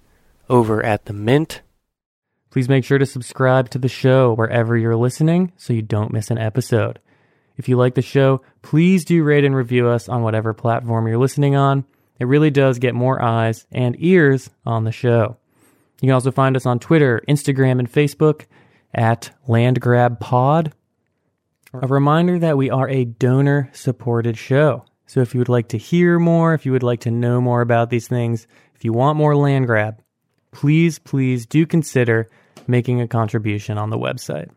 over 0.50 0.84
at 0.84 1.06
The 1.06 1.14
Mint. 1.14 1.62
Please 2.50 2.68
make 2.68 2.84
sure 2.84 2.98
to 2.98 3.06
subscribe 3.06 3.70
to 3.70 3.78
the 3.78 3.88
show 3.88 4.34
wherever 4.34 4.76
you're 4.76 4.94
listening 4.94 5.52
so 5.56 5.72
you 5.72 5.80
don't 5.80 6.12
miss 6.12 6.30
an 6.30 6.36
episode. 6.36 6.98
If 7.56 7.66
you 7.66 7.78
like 7.78 7.94
the 7.94 8.02
show, 8.02 8.42
please 8.60 9.06
do 9.06 9.24
rate 9.24 9.46
and 9.46 9.56
review 9.56 9.88
us 9.88 10.06
on 10.06 10.22
whatever 10.22 10.52
platform 10.52 11.08
you're 11.08 11.16
listening 11.16 11.56
on. 11.56 11.86
It 12.20 12.26
really 12.26 12.50
does 12.50 12.78
get 12.78 12.94
more 12.94 13.22
eyes 13.22 13.66
and 13.72 13.96
ears 13.98 14.50
on 14.66 14.84
the 14.84 14.92
show. 14.92 15.38
You 16.02 16.08
can 16.08 16.14
also 16.14 16.32
find 16.32 16.56
us 16.56 16.66
on 16.66 16.80
Twitter, 16.80 17.22
Instagram, 17.28 17.78
and 17.78 17.90
Facebook 17.90 18.46
at 18.92 19.30
LandGrabPod. 19.48 20.72
A 21.74 21.86
reminder 21.86 22.40
that 22.40 22.58
we 22.58 22.70
are 22.70 22.88
a 22.88 23.04
donor 23.04 23.70
supported 23.72 24.36
show. 24.36 24.84
So 25.06 25.20
if 25.20 25.32
you 25.32 25.38
would 25.38 25.48
like 25.48 25.68
to 25.68 25.78
hear 25.78 26.18
more, 26.18 26.54
if 26.54 26.66
you 26.66 26.72
would 26.72 26.82
like 26.82 27.00
to 27.00 27.12
know 27.12 27.40
more 27.40 27.60
about 27.60 27.88
these 27.88 28.08
things, 28.08 28.48
if 28.74 28.84
you 28.84 28.92
want 28.92 29.16
more 29.16 29.36
land 29.36 29.66
grab, 29.66 30.02
please, 30.50 30.98
please 30.98 31.46
do 31.46 31.66
consider 31.66 32.28
making 32.66 33.00
a 33.00 33.06
contribution 33.06 33.78
on 33.78 33.90
the 33.90 33.98
website. 33.98 34.50